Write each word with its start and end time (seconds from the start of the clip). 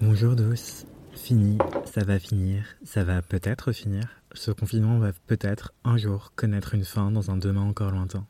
Bonjour 0.00 0.34
douce, 0.34 0.86
fini, 1.14 1.58
ça 1.84 2.02
va 2.02 2.18
finir, 2.18 2.64
ça 2.82 3.04
va 3.04 3.20
peut-être 3.22 3.72
finir. 3.72 4.22
Ce 4.32 4.50
confinement 4.50 4.98
va 4.98 5.12
peut-être 5.26 5.72
un 5.84 5.96
jour 5.96 6.32
connaître 6.34 6.74
une 6.74 6.84
fin 6.84 7.10
dans 7.10 7.30
un 7.30 7.36
demain 7.36 7.60
encore 7.60 7.90
lointain. 7.90 8.26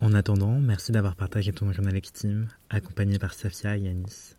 En 0.00 0.14
attendant, 0.14 0.58
merci 0.58 0.90
d'avoir 0.90 1.14
partagé 1.14 1.52
ton 1.52 1.72
journal 1.72 1.94
extime, 1.94 2.48
accompagné 2.70 3.18
par 3.18 3.34
Safia 3.34 3.76
et 3.76 3.80
Yanis. 3.82 4.37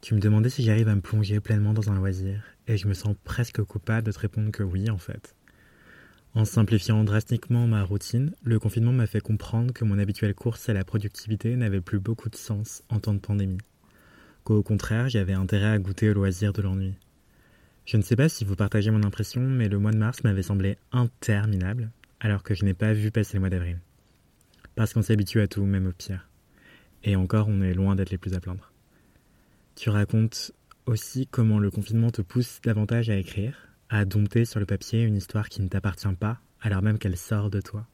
Tu 0.00 0.14
me 0.14 0.20
demandais 0.20 0.50
si 0.50 0.62
j'arrive 0.62 0.88
à 0.88 0.94
me 0.94 1.00
plonger 1.00 1.40
pleinement 1.40 1.72
dans 1.72 1.90
un 1.90 1.94
loisir, 1.94 2.42
et 2.66 2.76
je 2.76 2.86
me 2.88 2.94
sens 2.94 3.16
presque 3.24 3.62
coupable 3.62 4.06
de 4.06 4.12
te 4.12 4.18
répondre 4.20 4.50
que 4.52 4.62
oui 4.62 4.90
en 4.90 4.98
fait. 4.98 5.34
En 6.34 6.44
simplifiant 6.44 7.02
drastiquement 7.04 7.66
ma 7.66 7.82
routine, 7.82 8.32
le 8.44 8.58
confinement 8.58 8.92
m'a 8.92 9.06
fait 9.06 9.20
comprendre 9.20 9.72
que 9.72 9.84
mon 9.84 9.98
habituelle 9.98 10.34
course 10.34 10.68
à 10.68 10.74
la 10.74 10.84
productivité 10.84 11.56
n'avait 11.56 11.80
plus 11.80 11.98
beaucoup 11.98 12.28
de 12.28 12.36
sens 12.36 12.82
en 12.90 13.00
temps 13.00 13.14
de 13.14 13.18
pandémie 13.18 13.58
qu'au 14.48 14.62
contraire 14.62 15.10
j'avais 15.10 15.34
intérêt 15.34 15.72
à 15.72 15.78
goûter 15.78 16.08
au 16.08 16.14
loisir 16.14 16.54
de 16.54 16.62
l'ennui. 16.62 16.94
Je 17.84 17.98
ne 17.98 18.02
sais 18.02 18.16
pas 18.16 18.30
si 18.30 18.46
vous 18.46 18.56
partagez 18.56 18.90
mon 18.90 19.04
impression, 19.04 19.42
mais 19.42 19.68
le 19.68 19.78
mois 19.78 19.92
de 19.92 19.98
mars 19.98 20.24
m'avait 20.24 20.42
semblé 20.42 20.78
interminable, 20.90 21.90
alors 22.18 22.42
que 22.42 22.54
je 22.54 22.64
n'ai 22.64 22.72
pas 22.72 22.94
vu 22.94 23.10
passer 23.10 23.34
le 23.34 23.40
mois 23.40 23.50
d'avril. 23.50 23.78
Parce 24.74 24.94
qu'on 24.94 25.02
s'habitue 25.02 25.42
à 25.42 25.48
tout, 25.48 25.66
même 25.66 25.86
au 25.86 25.92
pire. 25.92 26.30
Et 27.04 27.14
encore, 27.14 27.48
on 27.48 27.60
est 27.60 27.74
loin 27.74 27.94
d'être 27.94 28.08
les 28.08 28.16
plus 28.16 28.32
à 28.32 28.40
plaindre. 28.40 28.72
Tu 29.78 29.90
racontes 29.90 30.50
aussi 30.86 31.28
comment 31.28 31.60
le 31.60 31.70
confinement 31.70 32.10
te 32.10 32.20
pousse 32.20 32.60
davantage 32.64 33.10
à 33.10 33.16
écrire, 33.16 33.68
à 33.88 34.04
dompter 34.04 34.44
sur 34.44 34.58
le 34.58 34.66
papier 34.66 35.04
une 35.04 35.14
histoire 35.14 35.48
qui 35.48 35.62
ne 35.62 35.68
t'appartient 35.68 36.12
pas, 36.18 36.40
alors 36.60 36.82
même 36.82 36.98
qu'elle 36.98 37.16
sort 37.16 37.48
de 37.48 37.60
toi. 37.60 37.86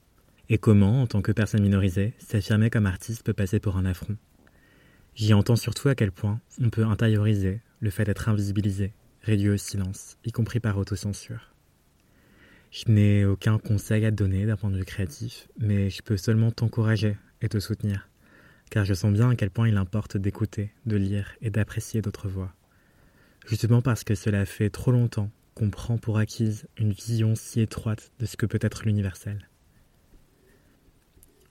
Et 0.49 0.57
comment, 0.57 1.03
en 1.03 1.07
tant 1.07 1.21
que 1.21 1.31
personne 1.31 1.61
minorisée, 1.61 2.15
s'affirmer 2.17 2.71
comme 2.71 2.87
artiste 2.87 3.23
peut 3.23 3.35
passer 3.35 3.61
pour 3.61 3.77
un 3.77 3.85
affront, 3.85 4.17
J'y 5.15 5.35
entends 5.35 5.57
surtout 5.57 5.91
à 5.91 5.95
quel 5.95 6.11
point 6.11 6.41
on 6.59 6.71
peut 6.71 6.87
intérioriser 6.87 7.61
le 7.81 7.91
fait 7.91 8.05
d'être 8.05 8.31
invisibilisé, 8.31 8.95
réduit 9.21 9.51
au 9.51 9.59
silence, 9.59 10.17
y 10.25 10.33
compris 10.33 10.61
par 10.61 10.79
autocensure. 10.79 11.53
Je 12.71 12.91
n'ai 12.91 13.27
aucun 13.27 13.59
conseil 13.59 14.07
à 14.07 14.11
te 14.11 14.17
donner 14.17 14.47
d'un 14.47 14.57
point 14.57 14.71
de 14.71 14.79
vue 14.79 14.87
créatif, 14.87 15.49
mais 15.59 15.91
je 15.91 16.01
peux 16.01 16.17
seulement 16.17 16.51
t'encourager 16.51 17.19
et 17.43 17.51
te 17.51 17.61
soutenir, 17.61 18.09
car 18.75 18.85
je 18.85 18.93
sens 18.93 19.13
bien 19.13 19.31
à 19.31 19.37
quel 19.37 19.51
point 19.51 19.69
il 19.69 19.77
importe 19.77 20.17
d'écouter, 20.17 20.73
de 20.85 20.97
lire 20.97 21.37
et 21.41 21.49
d'apprécier 21.49 22.03
d'autres 22.03 22.27
voix. 22.27 22.53
Justement 23.47 23.81
parce 23.81 24.03
que 24.03 24.17
cela 24.17 24.45
fait 24.47 24.69
trop 24.69 24.91
longtemps 24.91 25.31
qu'on 25.55 25.71
prend 25.71 25.97
pour 25.97 26.19
acquise 26.19 26.67
une 26.77 26.91
vision 26.91 27.37
si 27.37 27.61
étroite 27.61 28.11
de 28.19 28.27
ce 28.27 28.37
que 28.37 28.47
peut 28.47 28.59
être 28.61 28.85
l'universel. 28.85 29.49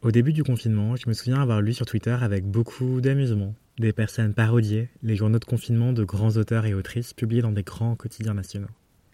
Au 0.01 0.11
début 0.11 0.33
du 0.33 0.43
confinement, 0.43 0.97
je 0.97 1.07
me 1.07 1.13
souviens 1.13 1.41
avoir 1.41 1.61
lu 1.61 1.71
sur 1.71 1.85
Twitter 1.85 2.17
avec 2.19 2.43
beaucoup 2.43 2.99
d'amusement 2.99 3.55
des 3.79 3.93
personnes 3.93 4.33
parodiées 4.33 4.89
les 5.01 5.15
journaux 5.15 5.39
de 5.39 5.45
confinement 5.45 5.93
de 5.93 6.03
grands 6.03 6.35
auteurs 6.35 6.65
et 6.65 6.73
autrices 6.73 7.13
publiés 7.13 7.41
dans 7.41 7.53
des 7.53 7.63
grands 7.63 7.95
quotidiens 7.95 8.33
nationaux. 8.33 8.67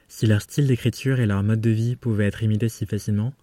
Si 0.07 0.25
leur 0.25 0.41
style 0.41 0.65
d'écriture 0.65 1.19
et 1.19 1.27
leur 1.27 1.43
mode 1.43 1.61
de 1.61 1.69
vie 1.69 1.95
pouvaient 1.95 2.25
être 2.25 2.41
imités 2.41 2.69
si 2.69 2.87
facilement, 2.87 3.35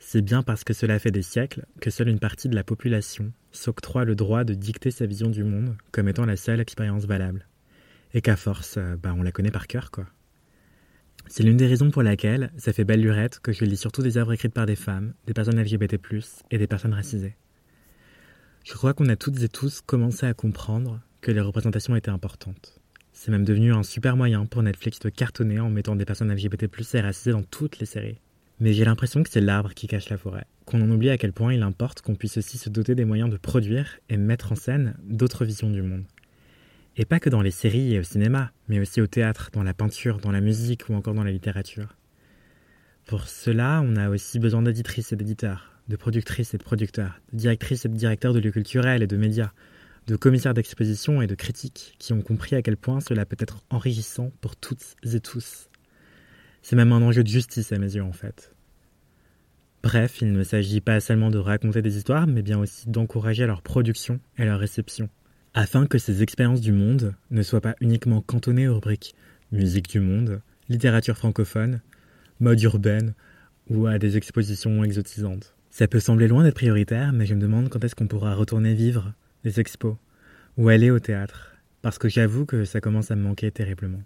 c'est 0.00 0.20
bien 0.20 0.42
parce 0.42 0.64
que 0.64 0.74
cela 0.74 0.98
fait 0.98 1.10
des 1.10 1.22
siècles 1.22 1.64
que 1.80 1.88
seule 1.88 2.08
une 2.08 2.20
partie 2.20 2.50
de 2.50 2.54
la 2.54 2.62
population 2.62 3.32
s'octroie 3.52 4.04
le 4.04 4.14
droit 4.14 4.44
de 4.44 4.54
dicter 4.54 4.90
sa 4.90 5.06
vision 5.06 5.28
du 5.28 5.44
monde 5.44 5.76
comme 5.92 6.08
étant 6.08 6.26
la 6.26 6.36
seule 6.36 6.60
expérience 6.60 7.04
valable. 7.04 7.46
Et 8.14 8.20
qu'à 8.20 8.36
force, 8.36 8.76
euh, 8.76 8.96
bah 8.96 9.14
on 9.16 9.22
la 9.22 9.32
connaît 9.32 9.50
par 9.50 9.66
cœur, 9.66 9.90
quoi. 9.90 10.06
C'est 11.28 11.42
l'une 11.42 11.56
des 11.56 11.66
raisons 11.66 11.90
pour 11.90 12.02
laquelle 12.02 12.50
ça 12.56 12.72
fait 12.72 12.84
belle 12.84 13.00
lurette 13.00 13.40
que 13.40 13.52
je 13.52 13.64
lis 13.64 13.76
surtout 13.76 14.02
des 14.02 14.18
œuvres 14.18 14.32
écrites 14.32 14.52
par 14.52 14.66
des 14.66 14.76
femmes, 14.76 15.14
des 15.26 15.32
personnes 15.32 15.60
LGBT+, 15.60 15.98
et 16.50 16.58
des 16.58 16.66
personnes 16.66 16.94
racisées. 16.94 17.36
Je 18.64 18.74
crois 18.74 18.94
qu'on 18.94 19.08
a 19.08 19.16
toutes 19.16 19.42
et 19.42 19.48
tous 19.48 19.80
commencé 19.80 20.26
à 20.26 20.34
comprendre 20.34 21.00
que 21.20 21.30
les 21.30 21.40
représentations 21.40 21.96
étaient 21.96 22.10
importantes. 22.10 22.80
C'est 23.12 23.30
même 23.30 23.44
devenu 23.44 23.72
un 23.72 23.82
super 23.82 24.16
moyen 24.16 24.46
pour 24.46 24.62
Netflix 24.62 24.98
de 24.98 25.08
cartonner 25.08 25.60
en 25.60 25.70
mettant 25.70 25.96
des 25.96 26.04
personnes 26.04 26.32
LGBT+, 26.32 26.68
et 26.94 27.00
racisées 27.00 27.32
dans 27.32 27.42
toutes 27.42 27.78
les 27.78 27.86
séries. 27.86 28.20
Mais 28.60 28.72
j'ai 28.72 28.84
l'impression 28.84 29.22
que 29.22 29.30
c'est 29.30 29.40
l'arbre 29.40 29.74
qui 29.74 29.86
cache 29.86 30.08
la 30.10 30.18
forêt, 30.18 30.46
qu'on 30.64 30.80
en 30.82 30.90
oublie 30.90 31.10
à 31.10 31.18
quel 31.18 31.32
point 31.32 31.52
il 31.52 31.62
importe 31.62 32.02
qu'on 32.02 32.14
puisse 32.14 32.36
aussi 32.36 32.58
se 32.58 32.68
doter 32.68 32.94
des 32.94 33.04
moyens 33.04 33.30
de 33.30 33.36
produire 33.36 33.98
et 34.08 34.16
mettre 34.16 34.52
en 34.52 34.56
scène 34.56 34.94
d'autres 35.04 35.44
visions 35.44 35.70
du 35.70 35.82
monde. 35.82 36.04
Et 36.96 37.04
pas 37.04 37.20
que 37.20 37.30
dans 37.30 37.42
les 37.42 37.50
séries 37.50 37.94
et 37.94 38.00
au 38.00 38.02
cinéma, 38.02 38.52
mais 38.68 38.78
aussi 38.78 39.00
au 39.00 39.06
théâtre, 39.06 39.50
dans 39.52 39.62
la 39.62 39.74
peinture, 39.74 40.18
dans 40.18 40.32
la 40.32 40.40
musique 40.40 40.88
ou 40.88 40.94
encore 40.94 41.14
dans 41.14 41.24
la 41.24 41.32
littérature. 41.32 41.96
Pour 43.06 43.28
cela, 43.28 43.82
on 43.84 43.96
a 43.96 44.10
aussi 44.10 44.38
besoin 44.38 44.62
d'éditrices 44.62 45.12
et 45.12 45.16
d'éditeurs, 45.16 45.72
de 45.88 45.96
productrices 45.96 46.54
et 46.54 46.58
de 46.58 46.62
producteurs, 46.62 47.20
de 47.32 47.38
directrices 47.38 47.84
et 47.84 47.88
de 47.88 47.96
directeurs 47.96 48.34
de 48.34 48.40
lieux 48.40 48.52
culturels 48.52 49.02
et 49.02 49.06
de 49.06 49.16
médias, 49.16 49.52
de 50.06 50.16
commissaires 50.16 50.54
d'exposition 50.54 51.22
et 51.22 51.26
de 51.26 51.34
critiques 51.34 51.94
qui 51.98 52.12
ont 52.12 52.22
compris 52.22 52.56
à 52.56 52.62
quel 52.62 52.76
point 52.76 53.00
cela 53.00 53.24
peut 53.24 53.36
être 53.38 53.64
enrichissant 53.70 54.30
pour 54.40 54.56
toutes 54.56 54.96
et 55.04 55.20
tous. 55.20 55.68
C'est 56.60 56.76
même 56.76 56.92
un 56.92 57.02
enjeu 57.02 57.22
de 57.22 57.28
justice 57.28 57.72
à 57.72 57.78
mes 57.78 57.94
yeux 57.94 58.04
en 58.04 58.12
fait. 58.12 58.51
Bref, 59.82 60.20
il 60.20 60.32
ne 60.32 60.44
s'agit 60.44 60.80
pas 60.80 61.00
seulement 61.00 61.30
de 61.30 61.38
raconter 61.38 61.82
des 61.82 61.96
histoires, 61.96 62.26
mais 62.26 62.42
bien 62.42 62.58
aussi 62.58 62.88
d'encourager 62.88 63.46
leur 63.46 63.62
production 63.62 64.20
et 64.38 64.44
leur 64.44 64.60
réception 64.60 65.08
afin 65.54 65.86
que 65.86 65.98
ces 65.98 66.22
expériences 66.22 66.60
du 66.60 66.72
monde 66.72 67.14
ne 67.30 67.42
soient 67.42 67.60
pas 67.60 67.74
uniquement 67.80 68.22
cantonnées 68.22 68.68
aux 68.68 68.74
rubriques 68.74 69.14
musique 69.50 69.90
du 69.90 70.00
monde, 70.00 70.40
littérature 70.70 71.18
francophone, 71.18 71.82
mode 72.40 72.62
urbaine 72.62 73.12
ou 73.68 73.86
à 73.86 73.98
des 73.98 74.16
expositions 74.16 74.82
exotisantes. 74.82 75.54
Ça 75.68 75.86
peut 75.86 76.00
sembler 76.00 76.26
loin 76.26 76.42
d'être 76.42 76.54
prioritaire, 76.54 77.12
mais 77.12 77.26
je 77.26 77.34
me 77.34 77.40
demande 77.40 77.68
quand 77.68 77.84
est-ce 77.84 77.94
qu'on 77.94 78.06
pourra 78.06 78.34
retourner 78.34 78.72
vivre 78.72 79.12
des 79.44 79.60
expos 79.60 79.96
ou 80.56 80.70
aller 80.70 80.90
au 80.90 81.00
théâtre, 81.00 81.52
parce 81.82 81.98
que 81.98 82.08
j'avoue 82.08 82.46
que 82.46 82.64
ça 82.64 82.80
commence 82.80 83.10
à 83.10 83.16
me 83.16 83.22
manquer 83.22 83.50
terriblement. 83.50 84.02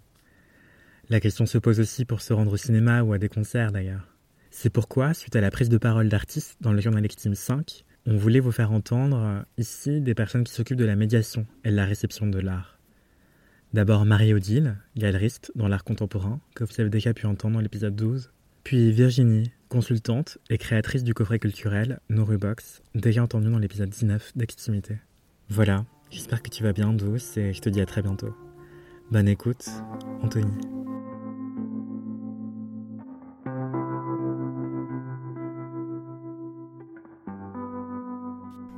La 1.09 1.21
question 1.21 1.45
se 1.45 1.57
pose 1.57 1.79
aussi 1.79 2.03
pour 2.03 2.19
se 2.19 2.33
rendre 2.33 2.51
au 2.51 2.57
cinéma 2.57 3.03
ou 3.03 3.13
à 3.13 3.17
des 3.17 3.29
concerts 3.29 3.71
d'ailleurs. 3.71 4.16
C'est 4.59 4.71
pourquoi, 4.71 5.13
suite 5.13 5.35
à 5.35 5.39
la 5.39 5.51
prise 5.51 5.69
de 5.69 5.77
parole 5.77 6.09
d'artistes 6.09 6.57
dans 6.61 6.73
le 6.73 6.81
journal 6.81 7.05
Extime 7.05 7.35
5, 7.35 7.85
on 8.07 8.17
voulait 8.17 8.39
vous 8.39 8.51
faire 8.51 8.71
entendre 8.71 9.17
euh, 9.19 9.41
ici 9.59 10.01
des 10.01 10.15
personnes 10.15 10.43
qui 10.43 10.51
s'occupent 10.51 10.79
de 10.79 10.83
la 10.83 10.95
médiation 10.95 11.45
et 11.63 11.69
de 11.69 11.75
la 11.75 11.85
réception 11.85 12.25
de 12.25 12.39
l'art. 12.39 12.79
D'abord 13.73 14.03
Marie-Odile, 14.03 14.77
galeriste 14.95 15.51
dans 15.53 15.67
l'art 15.67 15.83
contemporain, 15.83 16.41
que 16.55 16.63
vous 16.63 16.73
avez 16.81 16.89
déjà 16.89 17.13
pu 17.13 17.27
entendre 17.27 17.53
dans 17.53 17.61
l'épisode 17.61 17.95
12. 17.95 18.31
Puis 18.63 18.91
Virginie, 18.91 19.51
consultante 19.69 20.39
et 20.49 20.57
créatrice 20.57 21.03
du 21.03 21.13
coffret 21.13 21.37
culturel 21.37 21.99
Norubox, 22.09 22.81
déjà 22.95 23.21
entendu 23.21 23.51
dans 23.51 23.59
l'épisode 23.59 23.89
19 23.89 24.31
d'Extimité. 24.37 24.97
Voilà, 25.49 25.85
j'espère 26.09 26.41
que 26.41 26.49
tu 26.49 26.63
vas 26.63 26.73
bien 26.73 26.93
douce 26.93 27.37
et 27.37 27.53
je 27.53 27.61
te 27.61 27.69
dis 27.69 27.79
à 27.79 27.85
très 27.85 28.01
bientôt. 28.01 28.35
Bonne 29.11 29.27
écoute, 29.27 29.67
Anthony. 30.23 30.49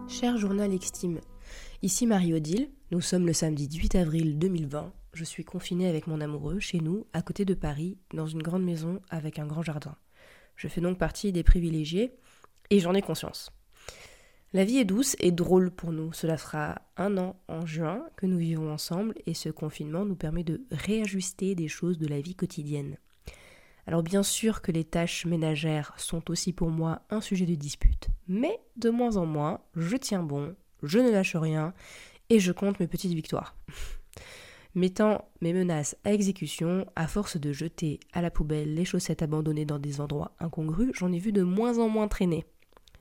Cher 0.10 0.38
journal 0.38 0.74
Extime, 0.74 1.22
ici 1.84 2.08
Marie-Odile, 2.08 2.72
nous 2.90 3.00
sommes 3.00 3.28
le 3.28 3.32
samedi 3.32 3.68
18 3.68 3.94
avril 3.94 4.40
2020. 4.40 4.92
Je 5.14 5.24
suis 5.24 5.46
confinée 5.46 5.88
avec 5.88 6.08
mon 6.08 6.20
amoureux 6.20 6.60
chez 6.60 6.80
nous, 6.80 7.06
à 7.14 7.22
côté 7.22 7.46
de 7.46 7.54
Paris, 7.54 8.00
dans 8.16 8.26
une 8.26 8.42
grande 8.42 8.64
maison 8.64 9.02
avec 9.12 9.38
un 9.38 9.46
grand 9.46 9.62
jardin. 9.62 9.96
Je 10.56 10.68
fais 10.68 10.82
donc 10.82 10.98
partie 10.98 11.32
des 11.32 11.44
privilégiés 11.44 12.12
et 12.72 12.80
j'en 12.80 12.96
ai 12.96 13.04
conscience. 13.04 13.52
La 14.52 14.66
vie 14.66 14.80
est 14.80 14.86
douce 14.86 15.16
et 15.20 15.32
drôle 15.32 15.70
pour 15.70 15.92
nous. 15.92 16.12
Cela 16.12 16.38
fera 16.38 16.82
un 16.98 17.16
an 17.20 17.36
en 17.48 17.68
juin 17.68 18.04
que 18.18 18.26
nous 18.26 18.40
vivons 18.40 18.74
ensemble 18.74 19.14
et 19.28 19.36
ce 19.36 19.50
confinement 19.50 20.06
nous 20.06 20.16
permet 20.16 20.44
de 20.44 20.64
réajuster 20.72 21.54
des 21.54 21.68
choses 21.68 22.00
de 22.00 22.08
la 22.08 22.20
vie 22.20 22.36
quotidienne. 22.36 22.98
Alors 23.90 24.04
bien 24.04 24.22
sûr 24.22 24.62
que 24.62 24.72
les 24.72 24.84
tâches 24.84 25.26
ménagères 25.26 25.96
sont 25.98 26.30
aussi 26.30 26.54
pour 26.54 26.70
moi 26.70 27.02
un 27.10 27.22
sujet 27.22 27.48
de 27.48 27.56
dispute, 27.56 28.10
mais 28.28 28.60
de 28.78 28.92
moins 28.92 29.18
en 29.18 29.26
moins, 29.26 29.62
je 29.76 29.98
tiens 29.98 30.22
bon, 30.22 30.56
je 30.84 31.00
ne 31.00 31.10
lâche 31.10 31.36
rien, 31.36 31.74
et 32.30 32.40
je 32.40 32.52
compte 32.52 32.80
mes 32.80 32.86
petites 32.86 33.14
victoires. 33.16 33.56
Mettant 34.76 35.28
mes 35.42 35.54
menaces 35.54 35.98
à 36.04 36.14
exécution, 36.14 36.86
à 36.96 37.08
force 37.08 37.38
de 37.38 37.52
jeter 37.52 38.00
à 38.14 38.22
la 38.22 38.30
poubelle 38.30 38.76
les 38.76 38.86
chaussettes 38.86 39.24
abandonnées 39.24 39.66
dans 39.66 39.80
des 39.80 40.02
endroits 40.02 40.36
incongrus, 40.40 40.92
j'en 40.94 41.12
ai 41.12 41.18
vu 41.18 41.32
de 41.32 41.42
moins 41.42 41.80
en 41.80 41.90
moins 41.90 42.08
traîner. 42.08 42.46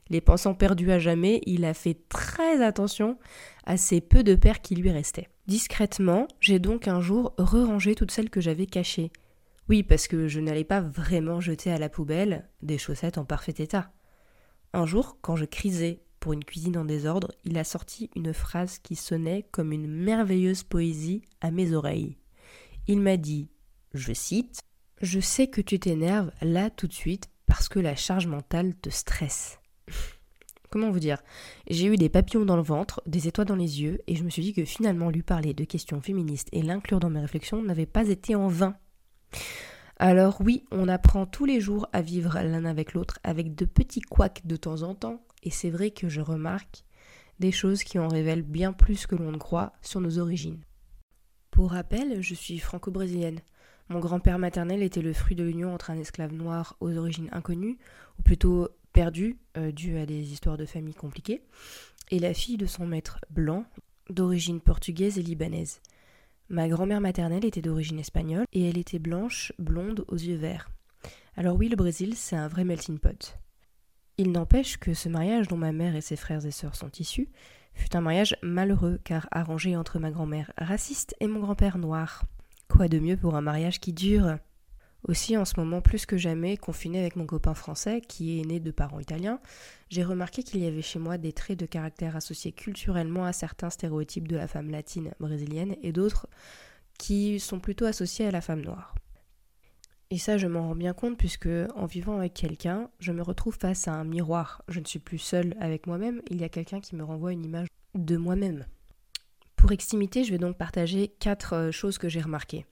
Les 0.08 0.22
pensant 0.22 0.54
perdus 0.54 0.90
à 0.90 0.98
jamais, 0.98 1.42
il 1.44 1.66
a 1.66 1.74
fait 1.74 1.98
très 2.08 2.64
attention 2.64 3.18
à 3.66 3.76
ces 3.76 4.00
peu 4.00 4.22
de 4.22 4.34
paires 4.34 4.62
qui 4.62 4.74
lui 4.74 4.90
restaient. 4.90 5.28
Discrètement, 5.48 6.28
j'ai 6.40 6.58
donc 6.58 6.88
un 6.88 7.02
jour 7.02 7.34
re-rangé 7.36 7.94
toutes 7.94 8.10
celles 8.10 8.30
que 8.30 8.40
j'avais 8.40 8.64
cachées. 8.64 9.12
Oui, 9.68 9.82
parce 9.82 10.08
que 10.08 10.28
je 10.28 10.40
n'allais 10.40 10.64
pas 10.64 10.80
vraiment 10.80 11.40
jeter 11.40 11.70
à 11.70 11.78
la 11.78 11.90
poubelle 11.90 12.48
des 12.62 12.78
chaussettes 12.78 13.18
en 13.18 13.26
parfait 13.26 13.54
état. 13.58 13.92
Un 14.72 14.86
jour, 14.86 15.18
quand 15.20 15.36
je 15.36 15.44
crisais 15.44 16.02
pour 16.20 16.32
une 16.32 16.44
cuisine 16.44 16.78
en 16.78 16.86
désordre, 16.86 17.32
il 17.44 17.58
a 17.58 17.64
sorti 17.64 18.10
une 18.16 18.32
phrase 18.32 18.78
qui 18.78 18.96
sonnait 18.96 19.46
comme 19.50 19.72
une 19.72 19.86
merveilleuse 19.86 20.62
poésie 20.62 21.22
à 21.42 21.50
mes 21.50 21.74
oreilles. 21.74 22.16
Il 22.86 23.00
m'a 23.00 23.18
dit, 23.18 23.50
je 23.92 24.12
cite, 24.12 24.62
Je 25.00 25.20
sais 25.20 25.46
que 25.46 25.60
tu 25.60 25.78
t'énerves 25.78 26.32
là 26.42 26.70
tout 26.70 26.88
de 26.88 26.92
suite 26.92 27.28
parce 27.46 27.68
que 27.68 27.78
la 27.78 27.94
charge 27.94 28.26
mentale 28.26 28.74
te 28.74 28.90
stresse. 28.90 29.60
Comment 30.70 30.90
vous 30.90 30.98
dire? 30.98 31.22
J'ai 31.68 31.86
eu 31.86 31.96
des 31.96 32.08
papillons 32.08 32.44
dans 32.44 32.56
le 32.56 32.62
ventre, 32.62 33.02
des 33.06 33.28
étoiles 33.28 33.46
dans 33.46 33.54
les 33.54 33.80
yeux, 33.80 34.00
et 34.06 34.16
je 34.16 34.24
me 34.24 34.30
suis 34.30 34.42
dit 34.42 34.54
que 34.54 34.64
finalement 34.64 35.10
lui 35.10 35.22
parler 35.22 35.54
de 35.54 35.64
questions 35.64 36.00
féministes 36.00 36.48
et 36.52 36.62
l'inclure 36.62 37.00
dans 37.00 37.10
mes 37.10 37.20
réflexions 37.20 37.62
n'avait 37.62 37.86
pas 37.86 38.08
été 38.08 38.34
en 38.34 38.48
vain. 38.48 38.76
Alors 39.96 40.40
oui, 40.40 40.64
on 40.70 40.88
apprend 40.88 41.26
tous 41.26 41.44
les 41.44 41.60
jours 41.60 41.88
à 41.92 42.02
vivre 42.02 42.38
l'un 42.40 42.64
avec 42.64 42.94
l'autre, 42.94 43.18
avec 43.24 43.54
de 43.54 43.64
petits 43.64 44.00
couacs 44.00 44.46
de 44.46 44.56
temps 44.56 44.82
en 44.82 44.94
temps, 44.94 45.20
et 45.42 45.50
c'est 45.50 45.70
vrai 45.70 45.90
que 45.90 46.08
je 46.08 46.20
remarque 46.20 46.84
des 47.40 47.52
choses 47.52 47.82
qui 47.82 47.98
en 47.98 48.08
révèlent 48.08 48.42
bien 48.42 48.72
plus 48.72 49.06
que 49.06 49.16
l'on 49.16 49.32
ne 49.32 49.38
croit 49.38 49.72
sur 49.82 50.00
nos 50.00 50.18
origines. 50.18 50.60
Pour 51.50 51.72
rappel, 51.72 52.22
je 52.22 52.34
suis 52.34 52.58
franco-brésilienne. 52.58 53.40
Mon 53.88 54.00
grand-père 54.00 54.38
maternel 54.38 54.82
était 54.82 55.02
le 55.02 55.12
fruit 55.12 55.34
de 55.34 55.42
l'union 55.42 55.74
entre 55.74 55.90
un 55.90 55.98
esclave 55.98 56.32
noir 56.32 56.76
aux 56.80 56.96
origines 56.96 57.30
inconnues, 57.32 57.78
ou 58.18 58.22
plutôt 58.22 58.68
perdu, 58.92 59.38
euh, 59.56 59.72
dû 59.72 59.98
à 59.98 60.06
des 60.06 60.32
histoires 60.32 60.56
de 60.56 60.66
famille 60.66 60.94
compliquées, 60.94 61.42
et 62.10 62.18
la 62.18 62.34
fille 62.34 62.56
de 62.56 62.66
son 62.66 62.86
maître 62.86 63.18
blanc, 63.30 63.64
d'origine 64.10 64.60
portugaise 64.60 65.18
et 65.18 65.22
libanaise. 65.22 65.80
Ma 66.50 66.66
grand-mère 66.66 67.02
maternelle 67.02 67.44
était 67.44 67.60
d'origine 67.60 67.98
espagnole 67.98 68.46
et 68.54 68.68
elle 68.68 68.78
était 68.78 68.98
blanche, 68.98 69.52
blonde, 69.58 70.06
aux 70.08 70.16
yeux 70.16 70.36
verts. 70.36 70.70
Alors 71.36 71.56
oui, 71.56 71.68
le 71.68 71.76
Brésil, 71.76 72.14
c'est 72.16 72.36
un 72.36 72.48
vrai 72.48 72.64
melting 72.64 72.98
pot. 72.98 73.38
Il 74.16 74.32
n'empêche 74.32 74.78
que 74.78 74.94
ce 74.94 75.10
mariage 75.10 75.46
dont 75.48 75.58
ma 75.58 75.72
mère 75.72 75.94
et 75.94 76.00
ses 76.00 76.16
frères 76.16 76.44
et 76.46 76.50
sœurs 76.50 76.74
sont 76.74 76.90
issus 76.98 77.28
fut 77.74 77.94
un 77.94 78.00
mariage 78.00 78.34
malheureux 78.42 78.98
car 79.04 79.28
arrangé 79.30 79.76
entre 79.76 79.98
ma 79.98 80.10
grand-mère 80.10 80.50
raciste 80.56 81.14
et 81.20 81.26
mon 81.26 81.40
grand-père 81.40 81.78
noir. 81.78 82.24
Quoi 82.66 82.88
de 82.88 82.98
mieux 82.98 83.16
pour 83.16 83.36
un 83.36 83.42
mariage 83.42 83.78
qui 83.78 83.92
dure? 83.92 84.38
Aussi 85.06 85.36
en 85.36 85.44
ce 85.44 85.58
moment 85.58 85.80
plus 85.80 86.06
que 86.06 86.16
jamais, 86.16 86.56
confiné 86.56 86.98
avec 86.98 87.14
mon 87.14 87.26
copain 87.26 87.54
français 87.54 88.00
qui 88.00 88.40
est 88.40 88.44
né 88.44 88.58
de 88.58 88.70
parents 88.70 88.98
italiens, 88.98 89.40
j'ai 89.90 90.02
remarqué 90.02 90.42
qu'il 90.42 90.60
y 90.60 90.66
avait 90.66 90.82
chez 90.82 90.98
moi 90.98 91.18
des 91.18 91.32
traits 91.32 91.58
de 91.58 91.66
caractère 91.66 92.16
associés 92.16 92.52
culturellement 92.52 93.24
à 93.24 93.32
certains 93.32 93.70
stéréotypes 93.70 94.26
de 94.26 94.36
la 94.36 94.48
femme 94.48 94.70
latine 94.70 95.12
brésilienne 95.20 95.76
et 95.82 95.92
d'autres 95.92 96.26
qui 96.98 97.38
sont 97.38 97.60
plutôt 97.60 97.84
associés 97.84 98.26
à 98.26 98.32
la 98.32 98.40
femme 98.40 98.62
noire. 98.62 98.94
Et 100.10 100.18
ça, 100.18 100.38
je 100.38 100.46
m'en 100.46 100.68
rends 100.68 100.74
bien 100.74 100.94
compte 100.94 101.18
puisque 101.18 101.48
en 101.76 101.86
vivant 101.86 102.18
avec 102.18 102.34
quelqu'un, 102.34 102.90
je 102.98 103.12
me 103.12 103.22
retrouve 103.22 103.56
face 103.58 103.88
à 103.88 103.92
un 103.92 104.04
miroir. 104.04 104.62
Je 104.68 104.80
ne 104.80 104.86
suis 104.86 104.98
plus 104.98 105.18
seule 105.18 105.54
avec 105.60 105.86
moi-même, 105.86 106.22
il 106.30 106.40
y 106.40 106.44
a 106.44 106.48
quelqu'un 106.48 106.80
qui 106.80 106.96
me 106.96 107.04
renvoie 107.04 107.32
une 107.32 107.44
image 107.44 107.68
de 107.94 108.16
moi-même. 108.16 108.66
Pour 109.54 109.70
extimité, 109.72 110.24
je 110.24 110.30
vais 110.30 110.38
donc 110.38 110.56
partager 110.56 111.08
quatre 111.18 111.54
euh, 111.54 111.70
choses 111.72 111.98
que 111.98 112.08
j'ai 112.08 112.20
remarquées. 112.20 112.64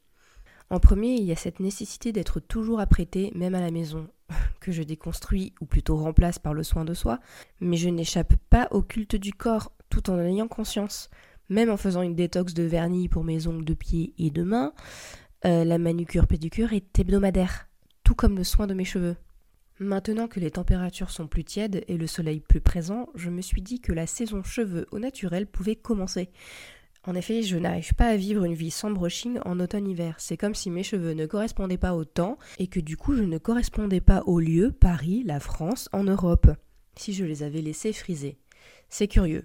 En 0.69 0.81
premier, 0.81 1.15
il 1.15 1.25
y 1.25 1.33
a 1.33 1.37
cette 1.37 1.61
nécessité 1.61 2.13
d'être 2.13 2.41
toujours 2.41 2.81
apprêté, 2.81 3.33
même 3.35 3.55
à 3.55 3.61
la 3.61 3.71
maison, 3.71 4.09
que 4.61 4.73
je 4.73 4.83
déconstruis 4.83 5.55
ou 5.61 5.67
plutôt 5.67 5.97
remplace 5.97 6.39
par 6.39 6.55
le 6.55 6.63
soin 6.63 6.85
de 6.85 6.95
soi, 6.95 7.21
mais 7.61 7.77
je 7.77 7.89
n'échappe 7.89 8.35
pas 8.51 8.69
au 8.73 8.83
culte 8.83 9.17
du 9.17 9.33
corps 9.33 9.73
tout 9.91 10.11
en 10.11 10.19
ayant 10.19 10.49
conscience. 10.49 11.11
Même 11.49 11.71
en 11.71 11.77
faisant 11.77 12.03
une 12.03 12.17
détox 12.17 12.55
de 12.55 12.65
vernis 12.65 13.09
pour 13.09 13.23
mes 13.23 13.47
ongles 13.47 13.65
de 13.65 13.75
pied 13.75 14.15
et 14.19 14.31
de 14.31 14.43
main, 14.43 14.73
euh, 15.45 15.65
la 15.65 15.79
manucure 15.79 16.27
pédicure 16.27 16.73
est 16.73 16.99
hebdomadaire, 16.99 17.69
tout 18.03 18.17
comme 18.17 18.37
le 18.37 18.43
soin 18.43 18.67
de 18.67 18.75
mes 18.75 18.85
cheveux. 18.85 19.17
Maintenant 19.79 20.27
que 20.27 20.41
les 20.41 20.51
températures 20.51 21.11
sont 21.11 21.29
plus 21.29 21.45
tièdes 21.45 21.85
et 21.87 21.99
le 21.99 22.07
soleil 22.07 22.41
plus 22.41 22.63
présent, 22.63 23.09
je 23.15 23.29
me 23.29 23.43
suis 23.43 23.61
dit 23.61 23.81
que 23.81 23.93
la 23.93 24.07
saison 24.07 24.43
cheveux 24.43 24.87
au 24.91 24.99
naturel 24.99 25.47
pouvait 25.47 25.77
commencer. 25.77 26.31
En 27.08 27.14
effet, 27.14 27.43
je 27.43 27.56
n'arrive 27.56 27.94
pas 27.94 28.08
à 28.08 28.17
vivre 28.17 28.44
une 28.44 28.55
vie 28.55 28.73
sans 28.73 28.91
brushing 28.91 29.38
en 29.44 29.61
automne-hiver. 29.61 30.17
C'est 30.19 30.37
comme 30.37 30.56
si 30.56 30.70
mes 30.70 30.82
cheveux 30.82 31.12
ne 31.12 31.26
correspondaient 31.26 31.79
pas 31.79 31.94
au 31.94 32.05
temps 32.05 32.37
et 32.58 32.67
que 32.67 32.81
du 32.81 32.97
coup 32.97 33.14
je 33.14 33.23
ne 33.23 33.38
correspondais 33.38 34.00
pas 34.00 34.25
au 34.26 34.41
lieu, 34.41 34.73
Paris, 34.73 35.23
la 35.25 35.38
France, 35.38 35.88
en 35.93 36.03
Europe, 36.03 36.49
si 36.97 37.12
je 37.12 37.25
les 37.25 37.44
avais 37.44 37.62
laissés 37.62 37.93
friser. 37.93 38.38
C'est 38.88 39.06
curieux. 39.06 39.44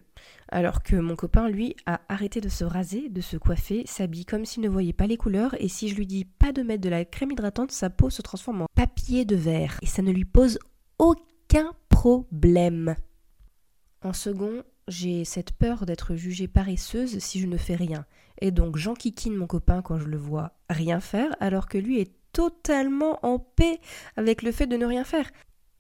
Alors 0.50 0.82
que 0.82 0.96
mon 0.96 1.16
copain, 1.16 1.50
lui, 1.50 1.76
a 1.86 2.02
arrêté 2.10 2.42
de 2.42 2.50
se 2.50 2.64
raser, 2.64 3.10
de 3.10 3.22
se 3.22 3.38
coiffer, 3.38 3.84
s'habille 3.86 4.26
comme 4.26 4.46
s'il 4.46 4.64
ne 4.64 4.70
voyait 4.70 4.92
pas 4.92 5.08
les 5.08 5.18
couleurs, 5.18 5.56
et 5.60 5.68
si 5.68 5.88
je 5.88 5.96
lui 5.96 6.08
dis 6.08 6.26
pas 6.26 6.52
de 6.52 6.64
mettre 6.64 6.82
de 6.82 6.90
la 6.90 7.06
crème 7.06 7.32
hydratante, 7.32 7.72
sa 7.72 7.90
peau 7.92 8.10
se 8.10 8.24
transforme 8.24 8.64
en 8.64 8.68
papier 8.74 9.24
de 9.24 9.36
verre, 9.36 9.78
et 9.84 9.88
ça 9.88 10.02
ne 10.02 10.12
lui 10.12 10.26
pose 10.26 10.58
aucun 10.98 11.74
problème. 11.90 12.96
En 14.04 14.14
second, 14.14 14.64
j'ai 14.88 15.26
cette 15.26 15.52
peur 15.54 15.86
d'être 15.86 16.16
jugée 16.16 16.48
paresseuse 16.48 17.20
si 17.20 17.40
je 17.40 17.48
ne 17.48 17.58
fais 17.58 17.76
rien, 17.76 18.06
et 18.40 18.52
donc 18.52 18.78
j'enquiquine 18.78 19.36
mon 19.36 19.48
copain 19.48 19.82
quand 19.82 20.00
je 20.00 20.08
le 20.08 20.18
vois 20.18 20.54
rien 20.70 21.00
faire, 21.00 21.36
alors 21.40 21.68
que 21.68 21.78
lui 21.78 22.00
est 22.00 22.12
totalement 22.34 23.20
en 23.26 23.40
paix 23.40 23.80
avec 24.18 24.42
le 24.42 24.52
fait 24.52 24.68
de 24.68 24.78
ne 24.78 24.86
rien 24.86 25.04
faire. 25.04 25.30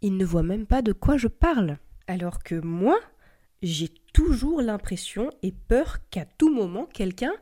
Il 0.02 0.18
ne 0.18 0.26
voit 0.26 0.44
même 0.44 0.66
pas 0.66 0.82
de 0.82 0.94
quoi 0.94 1.18
je 1.18 1.28
parle. 1.28 1.78
Alors 2.08 2.44
que 2.44 2.56
moi, 2.56 3.00
j'ai 3.62 3.90
toujours 4.14 4.62
l'impression 4.62 5.30
et 5.44 5.52
peur 5.52 5.98
qu'à 6.10 6.26
tout 6.26 6.54
moment 6.54 6.86
quelqu'un, 6.86 7.34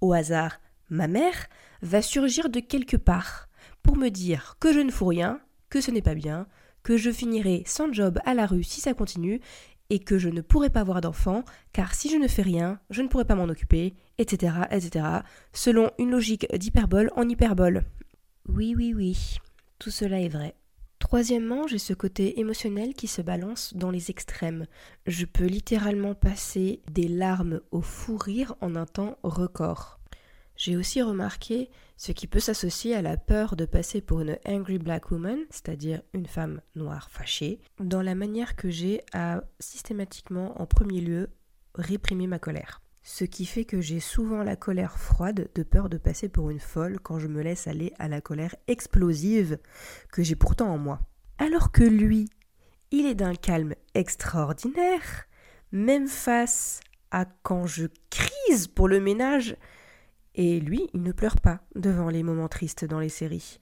au 0.00 0.12
hasard 0.12 0.58
ma 0.90 1.06
mère, 1.06 1.48
va 1.82 2.02
surgir 2.02 2.48
de 2.48 2.60
quelque 2.60 2.96
part 2.96 3.48
pour 3.82 3.96
me 3.96 4.08
dire 4.08 4.56
que 4.58 4.72
je 4.72 4.80
ne 4.80 4.90
fous 4.90 5.06
rien, 5.06 5.40
que 5.68 5.80
ce 5.80 5.90
n'est 5.90 6.02
pas 6.02 6.14
bien, 6.14 6.46
que 6.82 6.96
je 6.96 7.10
finirai 7.10 7.62
sans 7.66 7.92
job 7.92 8.18
à 8.24 8.34
la 8.34 8.46
rue 8.46 8.64
si 8.64 8.80
ça 8.80 8.94
continue, 8.94 9.40
et 9.90 9.98
que 9.98 10.18
je 10.18 10.28
ne 10.28 10.40
pourrai 10.40 10.70
pas 10.70 10.80
avoir 10.80 11.00
d'enfant, 11.00 11.44
car 11.72 11.94
si 11.94 12.10
je 12.10 12.16
ne 12.16 12.28
fais 12.28 12.42
rien, 12.42 12.78
je 12.90 13.02
ne 13.02 13.08
pourrai 13.08 13.24
pas 13.24 13.34
m'en 13.34 13.44
occuper, 13.44 13.94
etc., 14.18 14.54
etc., 14.70 15.04
selon 15.52 15.90
une 15.98 16.10
logique 16.10 16.46
d'hyperbole 16.54 17.10
en 17.16 17.28
hyperbole. 17.28 17.84
Oui, 18.48 18.74
oui, 18.76 18.94
oui, 18.94 19.38
tout 19.78 19.90
cela 19.90 20.20
est 20.20 20.28
vrai. 20.28 20.54
Troisièmement, 20.98 21.66
j'ai 21.66 21.78
ce 21.78 21.94
côté 21.94 22.40
émotionnel 22.40 22.92
qui 22.94 23.06
se 23.06 23.22
balance 23.22 23.72
dans 23.74 23.90
les 23.90 24.10
extrêmes. 24.10 24.66
Je 25.06 25.24
peux 25.26 25.46
littéralement 25.46 26.14
passer 26.14 26.82
des 26.90 27.08
larmes 27.08 27.60
au 27.70 27.80
fou 27.80 28.16
rire 28.16 28.56
en 28.60 28.74
un 28.74 28.86
temps 28.86 29.16
record. 29.22 30.00
J'ai 30.56 30.76
aussi 30.76 31.00
remarqué 31.00 31.70
ce 31.98 32.12
qui 32.12 32.28
peut 32.28 32.40
s'associer 32.40 32.94
à 32.94 33.02
la 33.02 33.16
peur 33.16 33.56
de 33.56 33.66
passer 33.66 34.00
pour 34.00 34.20
une 34.20 34.38
angry 34.46 34.78
black 34.78 35.10
woman, 35.10 35.40
c'est-à-dire 35.50 36.00
une 36.14 36.26
femme 36.26 36.60
noire 36.76 37.10
fâchée, 37.10 37.60
dans 37.80 38.02
la 38.02 38.14
manière 38.14 38.54
que 38.54 38.70
j'ai 38.70 39.02
à 39.12 39.42
systématiquement 39.58 40.62
en 40.62 40.66
premier 40.66 41.00
lieu 41.00 41.28
réprimer 41.74 42.28
ma 42.28 42.38
colère. 42.38 42.80
Ce 43.02 43.24
qui 43.24 43.46
fait 43.46 43.64
que 43.64 43.80
j'ai 43.80 44.00
souvent 44.00 44.44
la 44.44 44.54
colère 44.54 44.98
froide 44.98 45.48
de 45.54 45.62
peur 45.64 45.88
de 45.88 45.98
passer 45.98 46.28
pour 46.28 46.50
une 46.50 46.60
folle 46.60 47.00
quand 47.00 47.18
je 47.18 47.26
me 47.26 47.42
laisse 47.42 47.66
aller 47.66 47.92
à 47.98 48.06
la 48.06 48.20
colère 48.20 48.54
explosive 48.68 49.58
que 50.12 50.22
j'ai 50.22 50.36
pourtant 50.36 50.68
en 50.68 50.78
moi. 50.78 51.00
Alors 51.38 51.72
que 51.72 51.82
lui, 51.82 52.28
il 52.92 53.06
est 53.06 53.14
d'un 53.14 53.34
calme 53.34 53.74
extraordinaire, 53.94 55.26
même 55.72 56.06
face 56.06 56.80
à 57.10 57.24
quand 57.42 57.66
je 57.66 57.86
crise 58.10 58.68
pour 58.68 58.86
le 58.86 59.00
ménage. 59.00 59.56
Et 60.38 60.60
lui, 60.60 60.88
il 60.94 61.02
ne 61.02 61.10
pleure 61.10 61.40
pas 61.40 61.60
devant 61.74 62.10
les 62.10 62.22
moments 62.22 62.46
tristes 62.46 62.84
dans 62.84 63.00
les 63.00 63.08
séries. 63.08 63.58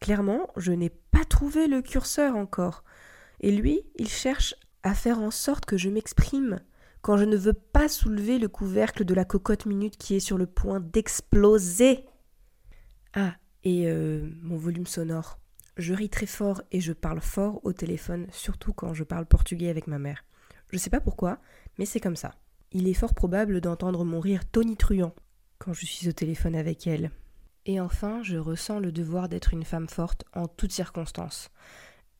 Clairement, 0.00 0.50
je 0.58 0.70
n'ai 0.70 0.90
pas 0.90 1.24
trouvé 1.24 1.66
le 1.66 1.80
curseur 1.80 2.36
encore. 2.36 2.84
Et 3.40 3.50
lui, 3.50 3.80
il 3.96 4.08
cherche 4.08 4.54
à 4.82 4.92
faire 4.92 5.18
en 5.18 5.30
sorte 5.30 5.64
que 5.64 5.78
je 5.78 5.88
m'exprime 5.88 6.60
quand 7.00 7.16
je 7.16 7.24
ne 7.24 7.38
veux 7.38 7.54
pas 7.54 7.88
soulever 7.88 8.38
le 8.38 8.48
couvercle 8.48 9.06
de 9.06 9.14
la 9.14 9.24
cocotte 9.24 9.64
minute 9.64 9.96
qui 9.96 10.14
est 10.14 10.20
sur 10.20 10.36
le 10.36 10.44
point 10.44 10.78
d'exploser. 10.78 12.04
Ah, 13.14 13.32
et 13.64 13.88
euh, 13.88 14.28
mon 14.42 14.58
volume 14.58 14.86
sonore. 14.86 15.38
Je 15.78 15.94
ris 15.94 16.10
très 16.10 16.26
fort 16.26 16.60
et 16.70 16.82
je 16.82 16.92
parle 16.92 17.22
fort 17.22 17.64
au 17.64 17.72
téléphone, 17.72 18.26
surtout 18.30 18.74
quand 18.74 18.92
je 18.92 19.04
parle 19.04 19.24
portugais 19.24 19.70
avec 19.70 19.86
ma 19.86 19.98
mère. 19.98 20.26
Je 20.68 20.76
sais 20.76 20.90
pas 20.90 21.00
pourquoi, 21.00 21.38
mais 21.78 21.86
c'est 21.86 22.00
comme 22.00 22.16
ça. 22.16 22.34
Il 22.72 22.88
est 22.88 22.94
fort 22.94 23.14
probable 23.14 23.62
d'entendre 23.62 24.04
mon 24.04 24.20
rire 24.20 24.44
tonitruant 24.44 25.14
quand 25.60 25.72
je 25.72 25.86
suis 25.86 26.08
au 26.08 26.12
téléphone 26.12 26.56
avec 26.56 26.88
elle. 26.88 27.12
Et 27.66 27.80
enfin, 27.80 28.22
je 28.24 28.38
ressens 28.38 28.80
le 28.80 28.90
devoir 28.90 29.28
d'être 29.28 29.52
une 29.52 29.64
femme 29.64 29.88
forte 29.88 30.24
en 30.34 30.48
toutes 30.48 30.72
circonstances. 30.72 31.50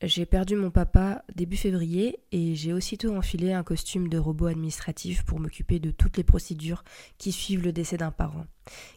J'ai 0.03 0.25
perdu 0.25 0.55
mon 0.55 0.71
papa 0.71 1.23
début 1.35 1.57
février 1.57 2.19
et 2.31 2.55
j'ai 2.55 2.73
aussitôt 2.73 3.15
enfilé 3.15 3.53
un 3.53 3.63
costume 3.63 4.07
de 4.07 4.17
robot 4.17 4.47
administratif 4.47 5.23
pour 5.25 5.39
m'occuper 5.39 5.79
de 5.79 5.91
toutes 5.91 6.17
les 6.17 6.23
procédures 6.23 6.83
qui 7.17 7.31
suivent 7.31 7.63
le 7.63 7.71
décès 7.71 7.97
d'un 7.97 8.11
parent. 8.11 8.45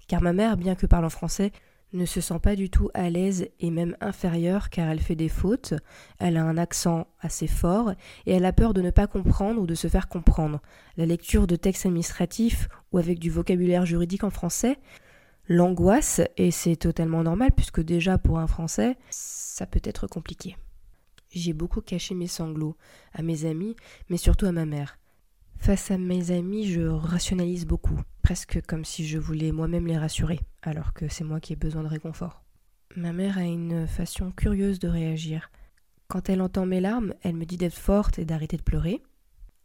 Car 0.08 0.22
ma 0.22 0.32
mère, 0.32 0.56
bien 0.56 0.74
que 0.74 0.86
parlant 0.86 1.10
français, 1.10 1.50
ne 1.94 2.04
se 2.04 2.20
sent 2.20 2.38
pas 2.42 2.56
du 2.56 2.70
tout 2.70 2.90
à 2.92 3.08
l'aise 3.08 3.48
et 3.60 3.70
même 3.70 3.96
inférieure 4.00 4.68
car 4.68 4.88
elle 4.88 5.00
fait 5.00 5.14
des 5.14 5.28
fautes, 5.28 5.74
elle 6.18 6.36
a 6.36 6.44
un 6.44 6.58
accent 6.58 7.06
assez 7.20 7.46
fort 7.46 7.92
et 8.26 8.32
elle 8.32 8.44
a 8.44 8.52
peur 8.52 8.74
de 8.74 8.82
ne 8.82 8.90
pas 8.90 9.06
comprendre 9.06 9.60
ou 9.60 9.66
de 9.66 9.74
se 9.74 9.88
faire 9.88 10.08
comprendre. 10.08 10.60
La 10.96 11.06
lecture 11.06 11.46
de 11.46 11.56
textes 11.56 11.86
administratifs 11.86 12.68
ou 12.92 12.98
avec 12.98 13.18
du 13.18 13.30
vocabulaire 13.30 13.86
juridique 13.86 14.24
en 14.24 14.30
français 14.30 14.78
l'angoisse 15.48 16.20
et 16.36 16.50
c'est 16.50 16.76
totalement 16.76 17.22
normal 17.22 17.52
puisque 17.52 17.82
déjà 17.82 18.18
pour 18.18 18.38
un 18.38 18.46
français, 18.46 18.96
ça 19.10 19.66
peut 19.66 19.82
être 19.84 20.06
compliqué. 20.06 20.56
J'ai 21.30 21.52
beaucoup 21.52 21.80
caché 21.80 22.14
mes 22.14 22.28
sanglots 22.28 22.76
à 23.12 23.22
mes 23.22 23.44
amis, 23.44 23.76
mais 24.08 24.16
surtout 24.16 24.46
à 24.46 24.52
ma 24.52 24.66
mère. 24.66 24.98
Face 25.64 25.90
à 25.90 25.96
mes 25.96 26.30
amis, 26.30 26.66
je 26.66 26.82
rationalise 26.82 27.64
beaucoup, 27.64 27.98
presque 28.22 28.60
comme 28.66 28.84
si 28.84 29.06
je 29.06 29.16
voulais 29.16 29.50
moi-même 29.50 29.86
les 29.86 29.96
rassurer, 29.96 30.40
alors 30.60 30.92
que 30.92 31.08
c'est 31.08 31.24
moi 31.24 31.40
qui 31.40 31.54
ai 31.54 31.56
besoin 31.56 31.82
de 31.82 31.88
réconfort. 31.88 32.44
Ma 32.96 33.14
mère 33.14 33.38
a 33.38 33.44
une 33.44 33.86
façon 33.86 34.30
curieuse 34.30 34.78
de 34.78 34.88
réagir. 34.88 35.50
Quand 36.06 36.28
elle 36.28 36.42
entend 36.42 36.66
mes 36.66 36.82
larmes, 36.82 37.14
elle 37.22 37.36
me 37.36 37.46
dit 37.46 37.56
d'être 37.56 37.78
forte 37.78 38.18
et 38.18 38.26
d'arrêter 38.26 38.58
de 38.58 38.62
pleurer. 38.62 39.02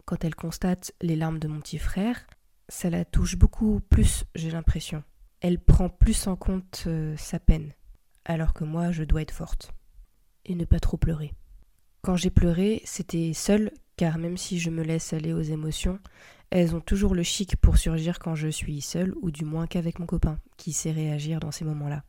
Quand 0.05 0.23
elle 0.23 0.35
constate 0.35 0.93
les 1.01 1.17
larmes 1.17 1.37
de 1.37 1.49
mon 1.49 1.59
petit 1.59 1.79
frère, 1.79 2.25
ça 2.69 2.89
la 2.89 3.03
touche 3.03 3.35
beaucoup 3.35 3.81
plus, 3.81 4.23
j'ai 4.35 4.51
l'impression. 4.51 5.03
Elle 5.41 5.59
prend 5.59 5.89
plus 5.89 6.27
en 6.27 6.37
compte 6.37 6.85
euh, 6.87 7.13
sa 7.17 7.39
peine, 7.39 7.73
alors 8.23 8.53
que 8.53 8.63
moi 8.63 8.93
je 8.93 9.03
dois 9.03 9.21
être 9.21 9.33
forte. 9.33 9.73
Et 10.45 10.55
ne 10.55 10.63
pas 10.63 10.79
trop 10.79 10.95
pleurer. 10.95 11.33
Quand 12.01 12.15
j'ai 12.15 12.29
pleuré, 12.29 12.81
c'était 12.85 13.33
seul, 13.33 13.73
car 13.99 14.17
même 14.17 14.37
si 14.37 14.59
je 14.59 14.69
me 14.69 14.81
laisse 14.81 15.11
aller 15.11 15.33
aux 15.33 15.41
émotions, 15.41 15.99
elles 16.51 16.73
ont 16.73 16.79
toujours 16.79 17.13
le 17.13 17.21
chic 17.21 17.57
pour 17.57 17.77
surgir 17.77 18.17
quand 18.19 18.33
je 18.33 18.47
suis 18.47 18.79
seule, 18.79 19.13
ou 19.21 19.29
du 19.29 19.43
moins 19.43 19.67
qu'avec 19.67 19.99
mon 19.99 20.05
copain, 20.05 20.39
qui 20.55 20.71
sait 20.71 20.93
réagir 20.93 21.41
dans 21.41 21.51
ces 21.51 21.65
moments-là. 21.65 22.05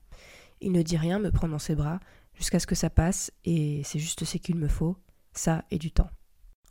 Il 0.61 0.71
ne 0.71 0.83
dit 0.83 0.97
rien, 0.97 1.19
me 1.19 1.33
prend 1.33 1.49
dans 1.49 1.59
ses 1.59 1.75
bras, 1.75 1.99
jusqu'à 2.35 2.61
ce 2.61 2.69
que 2.69 2.77
ça 2.77 2.91
passe, 2.91 3.33
et 3.45 3.83
c'est 3.83 3.99
juste 3.99 4.25
ce 4.25 4.37
qu'il 4.37 4.55
me 4.55 4.69
faut, 4.69 4.99
ça 5.33 5.65
et 5.73 5.79
du 5.79 5.91
temps. 5.91 6.09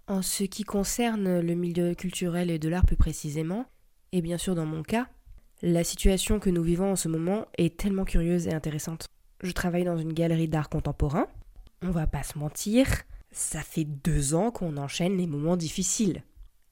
En 0.07 0.21
ce 0.21 0.45
qui 0.45 0.63
concerne 0.63 1.41
le 1.41 1.53
milieu 1.53 1.95
culturel 1.95 2.49
et 2.49 2.57
de 2.57 2.69
l'art 2.69 2.85
plus 2.85 2.95
précisément, 2.95 3.65
et 4.13 4.21
bien 4.21 4.37
sûr 4.37 4.55
dans 4.55 4.65
mon 4.65 4.83
cas, 4.83 5.09
la 5.61 5.83
situation 5.83 6.39
que 6.39 6.49
nous 6.49 6.63
vivons 6.63 6.93
en 6.93 6.95
ce 6.95 7.09
moment 7.09 7.45
est 7.57 7.77
tellement 7.77 8.05
curieuse 8.05 8.47
et 8.47 8.53
intéressante. 8.53 9.07
Je 9.43 9.51
travaille 9.51 9.83
dans 9.83 9.97
une 9.97 10.13
galerie 10.13 10.47
d'art 10.47 10.69
contemporain, 10.69 11.27
on 11.81 11.91
va 11.91 12.07
pas 12.07 12.23
se 12.23 12.39
mentir, 12.39 12.87
ça 13.31 13.61
fait 13.61 13.85
deux 13.85 14.33
ans 14.33 14.51
qu'on 14.51 14.77
enchaîne 14.77 15.17
les 15.17 15.27
moments 15.27 15.57
difficiles. 15.57 16.23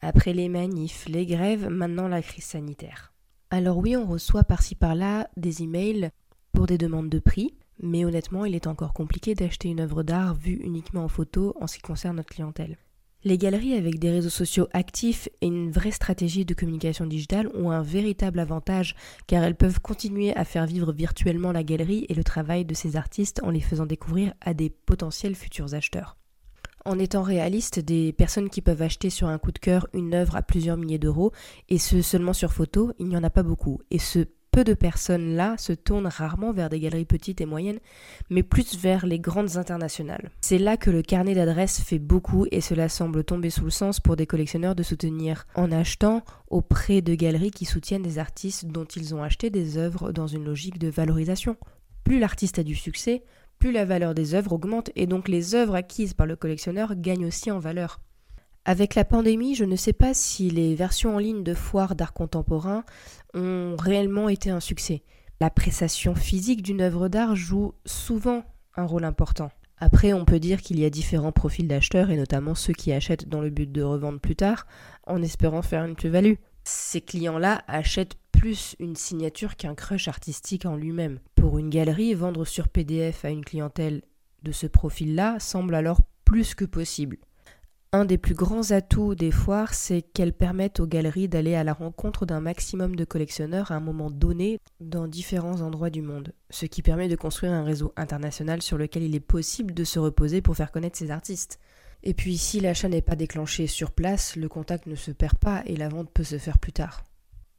Après 0.02 0.34
les 0.34 0.50
manifs, 0.50 1.08
les 1.08 1.26
grèves, 1.26 1.68
maintenant 1.68 2.08
la 2.08 2.22
crise 2.22 2.44
sanitaire. 2.44 3.14
Alors 3.50 3.78
oui, 3.78 3.96
on 3.96 4.06
reçoit 4.06 4.44
par-ci 4.44 4.76
par-là 4.76 5.30
des 5.38 5.64
emails 5.64 6.12
pour 6.52 6.68
des 6.68 6.78
demandes 6.78 7.10
de 7.10 7.20
prix, 7.20 7.56
mais 7.82 8.06
honnêtement, 8.06 8.46
il 8.46 8.56
est 8.56 8.68
encore 8.68 8.94
compliqué 8.94 9.36
d'acheter 9.36 9.70
une 9.70 9.80
œuvre 9.80 10.04
d'art 10.04 10.34
vue 10.34 10.60
uniquement 10.64 11.04
en 11.04 11.08
photo 11.08 11.56
en 11.60 11.68
ce 11.68 11.76
qui 11.76 11.82
concerne 11.82 12.18
notre 12.18 12.30
clientèle. 12.30 12.78
Les 13.24 13.38
galeries 13.38 13.74
avec 13.74 14.00
des 14.00 14.12
réseaux 14.12 14.30
sociaux 14.30 14.68
actifs 14.74 15.28
et 15.42 15.48
une 15.48 15.72
vraie 15.72 15.92
stratégie 15.92 16.46
de 16.46 16.54
communication 16.54 17.06
digitale 17.06 17.50
ont 17.56 17.72
un 17.72 17.82
véritable 17.82 18.40
avantage 18.40 18.96
car 19.26 19.44
elles 19.44 19.56
peuvent 19.56 19.80
continuer 19.80 20.36
à 20.36 20.46
faire 20.46 20.66
vivre 20.66 20.94
virtuellement 20.94 21.52
la 21.52 21.64
galerie 21.64 22.06
et 22.10 22.14
le 22.14 22.24
travail 22.24 22.64
de 22.64 22.76
ces 22.76 22.96
artistes 22.96 23.42
en 23.44 23.50
les 23.50 23.60
faisant 23.60 23.88
découvrir 23.88 24.34
à 24.42 24.54
des 24.54 24.70
potentiels 24.70 25.36
futurs 25.36 25.74
acheteurs. 25.74 26.18
En 26.88 27.00
étant 27.00 27.22
réaliste, 27.22 27.82
des 27.82 28.14
personnes 28.14 28.50
qui 28.50 28.62
peuvent 28.62 28.82
acheter 28.82 29.10
sur 29.10 29.28
un 29.28 29.38
coup 29.38 29.52
de 29.52 29.60
cœur 29.60 29.90
une 29.92 30.14
œuvre 30.14 30.38
à 30.38 30.42
plusieurs 30.42 30.78
milliers 30.78 30.98
d'euros, 30.98 31.34
et 31.68 31.80
ce 31.80 32.02
seulement 32.02 32.32
sur 32.32 32.54
photo, 32.54 32.94
il 32.98 33.08
n'y 33.08 33.18
en 33.18 33.26
a 33.26 33.30
pas 33.30 33.44
beaucoup. 33.44 33.82
Et 33.92 34.00
ce 34.00 34.20
peu 34.52 34.64
de 34.64 34.74
personnes-là 34.74 35.58
se 35.58 35.74
tournent 35.74 36.08
rarement 36.08 36.54
vers 36.54 36.70
des 36.70 36.80
galeries 36.80 37.04
petites 37.04 37.42
et 37.42 37.46
moyennes, 37.46 37.80
mais 38.30 38.42
plus 38.42 38.78
vers 38.78 39.06
les 39.06 39.20
grandes 39.20 39.58
internationales. 39.58 40.32
C'est 40.40 40.60
là 40.60 40.78
que 40.78 40.90
le 40.90 41.02
carnet 41.02 41.36
d'adresses 41.36 41.82
fait 41.82 42.00
beaucoup 42.00 42.46
et 42.52 42.62
cela 42.62 42.88
semble 42.88 43.26
tomber 43.26 43.50
sous 43.50 43.66
le 43.66 43.70
sens 43.70 44.00
pour 44.00 44.16
des 44.16 44.26
collectionneurs 44.26 44.74
de 44.74 44.82
soutenir 44.82 45.46
en 45.56 45.74
achetant 45.74 46.24
auprès 46.50 47.02
de 47.02 47.16
galeries 47.16 47.52
qui 47.52 47.66
soutiennent 47.66 48.02
des 48.02 48.18
artistes 48.18 48.66
dont 48.66 48.86
ils 48.86 49.14
ont 49.14 49.24
acheté 49.24 49.50
des 49.50 49.78
œuvres 49.78 50.14
dans 50.14 50.28
une 50.28 50.46
logique 50.46 50.80
de 50.80 50.88
valorisation. 50.88 51.58
Plus 52.06 52.20
l'artiste 52.20 52.60
a 52.60 52.64
du 52.64 52.76
succès, 52.76 53.24
plus 53.60 53.72
la 53.72 53.86
valeur 53.86 54.14
des 54.14 54.34
œuvres 54.34 54.54
augmente 54.54 54.92
et 54.96 55.08
donc 55.08 55.28
les 55.28 55.56
œuvres 55.56 55.76
acquises 55.76 56.14
par 56.14 56.28
le 56.28 56.36
collectionneur 56.36 56.96
gagnent 56.96 57.26
aussi 57.26 57.52
en 57.52 57.60
valeur. 57.60 58.00
Avec 58.66 58.96
la 58.96 59.06
pandémie, 59.06 59.56
je 59.56 59.64
ne 59.64 59.78
sais 59.78 59.94
pas 59.94 60.14
si 60.14 60.50
les 60.50 60.76
versions 60.76 61.16
en 61.16 61.20
ligne 61.20 61.44
de 61.44 61.54
foires 61.54 61.96
d'art 61.96 62.14
contemporain 62.14 62.84
ont 63.34 63.76
réellement 63.80 64.28
été 64.28 64.50
un 64.50 64.60
succès. 64.60 65.04
L'appréciation 65.40 66.16
physique 66.16 66.64
d'une 66.64 66.82
œuvre 66.82 67.08
d'art 67.08 67.36
joue 67.36 67.74
souvent 67.86 68.44
un 68.76 68.84
rôle 68.84 69.06
important. 69.06 69.52
Après, 69.80 70.12
on 70.12 70.26
peut 70.26 70.40
dire 70.40 70.62
qu'il 70.62 70.80
y 70.80 70.86
a 70.86 70.90
différents 70.90 71.32
profils 71.32 71.68
d'acheteurs, 71.68 72.10
et 72.10 72.18
notamment 72.18 72.56
ceux 72.56 72.74
qui 72.74 72.92
achètent 72.92 73.30
dans 73.30 73.42
le 73.42 73.52
but 73.52 73.72
de 73.72 73.84
revendre 73.84 74.20
plus 74.20 74.36
tard, 74.36 74.66
en 75.06 75.22
espérant 75.22 75.62
faire 75.62 75.86
une 75.86 75.96
plus-value. 75.96 76.36
Ces 76.64 77.00
clients-là 77.00 77.62
achètent 77.68 78.18
plus 78.38 78.76
une 78.78 78.96
signature 78.96 79.56
qu'un 79.56 79.74
crush 79.74 80.08
artistique 80.08 80.68
en 80.68 80.76
lui-même. 80.76 81.20
Pour 81.34 81.58
une 81.58 81.72
galerie, 81.72 82.14
vendre 82.14 82.46
sur 82.46 82.68
PDF 82.70 83.26
à 83.26 83.30
une 83.30 83.44
clientèle 83.44 84.04
de 84.44 84.52
ce 84.52 84.68
profil-là 84.68 85.40
semble 85.40 85.74
alors 85.74 86.02
plus 86.24 86.54
que 86.54 86.66
possible. 86.66 87.18
Un 87.94 88.06
des 88.06 88.20
plus 88.20 88.36
grands 88.36 88.70
atouts 88.72 89.16
des 89.16 89.32
foires, 89.32 89.74
c'est 89.74 90.04
qu'elles 90.04 90.34
permettent 90.34 90.80
aux 90.80 90.86
galeries 90.86 91.28
d'aller 91.28 91.56
à 91.56 91.64
la 91.64 91.74
rencontre 91.74 92.28
d'un 92.28 92.40
maximum 92.40 92.96
de 92.96 93.06
collectionneurs 93.06 93.72
à 93.72 93.76
un 93.76 93.80
moment 93.80 94.12
donné 94.12 94.60
dans 94.80 95.08
différents 95.08 95.62
endroits 95.62 95.90
du 95.90 96.04
monde, 96.04 96.34
ce 96.52 96.68
qui 96.68 96.84
permet 96.84 97.08
de 97.08 97.16
construire 97.16 97.54
un 97.54 97.64
réseau 97.64 97.92
international 97.96 98.62
sur 98.62 98.78
lequel 98.78 99.02
il 99.02 99.16
est 99.16 99.20
possible 99.20 99.74
de 99.74 99.84
se 99.84 99.98
reposer 99.98 100.44
pour 100.44 100.56
faire 100.56 100.72
connaître 100.72 101.00
ses 101.00 101.10
artistes. 101.10 101.60
Et 102.04 102.14
puis 102.14 102.38
si 102.38 102.60
l'achat 102.60 102.88
n'est 102.88 103.02
pas 103.02 103.16
déclenché 103.16 103.66
sur 103.66 103.90
place, 103.90 104.36
le 104.36 104.48
contact 104.48 104.86
ne 104.86 104.96
se 104.96 105.10
perd 105.10 105.40
pas 105.40 105.64
et 105.66 105.76
la 105.76 105.90
vente 105.90 106.12
peut 106.14 106.24
se 106.24 106.38
faire 106.38 106.60
plus 106.60 106.74
tard. 106.74 107.04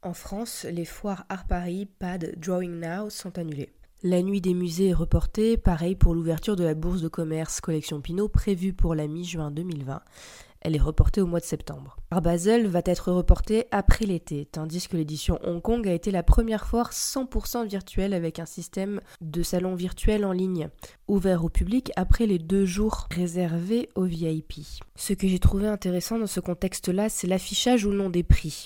En 0.01 0.13
France, 0.13 0.65
les 0.71 0.85
foires 0.85 1.25
Art 1.27 1.45
Paris, 1.45 1.85
PAD, 1.99 2.35
Drawing 2.37 2.79
Now 2.79 3.09
sont 3.09 3.37
annulées. 3.37 3.73
La 4.01 4.21
nuit 4.21 4.39
des 4.39 4.53
musées 4.53 4.89
est 4.89 4.93
reportée, 4.93 5.57
pareil 5.57 5.95
pour 5.95 6.13
l'ouverture 6.13 6.55
de 6.55 6.63
la 6.63 6.73
bourse 6.73 7.01
de 7.01 7.09
commerce 7.09 7.59
Collection 7.59 7.99
Pinot 7.99 8.29
prévue 8.29 8.71
pour 8.71 8.95
la 8.95 9.07
mi-juin 9.07 9.51
2020. 9.51 10.01
Elle 10.61 10.77
est 10.77 10.81
reportée 10.81 11.19
au 11.19 11.27
mois 11.27 11.41
de 11.41 11.45
septembre. 11.45 11.97
Art 12.11 12.21
Basel 12.21 12.67
va 12.67 12.81
être 12.85 13.11
reportée 13.11 13.65
après 13.71 14.05
l'été, 14.05 14.45
tandis 14.45 14.87
que 14.87 14.95
l'édition 14.95 15.37
Hong 15.43 15.61
Kong 15.61 15.85
a 15.85 15.91
été 15.91 16.11
la 16.11 16.23
première 16.23 16.65
foire 16.65 16.93
100% 16.93 17.67
virtuelle 17.67 18.13
avec 18.13 18.39
un 18.39 18.45
système 18.45 19.01
de 19.19 19.43
salon 19.43 19.75
virtuel 19.75 20.23
en 20.23 20.31
ligne, 20.31 20.69
ouvert 21.09 21.43
au 21.43 21.49
public 21.49 21.91
après 21.97 22.25
les 22.25 22.39
deux 22.39 22.65
jours 22.65 23.09
réservés 23.11 23.89
aux 23.95 24.05
VIP. 24.05 24.61
Ce 24.95 25.11
que 25.11 25.27
j'ai 25.27 25.39
trouvé 25.39 25.67
intéressant 25.67 26.17
dans 26.17 26.27
ce 26.27 26.39
contexte-là, 26.39 27.09
c'est 27.09 27.27
l'affichage 27.27 27.83
ou 27.83 27.91
non 27.91 28.09
des 28.09 28.23
prix. 28.23 28.65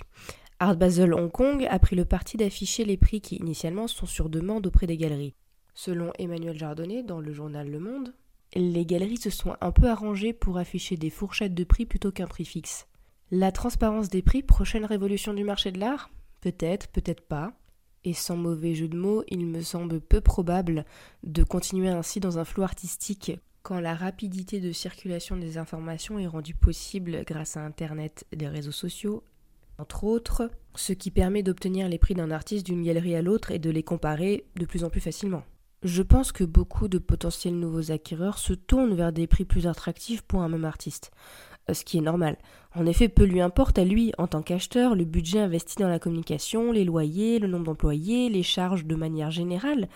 Art 0.64 0.78
Basel 0.78 1.14
Hong 1.14 1.30
Kong 1.30 1.68
a 1.70 1.78
pris 1.78 1.98
le 1.98 2.06
parti 2.06 2.38
d'afficher 2.38 2.86
les 2.86 2.96
prix 2.96 3.20
qui 3.20 3.36
initialement 3.36 3.90
sont 3.90 4.06
sur 4.06 4.30
demande 4.30 4.66
auprès 4.66 4.88
des 4.88 4.96
galeries. 4.96 5.36
Selon 5.74 6.14
Emmanuel 6.18 6.58
Jardonnet 6.58 7.04
dans 7.04 7.20
le 7.20 7.34
journal 7.34 7.70
Le 7.70 7.82
Monde, 7.82 8.14
les 8.56 8.86
galeries 8.86 9.18
se 9.18 9.30
sont 9.30 9.58
un 9.60 9.74
peu 9.74 9.90
arrangées 9.90 10.32
pour 10.32 10.58
afficher 10.58 10.96
des 10.96 11.10
fourchettes 11.10 11.54
de 11.54 11.66
prix 11.66 11.86
plutôt 11.86 12.14
qu'un 12.14 12.28
prix 12.28 12.46
fixe. 12.46 12.88
La 13.30 13.52
transparence 13.52 14.08
des 14.08 14.22
prix, 14.22 14.42
prochaine 14.42 14.86
révolution 14.86 15.34
du 15.34 15.44
marché 15.44 15.74
de 15.74 15.82
l'art? 15.82 16.10
Peut-être, 16.40 16.88
peut-être 16.88 17.28
pas. 17.28 17.52
Et 18.06 18.14
sans 18.14 18.38
mauvais 18.38 18.74
jeu 18.74 18.88
de 18.88 18.96
mots, 18.96 19.26
il 19.28 19.46
me 19.46 19.64
semble 19.64 20.00
peu 20.00 20.22
probable 20.22 20.86
de 21.24 21.44
continuer 21.44 21.90
ainsi 21.90 22.22
dans 22.22 22.40
un 22.40 22.46
flou 22.46 22.64
artistique 22.64 23.34
quand 23.64 23.82
la 23.82 23.96
rapidité 23.96 24.62
de 24.62 24.72
circulation 24.72 25.36
des 25.36 25.58
informations 25.58 26.20
est 26.20 26.28
rendue 26.28 26.56
possible 26.56 27.24
grâce 27.26 27.58
à 27.58 27.66
Internet 27.66 28.26
et 28.32 28.38
les 28.38 28.48
réseaux 28.48 28.72
sociaux, 28.72 29.24
entre 29.78 30.04
autres, 30.04 30.50
ce 30.76 30.94
qui 30.94 31.12
permet 31.12 31.44
d'obtenir 31.44 31.90
les 31.90 31.98
prix 31.98 32.14
d'un 32.14 32.32
artiste 32.32 32.66
d'une 32.66 32.84
galerie 32.84 33.16
à 33.16 33.22
l'autre 33.22 33.52
et 33.52 33.60
de 33.60 33.70
les 33.70 33.84
comparer 33.84 34.46
de 34.56 34.66
plus 34.66 34.84
en 34.84 34.90
plus 34.90 35.02
facilement. 35.02 35.44
Je 35.84 36.02
pense 36.02 36.32
que 36.32 36.46
beaucoup 36.46 36.88
de 36.88 36.98
potentiels 36.98 37.60
nouveaux 37.60 37.92
acquéreurs 37.92 38.38
se 38.38 38.54
tournent 38.54 38.96
vers 38.96 39.12
des 39.12 39.28
prix 39.28 39.44
plus 39.44 39.68
attractifs 39.68 40.22
pour 40.22 40.42
un 40.42 40.48
même 40.48 40.64
artiste, 40.64 41.12
euh, 41.70 41.74
ce 41.74 41.84
qui 41.84 41.98
est 41.98 42.02
normal. 42.02 42.38
En 42.74 42.86
effet, 42.86 43.10
peu 43.10 43.26
lui 43.26 43.42
importe 43.42 43.78
à 43.78 43.84
lui, 43.84 44.14
en 44.18 44.28
tant 44.28 44.42
qu'acheteur, 44.42 44.96
le 44.96 45.04
budget 45.04 45.40
investi 45.40 45.76
dans 45.76 45.90
la 45.90 46.00
communication, 46.00 46.72
les 46.72 46.86
loyers, 46.86 47.38
le 47.38 47.50
nombre 47.50 47.66
d'employés, 47.66 48.30
les 48.30 48.44
charges 48.44 48.86
de 48.86 48.96
manière 48.96 49.30
générale. 49.30 49.90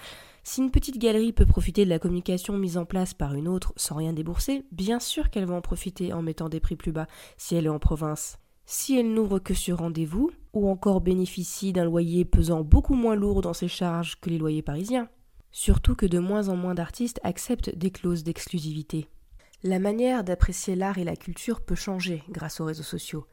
Si 0.43 0.61
une 0.61 0.71
petite 0.71 0.97
galerie 0.97 1.33
peut 1.33 1.45
profiter 1.45 1.85
de 1.85 1.89
la 1.89 1.99
communication 1.99 2.57
mise 2.57 2.77
en 2.77 2.85
place 2.85 3.13
par 3.13 3.33
une 3.33 3.47
autre 3.47 3.71
sans 3.77 3.95
rien 3.95 4.11
débourser, 4.11 4.65
bien 4.73 4.99
sûr 4.99 5.29
qu'elle 5.29 5.45
va 5.45 5.55
en 5.55 5.61
profiter 5.61 6.11
en 6.11 6.21
mettant 6.21 6.49
des 6.49 6.59
prix 6.59 6.75
plus 6.75 6.91
bas 6.91 7.07
si 7.37 7.55
elle 7.55 7.65
est 7.65 7.69
en 7.69 7.79
province. 7.79 8.39
Si 8.69 8.99
elle 8.99 9.13
n'ouvre 9.13 9.39
que 9.39 9.53
sur 9.53 9.77
rendez-vous, 9.77 10.29
ou 10.51 10.69
encore 10.69 10.99
bénéficie 10.99 11.71
d'un 11.71 11.85
loyer 11.85 12.25
pesant 12.25 12.65
beaucoup 12.65 12.95
moins 12.95 13.15
lourd 13.15 13.39
dans 13.39 13.53
ses 13.53 13.69
charges 13.69 14.19
que 14.19 14.29
les 14.29 14.37
loyers 14.37 14.61
parisiens. 14.61 15.07
Surtout 15.51 15.95
que 15.95 16.05
de 16.05 16.19
moins 16.19 16.49
en 16.49 16.57
moins 16.57 16.75
d'artistes 16.75 17.21
acceptent 17.23 17.73
des 17.73 17.91
clauses 17.91 18.25
d'exclusivité. 18.25 19.07
La 19.63 19.79
manière 19.79 20.25
d'apprécier 20.25 20.75
l'art 20.75 20.97
et 20.97 21.05
la 21.05 21.15
culture 21.15 21.61
peut 21.61 21.75
changer 21.75 22.23
grâce 22.29 22.59
aux 22.59 22.65
réseaux 22.65 22.83
sociaux. 22.83 23.25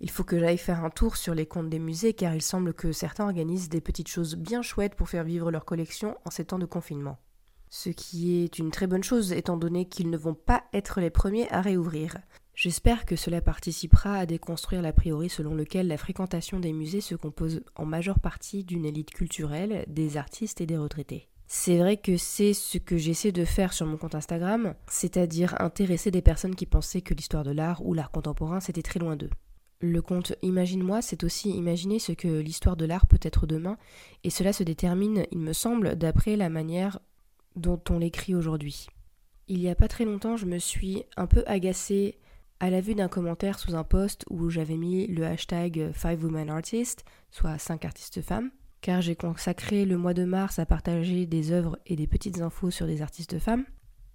Il 0.00 0.10
faut 0.10 0.24
que 0.24 0.40
j'aille 0.40 0.58
faire 0.58 0.84
un 0.84 0.90
tour 0.90 1.16
sur 1.16 1.36
les 1.36 1.46
comptes 1.46 1.70
des 1.70 1.78
musées 1.78 2.12
car 2.12 2.34
il 2.34 2.42
semble 2.42 2.74
que 2.74 2.90
certains 2.90 3.26
organisent 3.26 3.68
des 3.68 3.80
petites 3.80 4.08
choses 4.08 4.34
bien 4.34 4.60
chouettes 4.60 4.96
pour 4.96 5.08
faire 5.08 5.22
vivre 5.22 5.52
leur 5.52 5.64
collection 5.64 6.16
en 6.24 6.30
ces 6.30 6.46
temps 6.46 6.58
de 6.58 6.66
confinement. 6.66 7.18
Ce 7.68 7.90
qui 7.90 8.42
est 8.42 8.58
une 8.58 8.72
très 8.72 8.88
bonne 8.88 9.04
chose 9.04 9.30
étant 9.30 9.56
donné 9.56 9.84
qu'ils 9.84 10.10
ne 10.10 10.18
vont 10.18 10.34
pas 10.34 10.64
être 10.72 11.00
les 11.00 11.10
premiers 11.10 11.48
à 11.52 11.60
réouvrir. 11.60 12.16
J'espère 12.60 13.06
que 13.06 13.16
cela 13.16 13.40
participera 13.40 14.16
à 14.16 14.26
déconstruire 14.26 14.82
l'a 14.82 14.92
priori 14.92 15.30
selon 15.30 15.54
lequel 15.54 15.88
la 15.88 15.96
fréquentation 15.96 16.60
des 16.60 16.74
musées 16.74 17.00
se 17.00 17.14
compose 17.14 17.62
en 17.74 17.86
majeure 17.86 18.20
partie 18.20 18.64
d'une 18.64 18.84
élite 18.84 19.12
culturelle, 19.12 19.86
des 19.88 20.18
artistes 20.18 20.60
et 20.60 20.66
des 20.66 20.76
retraités. 20.76 21.26
C'est 21.46 21.78
vrai 21.78 21.96
que 21.96 22.18
c'est 22.18 22.52
ce 22.52 22.76
que 22.76 22.98
j'essaie 22.98 23.32
de 23.32 23.46
faire 23.46 23.72
sur 23.72 23.86
mon 23.86 23.96
compte 23.96 24.14
Instagram, 24.14 24.74
c'est-à-dire 24.88 25.58
intéresser 25.58 26.10
des 26.10 26.20
personnes 26.20 26.54
qui 26.54 26.66
pensaient 26.66 27.00
que 27.00 27.14
l'histoire 27.14 27.44
de 27.44 27.50
l'art 27.50 27.80
ou 27.86 27.94
l'art 27.94 28.10
contemporain 28.10 28.60
c'était 28.60 28.82
très 28.82 29.00
loin 29.00 29.16
d'eux. 29.16 29.30
Le 29.80 30.02
compte 30.02 30.34
Imagine-moi, 30.42 31.00
c'est 31.00 31.24
aussi 31.24 31.48
imaginer 31.48 31.98
ce 31.98 32.12
que 32.12 32.28
l'histoire 32.28 32.76
de 32.76 32.84
l'art 32.84 33.06
peut 33.06 33.20
être 33.22 33.46
demain, 33.46 33.78
et 34.22 34.28
cela 34.28 34.52
se 34.52 34.64
détermine, 34.64 35.24
il 35.30 35.38
me 35.38 35.54
semble, 35.54 35.96
d'après 35.96 36.36
la 36.36 36.50
manière 36.50 36.98
dont 37.56 37.80
on 37.88 37.98
l'écrit 37.98 38.34
aujourd'hui. 38.34 38.86
Il 39.48 39.62
y 39.62 39.70
a 39.70 39.74
pas 39.74 39.88
très 39.88 40.04
longtemps, 40.04 40.36
je 40.36 40.44
me 40.44 40.58
suis 40.58 41.04
un 41.16 41.26
peu 41.26 41.42
agacée 41.46 42.18
à 42.60 42.68
la 42.68 42.82
vue 42.82 42.94
d'un 42.94 43.08
commentaire 43.08 43.58
sous 43.58 43.74
un 43.74 43.84
post 43.84 44.24
où 44.28 44.50
j'avais 44.50 44.76
mis 44.76 45.06
le 45.06 45.24
hashtag 45.24 45.90
5 45.94 46.22
Women 46.22 46.50
Artists, 46.50 47.04
soit 47.30 47.58
5 47.58 47.86
artistes 47.86 48.20
femmes, 48.20 48.50
car 48.82 49.00
j'ai 49.00 49.16
consacré 49.16 49.86
le 49.86 49.96
mois 49.96 50.12
de 50.12 50.24
mars 50.24 50.58
à 50.58 50.66
partager 50.66 51.24
des 51.24 51.52
œuvres 51.52 51.78
et 51.86 51.96
des 51.96 52.06
petites 52.06 52.42
infos 52.42 52.70
sur 52.70 52.86
des 52.86 53.00
artistes 53.00 53.38
femmes. 53.38 53.64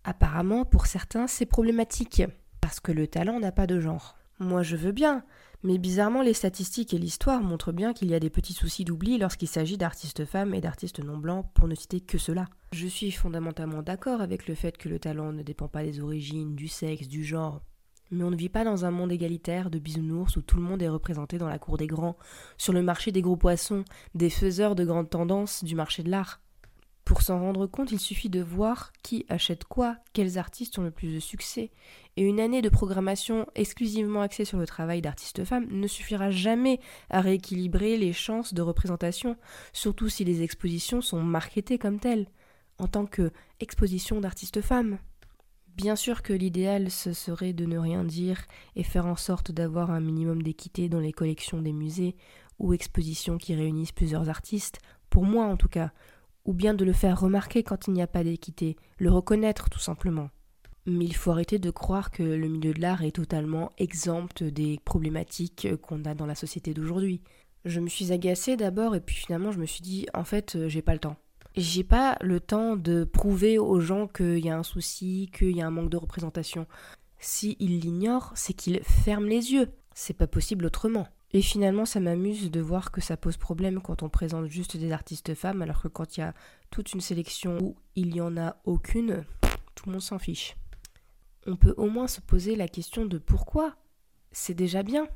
Apparemment, 0.04 0.64
pour 0.64 0.86
certains, 0.86 1.26
c'est 1.26 1.48
problématique, 1.48 2.22
parce 2.62 2.80
que 2.80 2.92
le 2.92 3.08
talent 3.08 3.40
n'a 3.40 3.52
pas 3.52 3.66
de 3.66 3.80
genre. 3.80 4.16
Moi, 4.40 4.62
je 4.62 4.76
veux 4.76 4.92
bien, 4.92 5.24
mais 5.64 5.80
bizarrement, 5.80 6.22
les 6.22 6.34
statistiques 6.34 6.94
et 6.94 7.00
l'histoire 7.00 7.42
montrent 7.42 7.72
bien 7.72 7.94
qu'il 7.94 8.12
y 8.12 8.14
a 8.14 8.20
des 8.20 8.30
petits 8.30 8.54
soucis 8.54 8.86
d'oubli 8.86 9.18
lorsqu'il 9.18 9.48
s'agit 9.48 9.78
d'artistes 9.78 10.26
femmes 10.26 10.54
et 10.54 10.62
d'artistes 10.62 11.00
non 11.00 11.18
blancs, 11.18 11.48
pour 11.56 11.68
ne 11.68 11.74
citer 11.74 12.00
que 12.00 12.20
cela. 12.20 12.46
Je 12.74 12.86
suis 12.86 13.10
fondamentalement 13.10 13.82
d'accord 13.82 14.22
avec 14.22 14.48
le 14.48 14.54
fait 14.54 14.78
que 14.78 14.90
le 14.90 15.00
talent 15.00 15.32
ne 15.32 15.42
dépend 15.42 15.68
pas 15.68 15.84
des 15.84 16.00
origines, 16.00 16.54
du 16.56 16.68
sexe, 16.68 17.08
du 17.08 17.24
genre, 17.24 17.64
mais 18.12 18.24
on 18.24 18.32
ne 18.32 18.36
vit 18.36 18.50
pas 18.50 18.64
dans 18.64 18.86
un 18.86 18.92
monde 18.92 19.12
égalitaire 19.12 19.70
de 19.70 19.80
bisounours 19.80 20.36
où 20.38 20.42
tout 20.42 20.58
le 20.58 20.64
monde 20.64 20.82
est 20.82 20.90
représenté 20.90 21.38
dans 21.38 21.50
la 21.50 21.60
cour 21.60 21.78
des 21.78 21.88
grands, 21.88 22.18
sur 22.58 22.74
le 22.74 22.82
marché 22.82 23.12
des 23.12 23.22
gros 23.22 23.38
poissons, 23.38 23.84
des 24.14 24.30
faiseurs 24.30 24.76
de 24.76 24.86
grandes 24.86 25.10
tendances 25.10 25.64
du 25.64 25.76
marché 25.76 26.04
de 26.04 26.10
l'art. 26.10 26.42
Pour 27.06 27.22
s'en 27.22 27.40
rendre 27.40 27.68
compte, 27.68 27.92
il 27.92 28.00
suffit 28.00 28.30
de 28.30 28.42
voir 28.42 28.92
qui 29.04 29.28
achète 29.30 29.66
quoi, 29.66 29.98
quels 30.14 30.40
artistes 30.40 30.80
ont 30.80 30.84
le 30.84 30.90
plus 30.90 31.14
de 31.14 31.20
succès, 31.20 31.70
et 32.18 32.24
une 32.24 32.40
année 32.40 32.64
de 32.64 32.70
programmation 32.70 33.46
exclusivement 33.54 34.22
axée 34.22 34.44
sur 34.44 34.58
le 34.58 34.66
travail 34.66 35.04
d'artistes 35.04 35.46
femmes 35.46 35.68
ne 35.70 35.86
suffira 35.86 36.32
jamais 36.32 36.80
à 37.12 37.22
rééquilibrer 37.22 37.98
les 37.98 38.12
chances 38.12 38.56
de 38.56 38.62
représentation, 38.64 39.38
surtout 39.72 40.10
si 40.10 40.24
les 40.24 40.42
expositions 40.42 41.02
sont 41.02 41.22
marketées 41.22 41.78
comme 41.78 42.00
telles, 42.00 42.28
en 42.80 42.88
tant 42.88 43.06
que 43.06 43.32
exposition 43.60 44.20
d'artistes 44.20 44.62
femmes. 44.62 44.98
Bien 45.76 45.98
sûr 45.98 46.22
que 46.22 46.32
l'idéal 46.32 46.90
ce 46.90 47.12
serait 47.12 47.52
de 47.52 47.66
ne 47.66 47.78
rien 47.78 48.06
dire 48.06 48.46
et 48.78 48.84
faire 48.84 49.06
en 49.08 49.18
sorte 49.18 49.52
d'avoir 49.52 49.92
un 49.92 50.00
minimum 50.00 50.42
d'équité 50.42 50.88
dans 50.88 51.02
les 51.02 51.12
collections 51.12 51.62
des 51.62 51.74
musées 51.74 52.16
ou 52.60 52.74
expositions 52.74 53.38
qui 53.38 53.56
réunissent 53.56 53.92
plusieurs 53.92 54.30
artistes, 54.30 54.80
pour 55.10 55.26
moi 55.26 55.46
en 55.46 55.58
tout 55.58 55.68
cas, 55.68 55.92
ou 56.46 56.54
bien 56.54 56.74
de 56.74 56.86
le 56.86 56.94
faire 56.94 57.20
remarquer 57.20 57.62
quand 57.62 57.88
il 57.88 57.94
n'y 57.94 58.02
a 58.02 58.08
pas 58.08 58.24
d'équité, 58.24 58.78
le 59.00 59.12
reconnaître 59.12 59.70
tout 59.70 59.80
simplement. 59.80 60.30
Mais 60.86 61.04
il 61.04 61.16
faut 61.16 61.32
arrêter 61.32 61.60
de 61.60 61.72
croire 61.72 62.10
que 62.10 62.24
le 62.24 62.48
milieu 62.48 62.74
de 62.74 62.80
l'art 62.80 63.04
est 63.04 63.16
totalement 63.16 63.72
exempt 63.78 64.44
des 64.44 64.80
problématiques 64.86 65.68
qu'on 65.82 66.06
a 66.06 66.16
dans 66.16 66.28
la 66.28 66.36
société 66.36 66.74
d'aujourd'hui. 66.74 67.22
Je 67.66 67.82
me 67.82 67.90
suis 67.90 68.14
agacée 68.14 68.56
d'abord 68.56 68.96
et 68.96 69.02
puis 69.02 69.16
finalement 69.16 69.52
je 69.52 69.60
me 69.60 69.66
suis 69.66 69.82
dit 69.82 70.06
en 70.14 70.24
fait 70.24 70.70
j'ai 70.70 70.82
pas 70.82 70.94
le 70.94 71.00
temps 71.00 71.18
j'ai 71.56 71.84
pas 71.84 72.18
le 72.22 72.40
temps 72.40 72.76
de 72.76 73.04
prouver 73.04 73.58
aux 73.58 73.80
gens 73.80 74.08
qu'il 74.08 74.40
y 74.40 74.50
a 74.50 74.58
un 74.58 74.64
souci, 74.64 75.30
qu'il 75.34 75.56
y 75.56 75.62
a 75.62 75.68
un 75.68 75.72
manque 75.72 75.90
de 75.90 75.98
représentation. 75.98 76.68
S'ils 77.20 77.80
l'ignorent, 77.80 78.32
c'est 78.36 78.54
qu'ils 78.54 78.84
ferment 78.84 79.28
les 79.28 79.54
yeux. 79.54 79.70
C'est 79.94 80.14
pas 80.14 80.28
possible 80.28 80.66
autrement. 80.66 81.08
Et 81.32 81.42
finalement, 81.42 81.86
ça 81.86 82.00
m'amuse 82.00 82.52
de 82.52 82.62
voir 82.62 82.92
que 82.92 83.02
ça 83.02 83.18
pose 83.18 83.38
problème 83.38 83.82
quand 83.82 84.04
on 84.04 84.10
présente 84.10 84.48
juste 84.48 84.78
des 84.78 84.92
artistes 84.92 85.34
femmes, 85.34 85.62
alors 85.62 85.82
que 85.82 85.88
quand 85.88 86.18
il 86.18 86.22
y 86.22 86.24
a 86.24 86.34
toute 86.72 86.94
une 86.94 87.02
sélection 87.02 87.58
où 87.62 87.76
il 87.96 88.10
n'y 88.10 88.22
en 88.22 88.38
a 88.38 88.58
aucune, 88.66 89.26
tout 89.76 89.88
le 89.88 89.94
monde 89.94 90.02
s'en 90.02 90.20
fiche. 90.20 90.56
On 91.46 91.56
peut 91.56 91.74
au 91.78 91.88
moins 91.88 92.08
se 92.08 92.22
poser 92.22 92.56
la 92.56 92.68
question 92.68 93.06
de 93.06 93.18
pourquoi. 93.18 93.76
C'est 94.32 94.54
déjà 94.54 94.84
bien. 94.84 95.08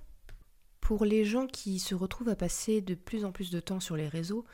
Pour 0.82 1.06
les 1.06 1.26
gens 1.26 1.48
qui 1.48 1.80
se 1.80 1.96
retrouvent 1.96 2.30
à 2.30 2.36
passer 2.36 2.82
de 2.82 2.96
plus 2.96 3.26
en 3.26 3.32
plus 3.32 3.52
de 3.52 3.60
temps 3.60 3.80
sur 3.80 3.96
les 3.96 4.08
réseaux, 4.08 4.46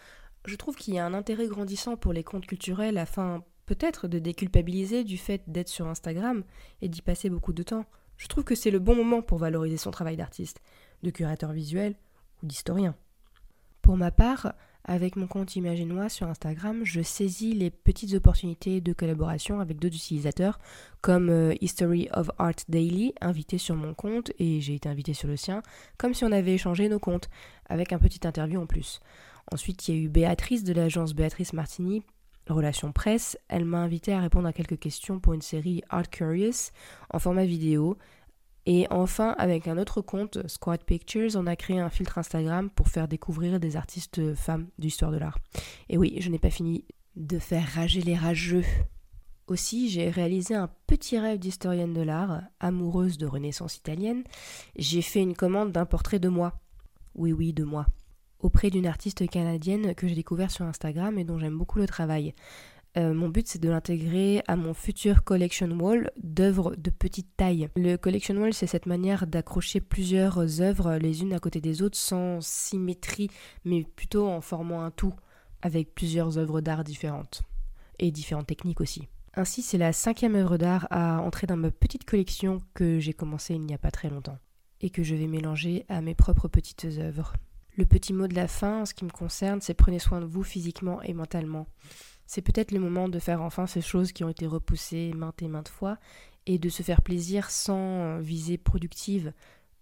je 0.48 0.56
trouve 0.56 0.76
qu'il 0.76 0.94
y 0.94 1.00
a 1.00 1.06
un 1.06 1.14
intérêt 1.14 1.48
grandissant 1.48 1.98
pour 1.98 2.14
les 2.14 2.24
comptes 2.24 2.46
culturels 2.46 2.98
afin 2.98 3.44
peut-être 3.66 4.08
de 4.08 4.20
déculpabiliser 4.20 5.04
du 5.04 5.18
fait 5.18 5.42
d'être 5.48 5.70
sur 5.70 5.88
Instagram 5.88 6.44
et 6.82 6.90
d'y 6.90 7.02
passer 7.02 7.30
beaucoup 7.30 7.54
de 7.54 7.64
temps. 7.64 7.86
Je 8.18 8.28
trouve 8.28 8.44
que 8.44 8.56
c'est 8.56 8.72
le 8.72 8.80
bon 8.80 8.96
moment 8.96 9.22
pour 9.22 9.40
valoriser 9.40 9.78
son 9.78 9.92
travail 9.92 10.18
d'artiste, 10.18 10.62
de 11.04 11.10
curateur 11.10 11.52
visuel 11.52 11.96
ou 12.42 12.48
d'historien. 12.48 12.96
Pour 13.82 13.98
ma 13.98 14.12
part, 14.12 14.54
avec 14.88 15.16
mon 15.16 15.26
compte 15.26 15.56
Imaginois 15.56 16.10
sur 16.10 16.28
Instagram, 16.28 16.82
je 16.84 17.02
saisis 17.02 17.54
les 17.54 17.72
petites 17.72 18.14
opportunités 18.14 18.82
de 18.82 18.94
collaboration 18.94 19.60
avec 19.60 19.80
d'autres 19.80 19.96
utilisateurs, 19.96 20.60
comme 21.02 21.30
euh, 21.30 21.56
History 21.60 22.08
of 22.14 22.30
Art 22.38 22.54
Daily, 22.70 23.14
invité 23.20 23.58
sur 23.58 23.76
mon 23.76 23.96
compte, 23.96 24.32
et 24.38 24.62
j'ai 24.62 24.76
été 24.76 24.88
invité 24.88 25.14
sur 25.14 25.28
le 25.28 25.38
sien, 25.38 25.64
comme 25.98 26.14
si 26.14 26.24
on 26.24 26.32
avait 26.32 26.54
échangé 26.54 26.88
nos 26.88 27.00
comptes, 27.00 27.30
avec 27.68 27.94
un 27.94 28.00
petit 28.00 28.28
interview 28.28 28.62
en 28.62 28.68
plus. 28.68 29.02
Ensuite, 29.52 29.88
il 29.88 29.96
y 29.96 29.98
a 29.98 30.02
eu 30.02 30.10
Béatrice 30.10 30.64
de 30.64 30.74
l'agence 30.74 31.14
Béatrice 31.14 31.54
Martini, 31.54 32.04
Relations 32.48 32.92
Presse. 32.92 33.38
Elle 33.48 33.66
m'a 33.66 33.80
invité 33.80 34.14
à 34.14 34.20
répondre 34.20 34.48
à 34.48 34.54
quelques 34.54 34.80
questions 34.80 35.20
pour 35.20 35.34
une 35.34 35.42
série 35.42 35.82
Art 35.90 36.10
Curious 36.10 36.72
en 37.12 37.20
format 37.20 37.46
vidéo. 37.46 37.98
Et 38.66 38.88
enfin, 38.90 39.36
avec 39.38 39.68
un 39.68 39.78
autre 39.78 40.02
compte, 40.02 40.48
Squad 40.48 40.84
Pictures, 40.84 41.32
on 41.36 41.46
a 41.46 41.56
créé 41.56 41.80
un 41.80 41.92
filtre 41.92 42.18
Instagram 42.18 42.72
pour 42.72 42.88
faire 42.88 43.08
découvrir 43.08 43.60
des 43.60 43.76
artistes 43.76 44.34
femmes 44.34 44.68
d'histoire 44.80 45.12
de 45.12 45.18
l'art. 45.18 45.38
Et 45.90 45.98
oui, 45.98 46.18
je 46.20 46.30
n'ai 46.30 46.40
pas 46.40 46.50
fini 46.50 46.84
de 47.16 47.38
faire 47.38 47.68
rager 47.68 48.02
les 48.02 48.16
rageux. 48.16 48.66
Aussi, 49.48 49.90
j'ai 49.90 50.10
réalisé 50.10 50.56
un 50.56 50.70
petit 50.88 51.20
rêve 51.20 51.38
d'historienne 51.38 51.94
de 51.94 52.02
l'art, 52.02 52.42
amoureuse 52.60 53.20
de 53.20 53.28
Renaissance 53.28 53.78
italienne. 53.78 54.24
J'ai 54.76 55.04
fait 55.04 55.22
une 55.22 55.36
commande 55.36 55.72
d'un 55.72 55.86
portrait 55.86 56.18
de 56.18 56.30
moi. 56.30 56.60
Oui, 57.14 57.32
oui, 57.32 57.54
de 57.54 57.64
moi 57.64 57.86
auprès 58.46 58.70
d'une 58.70 58.86
artiste 58.86 59.28
canadienne 59.28 59.96
que 59.96 60.08
j'ai 60.08 60.16
découvert 60.16 60.52
sur 60.52 60.66
Instagram 60.66 61.18
et 61.18 61.24
dont 61.24 61.40
j'aime 61.40 61.58
beaucoup 61.58 61.80
le 61.80 61.88
travail. 61.88 62.36
Euh, 62.98 63.14
mon 63.14 63.28
but, 63.28 63.48
c'est 63.48 63.60
de 63.62 63.70
l'intégrer 63.70 64.42
à 64.48 64.56
mon 64.56 64.74
futur 64.74 65.24
collection 65.24 65.68
wall 65.80 66.12
d'œuvres 66.22 66.76
de 66.78 66.90
petite 66.92 67.36
taille. 67.36 67.70
Le 67.76 67.98
collection 67.98 68.36
wall, 68.36 68.54
c'est 68.54 68.68
cette 68.68 68.86
manière 68.86 69.28
d'accrocher 69.28 69.82
plusieurs 69.82 70.62
œuvres 70.62 70.96
les 70.96 71.24
unes 71.24 71.34
à 71.34 71.40
côté 71.40 71.60
des 71.60 71.82
autres 71.82 71.98
sans 71.98 72.40
symétrie, 72.40 73.30
mais 73.66 73.84
plutôt 73.84 74.28
en 74.28 74.40
formant 74.42 74.82
un 74.82 74.92
tout 74.92 75.14
avec 75.62 75.94
plusieurs 75.96 76.38
œuvres 76.38 76.62
d'art 76.62 76.84
différentes 76.84 77.42
et 78.00 78.12
différentes 78.12 78.48
techniques 78.48 78.80
aussi. 78.80 79.10
Ainsi, 79.34 79.64
c'est 79.64 79.78
la 79.78 79.92
cinquième 79.92 80.36
œuvre 80.36 80.58
d'art 80.58 80.88
à 80.92 81.20
entrer 81.20 81.48
dans 81.48 81.58
ma 81.58 81.72
petite 81.72 82.06
collection 82.06 82.60
que 82.74 83.00
j'ai 83.00 83.14
commencé 83.14 83.56
il 83.56 83.62
n'y 83.62 83.74
a 83.74 83.80
pas 83.80 83.92
très 83.92 84.10
longtemps 84.10 84.38
et 84.80 84.90
que 84.90 85.04
je 85.04 85.16
vais 85.16 85.28
mélanger 85.28 85.86
à 85.90 86.00
mes 86.02 86.16
propres 86.16 86.48
petites 86.48 86.88
œuvres. 87.00 87.34
Le 87.78 87.86
petit 87.86 88.14
mot 88.14 88.28
de 88.28 88.36
la 88.36 88.48
fin, 88.48 88.82
en 88.82 88.86
ce 88.86 88.94
qui 88.94 89.04
me 89.04 89.10
concerne, 89.10 89.60
c'est 89.60 89.74
prenez 89.74 90.00
soin 90.00 90.22
de 90.22 90.26
vous 90.26 90.44
physiquement 90.44 91.02
et 91.02 91.14
mentalement. 91.14 91.68
C'est 92.26 92.42
peut-être 92.42 92.72
le 92.72 92.80
moment 92.80 93.10
de 93.10 93.20
faire 93.20 93.42
enfin 93.42 93.68
ces 93.68 93.82
choses 93.82 94.12
qui 94.12 94.24
ont 94.24 94.30
été 94.30 94.48
repoussées 94.48 95.12
maintes 95.14 95.42
et 95.42 95.48
maintes 95.48 95.70
fois 95.70 95.98
et 96.46 96.58
de 96.58 96.70
se 96.70 96.84
faire 96.84 97.02
plaisir 97.02 97.52
sans 97.52 98.20
visée 98.20 98.58
productive, 98.58 99.34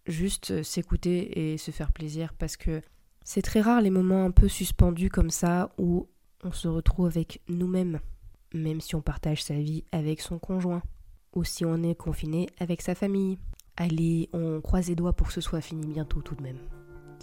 juste 0.08 0.64
s'écouter 0.64 1.54
et 1.54 1.58
se 1.58 1.72
faire 1.72 1.92
plaisir 1.92 2.34
parce 2.34 2.58
que 2.58 2.82
c'est 3.24 3.42
très 3.42 3.62
rare 3.62 3.82
les 3.82 3.90
moments 3.90 4.26
un 4.26 4.32
peu 4.32 4.48
suspendus 4.48 5.10
comme 5.10 5.30
ça 5.30 5.72
où 5.78 6.08
on 6.44 6.52
se 6.52 6.68
retrouve 6.68 7.08
avec 7.08 7.42
nous-mêmes, 7.48 8.00
même 8.54 8.82
si 8.82 8.96
on 8.96 9.02
partage 9.02 9.44
sa 9.44 9.56
vie 9.56 9.84
avec 9.92 10.20
son 10.20 10.40
conjoint 10.40 10.84
ou 11.36 11.44
si 11.44 11.64
on 11.64 11.84
est 11.84 11.96
confiné 11.96 12.50
avec 12.60 12.82
sa 12.82 12.96
famille. 12.96 13.38
Allez, 13.78 14.30
on 14.34 14.62
croise 14.62 14.90
les 14.90 14.96
doigts 14.96 15.14
pour 15.14 15.28
que 15.28 15.34
ce 15.34 15.42
soit 15.42 15.62
fini 15.62 15.88
bientôt 15.88 16.22
tout 16.22 16.36
de 16.36 16.44
même. 16.44 16.60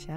Ciao 0.06 0.16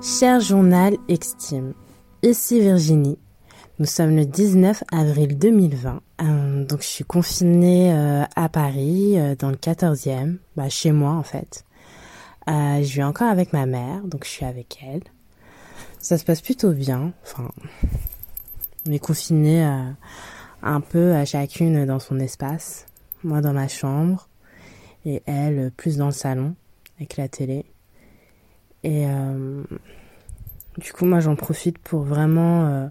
Cher 0.00 0.40
journal 0.40 0.96
Extime, 1.08 1.74
ici 2.22 2.60
Virginie. 2.60 3.18
Nous 3.80 3.86
sommes 3.86 4.14
le 4.14 4.24
19 4.24 4.84
avril 4.92 5.36
2020. 5.36 6.00
Euh, 6.22 6.64
donc 6.64 6.82
je 6.82 6.86
suis 6.86 7.04
confinée 7.04 7.92
euh, 7.92 8.22
à 8.36 8.48
Paris, 8.48 9.18
euh, 9.18 9.34
dans 9.34 9.50
le 9.50 9.56
14e, 9.56 10.36
bah, 10.54 10.68
chez 10.68 10.92
moi 10.92 11.14
en 11.14 11.24
fait. 11.24 11.64
Je 12.46 12.92
vis 12.94 13.02
encore 13.02 13.28
avec 13.28 13.52
ma 13.52 13.66
mère, 13.66 14.02
donc 14.04 14.24
je 14.24 14.30
suis 14.30 14.44
avec 14.44 14.78
elle. 14.86 15.02
Ça 15.98 16.16
se 16.16 16.24
passe 16.24 16.42
plutôt 16.42 16.70
bien. 16.70 17.12
Enfin, 17.24 17.50
on 18.86 18.92
est 18.92 18.98
confinés 18.98 19.64
euh, 19.64 19.90
un 20.62 20.80
peu 20.80 21.14
à 21.14 21.24
chacune 21.24 21.86
dans 21.86 21.98
son 21.98 22.18
espace. 22.18 22.86
Moi 23.22 23.40
dans 23.40 23.52
ma 23.52 23.68
chambre 23.68 24.28
et 25.06 25.22
elle 25.26 25.70
plus 25.76 25.96
dans 25.96 26.06
le 26.06 26.12
salon 26.12 26.54
avec 26.96 27.16
la 27.16 27.28
télé. 27.28 27.64
Et 28.82 29.06
euh, 29.06 29.62
du 30.76 30.92
coup, 30.92 31.06
moi 31.06 31.20
j'en 31.20 31.36
profite 31.36 31.78
pour 31.78 32.02
vraiment 32.02 32.66
euh, 32.66 32.86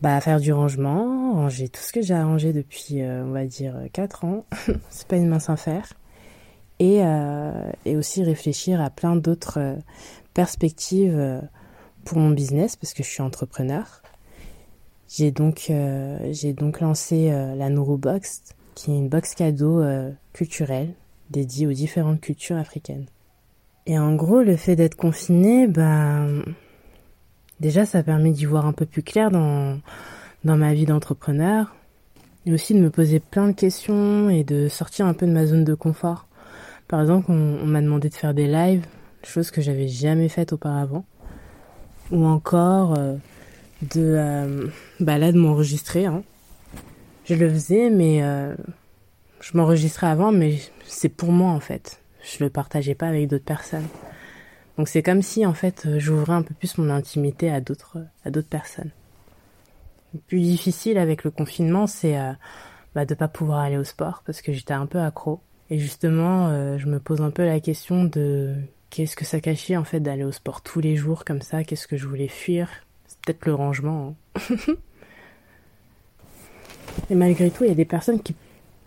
bah, 0.00 0.20
faire 0.20 0.40
du 0.40 0.52
rangement, 0.52 1.34
ranger 1.34 1.68
tout 1.68 1.80
ce 1.80 1.92
que 1.92 2.02
j'ai 2.02 2.14
arrangé 2.14 2.52
depuis, 2.52 3.02
on 3.02 3.30
va 3.30 3.44
dire, 3.44 3.76
4 3.92 4.24
ans. 4.24 4.44
C'est 4.90 5.06
pas 5.06 5.16
une 5.16 5.28
mince 5.28 5.48
affaire. 5.48 5.92
Et, 6.78 7.00
et 7.86 7.96
aussi 7.96 8.22
réfléchir 8.22 8.82
à 8.82 8.90
plein 8.90 9.16
d'autres 9.16 9.78
perspectives 10.34 11.40
pour 12.04 12.18
mon 12.18 12.30
business 12.30 12.76
parce 12.76 12.92
que 12.92 13.02
je 13.02 13.08
suis 13.08 13.22
entrepreneur. 13.22 14.02
J'ai 15.08 15.30
donc, 15.30 15.66
euh, 15.70 16.18
j'ai 16.32 16.52
donc 16.52 16.80
lancé 16.80 17.30
euh, 17.30 17.54
la 17.54 17.68
Nourou 17.68 17.96
Box, 17.96 18.42
qui 18.74 18.90
est 18.90 18.96
une 18.96 19.08
box 19.08 19.34
cadeau 19.34 19.80
euh, 19.80 20.10
culturelle 20.32 20.94
dédiée 21.30 21.66
aux 21.66 21.72
différentes 21.72 22.20
cultures 22.20 22.56
africaines. 22.56 23.06
Et 23.86 23.98
en 23.98 24.14
gros, 24.16 24.42
le 24.42 24.56
fait 24.56 24.74
d'être 24.74 24.96
confiné, 24.96 25.68
ben, 25.68 26.42
déjà, 27.60 27.86
ça 27.86 28.02
permet 28.02 28.32
d'y 28.32 28.46
voir 28.46 28.66
un 28.66 28.72
peu 28.72 28.84
plus 28.84 29.02
clair 29.02 29.30
dans, 29.30 29.78
dans 30.44 30.56
ma 30.56 30.74
vie 30.74 30.86
d'entrepreneur. 30.86 31.76
Et 32.44 32.52
aussi 32.52 32.74
de 32.74 32.80
me 32.80 32.90
poser 32.90 33.18
plein 33.20 33.48
de 33.48 33.52
questions 33.52 34.28
et 34.28 34.44
de 34.44 34.68
sortir 34.68 35.06
un 35.06 35.14
peu 35.14 35.26
de 35.26 35.32
ma 35.32 35.46
zone 35.46 35.64
de 35.64 35.74
confort. 35.74 36.26
Par 36.88 37.00
exemple, 37.00 37.30
on, 37.30 37.58
on 37.62 37.66
m'a 37.66 37.80
demandé 37.80 38.08
de 38.08 38.14
faire 38.14 38.34
des 38.34 38.46
lives, 38.46 38.86
chose 39.24 39.50
que 39.50 39.60
j'avais 39.60 39.88
jamais 39.88 40.28
faite 40.28 40.52
auparavant. 40.52 41.04
Ou 42.12 42.24
encore, 42.24 42.96
de, 43.82 44.14
euh, 44.16 44.66
bah 45.00 45.18
de 45.18 45.38
m'enregistrer. 45.38 46.06
Hein. 46.06 46.22
Je 47.24 47.34
le 47.34 47.48
faisais, 47.50 47.90
mais 47.90 48.22
euh, 48.22 48.54
je 49.40 49.56
m'enregistrais 49.56 50.06
avant, 50.06 50.32
mais 50.32 50.58
c'est 50.86 51.08
pour 51.08 51.32
moi 51.32 51.50
en 51.50 51.60
fait. 51.60 52.00
Je 52.22 52.42
le 52.44 52.50
partageais 52.50 52.94
pas 52.94 53.08
avec 53.08 53.28
d'autres 53.28 53.44
personnes. 53.44 53.86
Donc 54.78 54.88
c'est 54.88 55.02
comme 55.02 55.22
si 55.22 55.46
en 55.46 55.54
fait 55.54 55.88
j'ouvrais 55.98 56.34
un 56.34 56.42
peu 56.42 56.54
plus 56.54 56.78
mon 56.78 56.90
intimité 56.90 57.50
à 57.50 57.60
d'autres 57.60 57.98
à 58.24 58.30
d'autres 58.30 58.48
personnes. 58.48 58.90
Le 60.14 60.20
plus 60.20 60.40
difficile 60.40 60.98
avec 60.98 61.24
le 61.24 61.30
confinement, 61.30 61.86
c'est 61.86 62.18
euh, 62.18 62.32
bah, 62.94 63.04
de 63.04 63.14
pas 63.14 63.28
pouvoir 63.28 63.58
aller 63.58 63.76
au 63.76 63.84
sport 63.84 64.22
parce 64.24 64.40
que 64.40 64.52
j'étais 64.52 64.74
un 64.74 64.86
peu 64.86 65.00
accro. 65.00 65.40
Et 65.68 65.78
justement, 65.78 66.48
euh, 66.48 66.78
je 66.78 66.86
me 66.86 67.00
pose 67.00 67.20
un 67.20 67.30
peu 67.30 67.44
la 67.44 67.60
question 67.60 68.04
de 68.04 68.54
qu'est-ce 68.90 69.16
que 69.16 69.24
ça 69.24 69.40
cachait 69.40 69.76
en 69.76 69.84
fait 69.84 70.00
d'aller 70.00 70.24
au 70.24 70.32
sport 70.32 70.62
tous 70.62 70.80
les 70.80 70.96
jours 70.96 71.24
comme 71.24 71.42
ça, 71.42 71.64
qu'est-ce 71.64 71.88
que 71.88 71.96
je 71.96 72.06
voulais 72.06 72.28
fuir, 72.28 72.68
peut-être 73.26 73.46
le 73.46 73.54
rangement. 73.54 74.16
Hein. 74.36 74.40
Et 77.10 77.14
malgré 77.14 77.50
tout, 77.50 77.64
il 77.64 77.68
y 77.68 77.72
a 77.72 77.76
des 77.76 77.84
personnes 77.84 78.20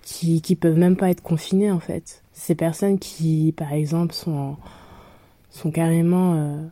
qui, 0.01 0.41
qui, 0.41 0.55
peuvent 0.55 0.77
même 0.77 0.95
pas 0.95 1.09
être 1.09 1.21
confinées 1.21 1.71
en 1.71 1.79
fait. 1.79 2.23
Ces 2.33 2.55
personnes 2.55 2.97
qui, 2.97 3.53
par 3.55 3.73
exemple, 3.73 4.13
sont, 4.13 4.55
sont 5.51 5.71
carrément 5.71 6.33
euh, 6.35 6.65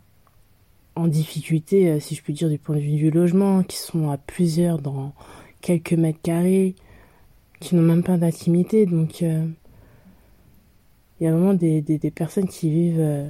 en 0.95 1.07
difficulté, 1.07 1.89
euh, 1.89 1.99
si 1.99 2.15
je 2.15 2.23
puis 2.23 2.33
dire, 2.33 2.49
du 2.49 2.57
point 2.57 2.75
de 2.75 2.81
vue 2.81 2.95
du 2.95 3.11
logement, 3.11 3.63
qui 3.63 3.77
sont 3.77 4.09
à 4.09 4.17
plusieurs 4.17 4.79
dans 4.79 5.13
quelques 5.61 5.93
mètres 5.93 6.21
carrés, 6.23 6.73
qui 7.59 7.75
n'ont 7.75 7.83
même 7.83 8.03
pas 8.03 8.17
d'intimité. 8.17 8.85
Donc, 8.85 9.21
euh, 9.21 9.45
il 11.19 11.25
y 11.25 11.27
a 11.27 11.31
vraiment 11.31 11.53
des, 11.53 11.81
des, 11.81 11.97
des 11.97 12.11
personnes 12.11 12.47
qui 12.47 12.69
vivent. 12.69 13.29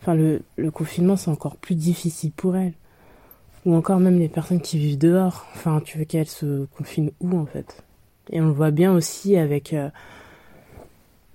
Enfin, 0.00 0.14
le, 0.14 0.42
le 0.56 0.70
confinement, 0.70 1.16
c'est 1.16 1.30
encore 1.30 1.56
plus 1.56 1.74
difficile 1.74 2.32
pour 2.32 2.56
elles 2.56 2.74
ou 3.66 3.74
encore 3.74 3.98
même 3.98 4.18
les 4.18 4.28
personnes 4.28 4.60
qui 4.60 4.78
vivent 4.78 4.96
dehors. 4.96 5.44
Enfin, 5.54 5.82
tu 5.84 5.98
veux 5.98 6.04
qu'elles 6.04 6.28
se 6.28 6.66
confinent 6.66 7.10
où 7.20 7.36
en 7.36 7.46
fait? 7.46 7.84
Et 8.30 8.40
on 8.40 8.46
le 8.46 8.52
voit 8.52 8.70
bien 8.70 8.94
aussi 8.94 9.36
avec 9.36 9.72
euh, 9.72 9.90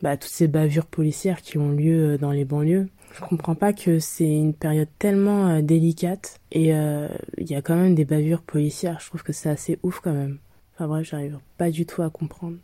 bah, 0.01 0.17
toutes 0.17 0.31
ces 0.31 0.47
bavures 0.47 0.85
policières 0.85 1.41
qui 1.41 1.57
ont 1.57 1.71
lieu 1.71 2.13
euh, 2.13 2.17
dans 2.17 2.31
les 2.31 2.45
banlieues. 2.45 2.87
Je 3.13 3.19
comprends 3.19 3.55
pas 3.55 3.73
que 3.73 3.99
c'est 3.99 4.31
une 4.31 4.53
période 4.53 4.87
tellement 4.97 5.49
euh, 5.49 5.61
délicate 5.61 6.39
et 6.53 6.69
il 6.69 7.49
y 7.49 7.55
a 7.55 7.61
quand 7.61 7.75
même 7.75 7.95
des 7.95 8.05
bavures 8.05 8.41
policières. 8.41 8.99
Je 9.01 9.07
trouve 9.07 9.23
que 9.23 9.33
c'est 9.33 9.49
assez 9.49 9.77
ouf 9.83 9.99
quand 9.99 10.13
même. 10.13 10.39
Enfin 10.73 10.87
bref, 10.87 11.07
j'arrive 11.09 11.37
pas 11.57 11.69
du 11.69 11.85
tout 11.85 12.01
à 12.01 12.09
comprendre. 12.09 12.55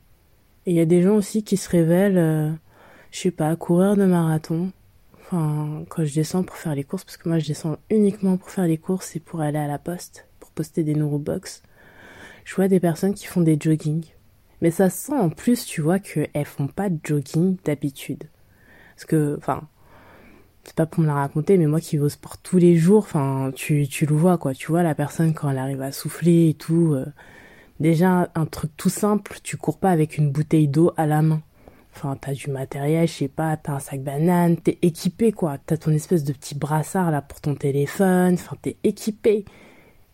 Et 0.66 0.72
il 0.72 0.78
y 0.78 0.82
a 0.82 0.86
des 0.86 1.02
gens 1.02 1.16
aussi 1.16 1.44
qui 1.44 1.58
se 1.58 1.70
révèlent, 1.70 2.58
je 3.12 3.20
sais 3.20 3.32
pas, 3.32 3.56
coureurs 3.56 3.96
de 3.96 4.06
marathon, 4.06 4.72
Enfin, 5.30 5.84
quand 5.90 6.06
je 6.06 6.14
descends 6.14 6.44
pour 6.44 6.56
faire 6.56 6.74
les 6.74 6.86
courses, 6.86 7.04
parce 7.04 7.18
que 7.18 7.28
moi 7.28 7.38
je 7.40 7.48
descends 7.48 7.78
uniquement 7.90 8.38
pour 8.38 8.50
faire 8.50 8.66
les 8.66 8.78
courses 8.78 9.16
et 9.18 9.20
pour 9.20 9.42
aller 9.42 9.58
à 9.58 9.68
la 9.68 9.78
poste, 9.78 10.26
pour 10.40 10.52
poster 10.52 10.84
des 10.84 10.96
neurobox, 10.96 11.64
je 12.46 12.56
vois 12.56 12.70
des 12.70 12.80
personnes 12.80 13.14
qui 13.14 13.26
font 13.26 13.42
des 13.42 13.58
jogging. 13.60 14.06
Mais 14.62 14.72
ça 14.72 14.90
sent 14.90 15.14
en 15.14 15.30
plus, 15.30 15.66
tu 15.66 15.82
vois, 15.82 16.00
qu'elles 16.00 16.46
font 16.46 16.68
pas 16.68 16.90
de 16.90 16.98
jogging 17.04 17.58
d'habitude. 17.66 18.24
Parce 18.96 19.04
que, 19.06 19.36
enfin, 19.38 19.68
c'est 20.64 20.76
pas 20.76 20.86
pour 20.86 21.02
me 21.02 21.08
la 21.08 21.16
raconter, 21.16 21.58
mais 21.58 21.68
moi 21.68 21.82
qui 21.82 21.98
vais 21.98 22.04
au 22.04 22.10
sport 22.10 22.38
tous 22.38 22.58
les 22.58 22.78
jours, 22.78 23.04
enfin, 23.04 23.52
tu, 23.54 23.88
tu 23.88 24.06
le 24.06 24.16
vois, 24.16 24.38
quoi. 24.38 24.54
Tu 24.54 24.68
vois 24.68 24.82
la 24.82 24.96
personne 24.96 25.34
quand 25.34 25.50
elle 25.50 25.58
arrive 25.58 25.82
à 25.82 25.92
souffler 25.92 26.50
et 26.50 26.54
tout. 26.54 26.94
Euh, 26.94 27.06
déjà, 27.82 28.32
un 28.34 28.46
truc 28.46 28.72
tout 28.78 28.90
simple, 28.90 29.40
tu 29.44 29.58
cours 29.58 29.78
pas 29.78 29.92
avec 29.92 30.18
une 30.18 30.32
bouteille 30.32 30.70
d'eau 30.70 30.94
à 30.98 31.06
la 31.06 31.22
main. 31.22 31.42
Enfin, 31.98 32.16
t'as 32.16 32.34
du 32.34 32.52
matériel, 32.52 33.08
je 33.08 33.14
sais 33.14 33.28
pas, 33.28 33.58
t'as 33.58 33.74
un 33.74 33.80
sac 33.80 34.04
banane, 34.04 34.56
t'es 34.56 34.78
équipé 34.84 35.32
quoi. 35.32 35.58
T'as 35.66 35.78
ton 35.78 35.90
espèce 35.92 36.24
de 36.24 36.32
petit 36.32 36.54
brassard 36.54 37.10
là 37.10 37.24
pour 37.24 37.42
ton 37.42 37.56
téléphone, 37.56 38.36
enfin 38.36 38.56
t'es 38.62 38.78
équipé. 38.84 39.46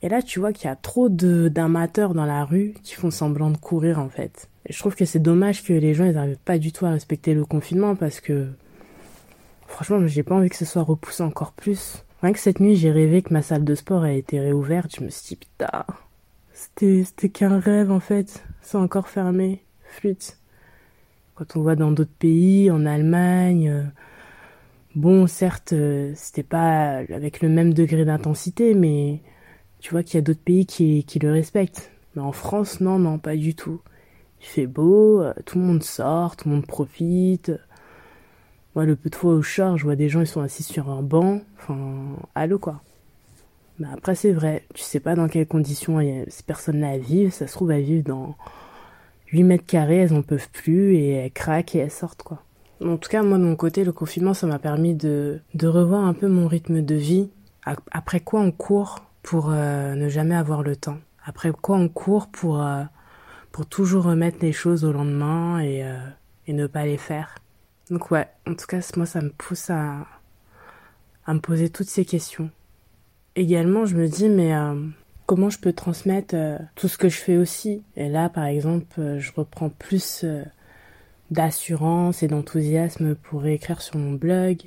Et 0.01 0.07
là, 0.07 0.21
tu 0.21 0.39
vois 0.39 0.53
qu'il 0.53 0.69
y 0.69 0.71
a 0.71 0.77
trop 0.77 1.09
d'amateurs 1.09 2.13
dans 2.13 2.25
la 2.25 2.45
rue 2.45 2.73
qui 2.83 2.93
font 2.95 3.11
semblant 3.11 3.49
de 3.49 3.57
courir 3.57 3.99
en 3.99 4.07
fait. 4.07 4.47
Je 4.69 4.79
trouve 4.79 4.95
que 4.95 5.03
c'est 5.03 5.19
dommage 5.19 5.61
que 5.61 5.73
les 5.73 5.93
gens 5.93 6.05
ils 6.05 6.13
n'arrivent 6.13 6.37
pas 6.45 6.57
du 6.57 6.71
tout 6.71 6.85
à 6.85 6.91
respecter 6.91 7.33
le 7.33 7.43
confinement 7.43 7.97
parce 7.97 8.21
que 8.21 8.47
franchement, 9.67 10.07
j'ai 10.07 10.23
pas 10.23 10.35
envie 10.35 10.49
que 10.49 10.55
ce 10.55 10.63
soit 10.63 10.83
repoussé 10.83 11.21
encore 11.21 11.51
plus. 11.51 12.05
Rien 12.21 12.31
que 12.31 12.39
cette 12.39 12.61
nuit, 12.61 12.77
j'ai 12.77 12.91
rêvé 12.91 13.21
que 13.23 13.33
ma 13.33 13.41
salle 13.41 13.65
de 13.65 13.75
sport 13.75 14.03
a 14.03 14.13
été 14.13 14.39
réouverte. 14.39 14.95
Je 14.95 15.03
me 15.03 15.09
suis 15.09 15.35
dit 15.35 15.35
putain, 15.35 15.85
c'était 16.53 17.29
qu'un 17.29 17.59
rêve 17.59 17.91
en 17.91 17.99
fait. 17.99 18.41
C'est 18.61 18.77
encore 18.77 19.09
fermé. 19.09 19.65
Flûte. 19.83 20.37
Quand 21.35 21.55
on 21.55 21.61
voit 21.63 21.75
dans 21.75 21.91
d'autres 21.91 22.11
pays, 22.19 22.69
en 22.69 22.85
Allemagne, 22.85 23.67
euh, 23.69 23.83
bon, 24.95 25.25
certes, 25.25 25.73
euh, 25.73 26.11
c'était 26.15 26.43
pas 26.43 26.97
avec 26.97 27.41
le 27.41 27.49
même 27.49 27.73
degré 27.73 28.05
d'intensité, 28.05 28.75
mais 28.75 29.19
tu 29.79 29.91
vois 29.91 30.03
qu'il 30.03 30.15
y 30.15 30.17
a 30.19 30.21
d'autres 30.21 30.43
pays 30.43 30.67
qui, 30.67 31.19
le 31.19 31.31
respectent. 31.31 31.91
Mais 32.15 32.21
en 32.21 32.33
France, 32.33 32.81
non, 32.81 32.99
non, 32.99 33.17
pas 33.17 33.35
du 33.35 33.55
tout. 33.55 33.81
Il 34.41 34.45
fait 34.45 34.67
beau, 34.67 35.21
euh, 35.21 35.33
tout 35.45 35.57
le 35.57 35.65
monde 35.65 35.83
sort, 35.83 36.35
tout 36.35 36.49
le 36.49 36.55
monde 36.55 36.67
profite. 36.67 37.51
Moi, 38.75 38.85
le 38.85 38.95
peu 38.95 39.09
de 39.09 39.15
fois 39.15 39.33
où 39.33 39.41
je 39.41 39.55
sors, 39.55 39.77
je 39.77 39.85
vois 39.85 39.95
des 39.95 40.09
gens, 40.09 40.21
ils 40.21 40.27
sont 40.27 40.41
assis 40.41 40.63
sur 40.63 40.89
un 40.89 41.01
banc. 41.01 41.41
Enfin, 41.57 42.15
allô, 42.35 42.59
quoi. 42.59 42.81
Mais 43.79 43.87
après, 43.91 44.13
c'est 44.13 44.33
vrai, 44.33 44.65
tu 44.75 44.83
sais 44.83 44.99
pas 44.99 45.15
dans 45.15 45.27
quelles 45.27 45.47
conditions 45.47 45.99
ces 46.27 46.43
personnes-là 46.43 46.99
vivent. 46.99 47.31
Ça 47.31 47.47
se 47.47 47.53
trouve, 47.53 47.71
à 47.71 47.79
vivre 47.79 48.03
dans 48.03 48.35
8 49.33 49.43
mètres 49.43 49.65
carrés, 49.65 49.97
elles 49.97 50.13
en 50.13 50.21
peuvent 50.21 50.49
plus 50.51 50.95
et 50.95 51.09
elles 51.09 51.31
craquent 51.31 51.75
et 51.75 51.79
elles 51.79 51.91
sortent 51.91 52.21
quoi. 52.21 52.43
En 52.83 52.97
tout 52.97 53.09
cas, 53.09 53.23
moi 53.23 53.37
de 53.37 53.43
mon 53.43 53.55
côté, 53.55 53.83
le 53.83 53.91
confinement, 53.91 54.33
ça 54.33 54.45
m'a 54.45 54.59
permis 54.59 54.93
de, 54.93 55.41
de 55.55 55.67
revoir 55.67 56.05
un 56.05 56.13
peu 56.13 56.27
mon 56.27 56.47
rythme 56.47 56.81
de 56.81 56.95
vie. 56.95 57.29
Après 57.91 58.19
quoi 58.19 58.41
on 58.41 58.51
court 58.51 58.99
pour 59.23 59.49
euh, 59.51 59.95
ne 59.95 60.07
jamais 60.07 60.35
avoir 60.35 60.61
le 60.63 60.75
temps. 60.75 60.97
Après 61.25 61.51
quoi 61.51 61.77
on 61.77 61.89
court 61.89 62.27
pour, 62.27 62.61
euh, 62.61 62.83
pour 63.51 63.65
toujours 63.65 64.03
remettre 64.03 64.37
les 64.41 64.51
choses 64.51 64.83
au 64.85 64.91
lendemain 64.91 65.59
et, 65.59 65.83
euh, 65.83 65.97
et 66.45 66.53
ne 66.53 66.67
pas 66.67 66.85
les 66.85 66.97
faire. 66.97 67.35
Donc 67.89 68.11
ouais, 68.11 68.27
en 68.45 68.53
tout 68.53 68.67
cas, 68.67 68.79
moi, 68.97 69.05
ça 69.05 69.21
me 69.21 69.29
pousse 69.29 69.69
à, 69.69 70.05
à 71.25 71.33
me 71.33 71.39
poser 71.39 71.69
toutes 71.69 71.89
ces 71.89 72.05
questions. 72.05 72.51
Également, 73.35 73.85
je 73.85 73.95
me 73.95 74.07
dis, 74.07 74.29
mais 74.29 74.53
comment 75.25 75.49
je 75.49 75.59
peux 75.59 75.73
transmettre 75.73 76.35
euh, 76.35 76.57
tout 76.75 76.87
ce 76.87 76.97
que 76.97 77.09
je 77.09 77.17
fais 77.17 77.37
aussi. 77.37 77.83
Et 77.95 78.09
là, 78.09 78.29
par 78.29 78.45
exemple, 78.45 78.99
euh, 78.99 79.19
je 79.19 79.31
reprends 79.35 79.69
plus 79.69 80.21
euh, 80.23 80.43
d'assurance 81.31 82.23
et 82.23 82.27
d'enthousiasme 82.27 83.15
pour 83.15 83.45
écrire 83.45 83.81
sur 83.81 83.97
mon 83.97 84.13
blog. 84.13 84.57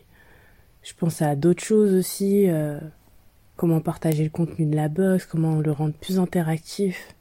Je 0.83 0.93
pense 0.95 1.21
à 1.21 1.35
d'autres 1.35 1.65
choses 1.65 1.95
aussi, 1.95 2.47
comment 3.57 3.81
partager 3.81 4.23
le 4.23 4.31
contenu 4.31 4.67
de 4.67 4.77
la 4.77 4.89
box, 4.89 5.27
comment 5.27 5.59
le 5.59 5.73
rendre 5.73 5.95
plus 5.95 6.21
interactif. 6.21 7.13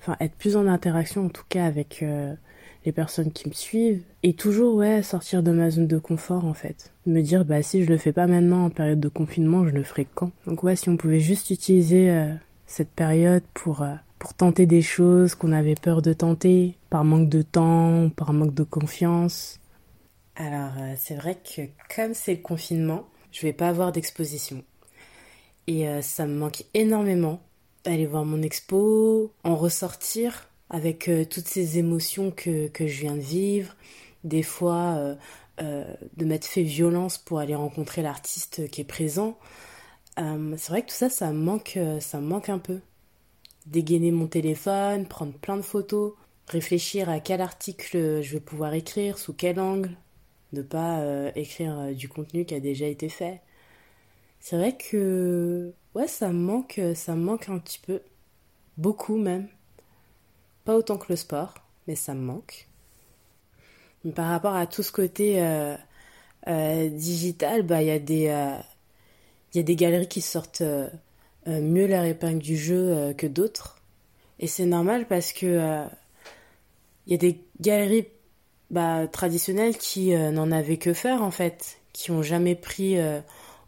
Enfin, 0.00 0.16
être 0.20 0.36
plus 0.36 0.54
en 0.54 0.68
interaction 0.68 1.26
en 1.26 1.28
tout 1.28 1.42
cas 1.48 1.64
avec 1.64 2.04
les 2.84 2.92
personnes 2.92 3.32
qui 3.32 3.48
me 3.48 3.52
suivent. 3.52 4.04
Et 4.22 4.34
toujours, 4.34 4.76
ouais, 4.76 5.02
sortir 5.02 5.42
de 5.42 5.50
ma 5.50 5.70
zone 5.70 5.88
de 5.88 5.98
confort 5.98 6.44
en 6.44 6.54
fait. 6.54 6.92
Me 7.04 7.20
dire, 7.20 7.44
bah 7.44 7.62
si 7.62 7.82
je 7.82 7.88
le 7.88 7.98
fais 7.98 8.12
pas 8.12 8.28
maintenant 8.28 8.66
en 8.66 8.70
période 8.70 9.00
de 9.00 9.08
confinement, 9.08 9.66
je 9.66 9.74
le 9.74 9.82
ferai 9.82 10.06
quand? 10.14 10.30
Donc 10.46 10.62
ouais, 10.62 10.76
si 10.76 10.88
on 10.88 10.96
pouvait 10.96 11.18
juste 11.18 11.50
utiliser 11.50 12.36
cette 12.70 12.90
période 12.90 13.42
pour, 13.52 13.82
euh, 13.82 13.94
pour 14.20 14.32
tenter 14.32 14.64
des 14.64 14.80
choses 14.80 15.34
qu'on 15.34 15.50
avait 15.50 15.74
peur 15.74 16.02
de 16.02 16.12
tenter, 16.12 16.76
par 16.88 17.02
manque 17.02 17.28
de 17.28 17.42
temps, 17.42 18.10
par 18.10 18.32
manque 18.32 18.54
de 18.54 18.62
confiance. 18.62 19.58
Alors, 20.36 20.70
euh, 20.78 20.94
c'est 20.96 21.16
vrai 21.16 21.36
que 21.36 21.62
comme 21.94 22.14
c'est 22.14 22.36
le 22.36 22.40
confinement, 22.40 23.08
je 23.32 23.42
vais 23.42 23.52
pas 23.52 23.68
avoir 23.68 23.90
d'exposition. 23.90 24.62
Et 25.66 25.88
euh, 25.88 26.00
ça 26.00 26.26
me 26.26 26.34
manque 26.38 26.62
énormément 26.72 27.40
d'aller 27.82 28.06
voir 28.06 28.24
mon 28.24 28.40
expo, 28.40 29.32
en 29.42 29.56
ressortir 29.56 30.48
avec 30.68 31.10
toutes 31.30 31.48
ces 31.48 31.78
émotions 31.78 32.30
que, 32.30 32.68
que, 32.68 32.86
je 32.86 33.00
viens 33.00 33.16
de 33.16 33.20
vivre, 33.20 33.74
des 34.22 34.44
fois 34.44 35.16
de 35.58 36.24
m'être 36.24 36.44
fait 36.44 36.62
violence 36.62 37.18
pour 37.18 37.40
aller 37.40 37.56
rencontrer 37.56 38.02
l'artiste 38.02 38.70
qui 38.70 38.82
est 38.82 38.84
présent. 38.84 39.36
C'est 40.16 40.68
vrai 40.68 40.82
que 40.82 40.88
tout 40.88 40.94
ça, 40.94 41.08
ça 41.10 41.32
me 41.32 41.38
manque, 41.38 41.78
ça 42.00 42.20
me 42.20 42.26
manque 42.26 42.48
un 42.48 42.58
peu. 42.58 42.80
Dégainer 43.66 44.10
mon 44.12 44.26
téléphone, 44.26 45.06
prendre 45.06 45.32
plein 45.34 45.56
de 45.56 45.62
photos, 45.62 46.14
réfléchir 46.48 47.08
à 47.08 47.20
quel 47.20 47.40
article 47.40 48.22
je 48.22 48.32
vais 48.32 48.40
pouvoir 48.40 48.74
écrire, 48.74 49.18
sous 49.18 49.32
quel 49.34 49.60
angle, 49.60 49.96
ne 50.52 50.62
pas 50.62 51.00
euh, 51.00 51.30
écrire 51.36 51.78
euh, 51.78 51.92
du 51.94 52.08
contenu 52.08 52.44
qui 52.44 52.54
a 52.54 52.60
déjà 52.60 52.86
été 52.86 53.08
fait. 53.08 53.40
C'est 54.40 54.56
vrai 54.56 54.76
que 54.76 55.72
ouais, 55.94 56.08
ça 56.08 56.28
me 56.28 56.38
manque, 56.40 56.80
ça 56.94 57.14
manque 57.14 57.48
un 57.48 57.58
petit 57.58 57.78
peu, 57.80 58.00
beaucoup 58.78 59.16
même. 59.18 59.48
Pas 60.64 60.74
autant 60.76 60.96
que 60.98 61.06
le 61.10 61.16
sport, 61.16 61.54
mais 61.86 61.94
ça 61.96 62.14
me 62.14 62.20
manque. 62.22 62.68
par 64.14 64.28
rapport 64.28 64.54
à 64.54 64.66
tout 64.66 64.82
ce 64.82 64.92
côté 64.92 65.42
euh, 65.42 66.88
digital, 66.90 67.62
bah 67.62 67.82
il 67.82 67.88
y 67.88 67.90
a 67.90 67.98
des 67.98 68.28
il 69.52 69.58
y 69.58 69.60
a 69.60 69.62
des 69.62 69.76
galeries 69.76 70.08
qui 70.08 70.20
sortent 70.20 70.62
mieux 71.46 71.86
leur 71.86 72.04
épingle 72.04 72.38
du 72.38 72.56
jeu 72.56 73.14
que 73.16 73.26
d'autres. 73.26 73.78
Et 74.38 74.46
c'est 74.46 74.66
normal 74.66 75.06
parce 75.06 75.32
que 75.32 75.86
il 77.06 77.12
y 77.12 77.14
a 77.14 77.18
des 77.18 77.40
galeries 77.60 78.06
bah, 78.70 79.08
traditionnels 79.08 79.76
qui 79.76 80.14
euh, 80.14 80.30
n'en 80.30 80.52
avaient 80.52 80.76
que 80.76 80.92
faire 80.92 81.22
en 81.22 81.30
fait, 81.30 81.80
qui 81.92 82.12
ont 82.12 82.22
jamais 82.22 82.54
pris 82.54 82.98
euh, 82.98 83.20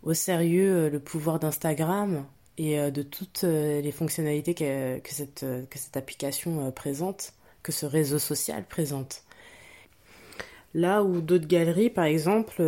au 0.04 0.14
sérieux 0.14 0.72
euh, 0.72 0.90
le 0.90 1.00
pouvoir 1.00 1.40
d'Instagram 1.40 2.24
et 2.58 2.90
de 2.90 3.02
toutes 3.02 3.44
les 3.44 3.92
fonctionnalités 3.92 4.52
que, 4.52 4.98
que, 4.98 5.10
cette, 5.10 5.40
que 5.70 5.78
cette 5.78 5.96
application 5.96 6.70
présente, 6.70 7.32
que 7.62 7.72
ce 7.72 7.86
réseau 7.86 8.18
social 8.18 8.64
présente. 8.68 9.22
Là 10.74 11.02
où 11.02 11.22
d'autres 11.22 11.46
galeries, 11.46 11.88
par 11.88 12.04
exemple, 12.04 12.62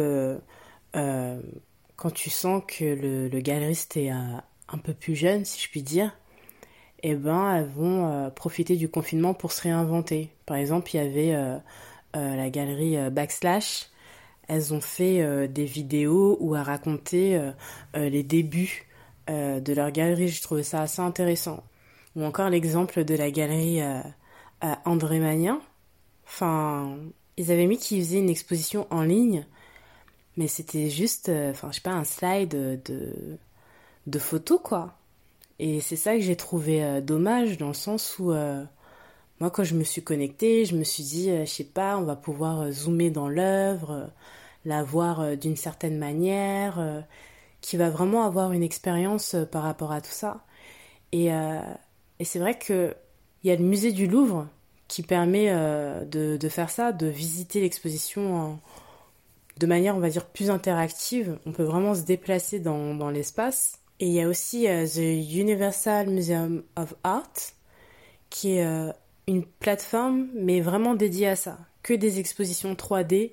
quand 2.05 2.11
tu 2.11 2.29
sens 2.29 2.63
que 2.69 2.85
le, 2.85 3.29
le 3.29 3.41
galeriste 3.41 3.97
est 3.97 4.11
un 4.11 4.43
peu 4.83 4.93
plus 4.93 5.17
jeune, 5.17 5.47
si 5.47 5.59
je 5.59 5.71
puis 5.71 5.83
dire, 5.83 6.15
eh 7.03 7.15
ben, 7.15 7.57
elles 7.57 7.71
vont 7.71 8.31
profiter 8.37 8.77
du 8.77 8.91
confinement 8.91 9.33
pour 9.33 9.53
se 9.53 9.63
réinventer. 9.63 10.29
Par 10.45 10.59
exemple, 10.59 10.91
il 10.93 10.99
y 10.99 11.01
avait 11.01 11.35
euh, 11.35 12.37
la 12.37 12.51
galerie 12.51 12.99
euh, 12.99 13.09
Backslash, 13.09 13.87
elles 14.49 14.75
ont 14.75 14.83
fait 14.83 15.23
euh, 15.23 15.49
des 15.49 15.65
vidéos 15.65 16.37
où 16.41 16.55
elles 16.55 16.61
racontaient 16.61 17.41
les 17.95 18.23
débuts 18.23 18.87
de 19.29 19.73
leur 19.73 19.91
galerie. 19.91 20.29
Je 20.29 20.43
trouvais 20.43 20.63
ça 20.63 20.83
assez 20.83 21.01
intéressant. 21.01 21.65
Ou 22.17 22.25
encore 22.25 22.51
l'exemple 22.51 23.05
de 23.05 23.15
la 23.15 23.31
galerie 23.31 23.81
André 24.85 25.21
Magnin. 25.21 25.63
Enfin, 26.27 26.99
ils 27.39 27.51
avaient 27.51 27.67
mis 27.67 27.79
qu'ils 27.79 28.03
faisaient 28.03 28.19
une 28.19 28.29
exposition 28.29 28.87
en 28.91 29.05
ligne, 29.05 29.47
mais 30.37 30.49
c'était 30.49 30.91
juste, 30.91 31.29
enfin, 31.29 31.69
je 31.71 31.77
sais 31.77 31.81
pas, 31.81 31.93
un 31.93 32.05
slide 32.05 32.51
de, 32.51 33.39
de 34.07 34.19
photos, 34.19 34.61
quoi. 34.63 34.95
Et 35.59 35.81
c'est 35.81 35.97
ça 35.97 36.15
que 36.15 36.21
j'ai 36.21 36.37
trouvé 36.37 37.01
dommage, 37.03 37.59
dans 37.59 37.69
le 37.69 37.75
sens 37.75 38.19
où 38.19 38.33
moi, 39.41 39.51
quand 39.51 39.65
je 39.65 39.75
me 39.75 39.85
suis 39.85 40.03
connectée, 40.03 40.65
je 40.65 40.77
me 40.77 40.85
suis 40.85 41.03
dit, 41.03 41.31
euh, 41.31 41.45
je 41.45 41.51
sais 41.51 41.65
pas, 41.65 41.99
on 41.99 42.03
va 42.03 42.17
pouvoir 42.17 42.63
euh, 42.63 42.71
zoomer 42.71 43.11
dans 43.11 43.29
l'œuvre, 43.29 43.91
euh, 43.91 44.07
la 44.65 44.83
voir 44.83 45.37
d'une 45.37 45.57
certaine 45.57 45.99
manière, 45.99 47.05
qui 47.61 47.77
va 47.77 47.91
vraiment 47.91 48.25
avoir 48.25 48.53
une 48.53 48.63
expérience 48.63 49.37
par 49.53 49.63
rapport 49.63 49.93
à 49.93 50.01
tout 50.01 50.11
ça. 50.11 50.43
Et, 51.13 51.27
et 51.27 52.25
c'est 52.25 52.39
vrai 52.39 52.59
qu'il 52.59 52.95
y 53.45 53.51
a 53.51 53.57
le 53.57 53.63
musée 53.63 53.93
du 53.93 54.07
Louvre 54.07 54.49
qui 54.89 55.03
permet 55.03 55.53
de, 56.07 56.39
de, 56.39 56.49
faire 56.49 56.71
ça, 56.71 56.93
de 56.93 57.07
visiter 57.07 57.61
l'exposition 57.61 58.59
de 59.59 59.67
manière, 59.67 59.97
on 59.97 60.01
va 60.01 60.11
dire, 60.11 60.27
plus 60.27 60.51
interactive. 60.51 61.39
On 61.47 61.53
peut 61.53 61.63
vraiment 61.63 61.95
se 61.95 62.03
déplacer 62.03 62.61
dans, 62.61 62.95
dans 62.95 63.11
l'espace. 63.11 63.79
Et 64.01 64.07
il 64.07 64.13
y 64.13 64.21
a 64.21 64.29
aussi 64.29 64.67
The 64.67 65.37
Universal 65.37 66.09
Museum 66.11 66.65
of 66.77 66.95
Art, 67.05 67.33
qui 68.29 68.57
est 68.57 68.93
une 69.27 69.45
plateforme, 69.45 70.29
mais 70.35 70.61
vraiment 70.61 70.95
dédiée 70.95 71.29
à 71.29 71.37
ça. 71.37 71.59
Que 71.83 71.95
des 71.95 72.19
expositions 72.19 72.75
3D 72.75 73.33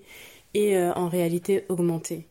et 0.54 0.78
euh, 0.78 0.94
en 0.94 1.08
réalité 1.08 1.66
augmentée. 1.70 2.28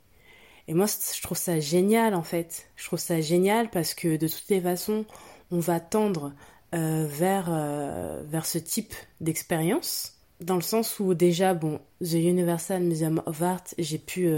Et 0.69 0.75
moi, 0.75 0.87
je 0.87 1.23
trouve 1.23 1.39
ça 1.39 1.59
génial 1.59 2.15
en 2.15 2.23
fait. 2.23 2.69
Je 2.77 2.87
trouve 2.87 2.99
ça 2.99 3.21
génial 3.21 3.71
parce 3.71 3.95
que 3.95 4.17
de 4.17 4.29
toutes 4.29 4.49
les 4.49 4.61
façons, 4.61 5.05
on 5.51 5.59
va 5.59 5.81
tendre 5.81 6.33
euh, 6.75 7.07
vers, 7.09 7.49
euh, 7.51 8.23
vers 8.27 8.47
ce 8.47 8.59
type 8.59 8.95
d'expérience. 9.21 10.20
Dans 10.41 10.57
le 10.57 10.63
sens 10.63 10.99
où 11.01 11.15
déjà, 11.15 11.55
bon, 11.55 11.81
The 12.03 12.15
Universal 12.15 12.83
Museum 12.83 13.23
of 13.27 13.43
Art, 13.43 13.65
j'ai 13.79 13.99
pu 13.99 14.33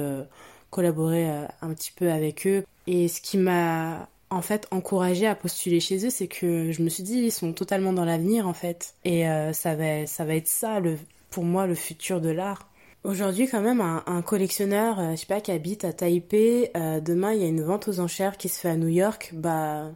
collaborer 0.70 1.28
un 1.28 1.74
petit 1.74 1.92
peu 1.92 2.10
avec 2.10 2.46
eux. 2.46 2.64
Et 2.86 3.08
ce 3.08 3.20
qui 3.20 3.38
m'a 3.38 4.08
en 4.32 4.42
fait 4.42 4.66
encouragé 4.70 5.26
à 5.26 5.34
postuler 5.34 5.80
chez 5.80 6.06
eux, 6.06 6.10
c'est 6.10 6.26
que 6.26 6.72
je 6.72 6.82
me 6.82 6.88
suis 6.88 7.02
dit 7.02 7.18
ils 7.18 7.32
sont 7.32 7.52
totalement 7.52 7.92
dans 7.92 8.04
l'avenir 8.04 8.48
en 8.48 8.54
fait 8.54 8.94
et 9.04 9.28
euh, 9.28 9.52
ça 9.52 9.74
va 9.74 10.06
ça 10.06 10.24
va 10.24 10.34
être 10.34 10.48
ça 10.48 10.80
le 10.80 10.98
pour 11.30 11.44
moi 11.44 11.66
le 11.66 11.74
futur 11.74 12.20
de 12.20 12.30
l'art. 12.30 12.68
Aujourd'hui 13.04 13.46
quand 13.48 13.60
même 13.60 13.80
un, 13.80 14.22
collectionneur 14.22 14.98
euh, 14.98 15.10
je 15.12 15.16
sais 15.16 15.26
pas 15.26 15.40
qui 15.40 15.50
habite 15.50 15.84
à 15.84 15.92
Taipei, 15.92 16.70
euh, 16.76 17.00
demain 17.00 17.32
il 17.34 17.42
y 17.42 17.44
a 17.44 17.48
une 17.48 17.62
vente 17.62 17.88
aux 17.88 18.00
enchères 18.00 18.36
qui 18.38 18.48
se 18.48 18.58
fait 18.58 18.70
à 18.70 18.76
New 18.76 18.88
York, 18.88 19.32
bah 19.34 19.90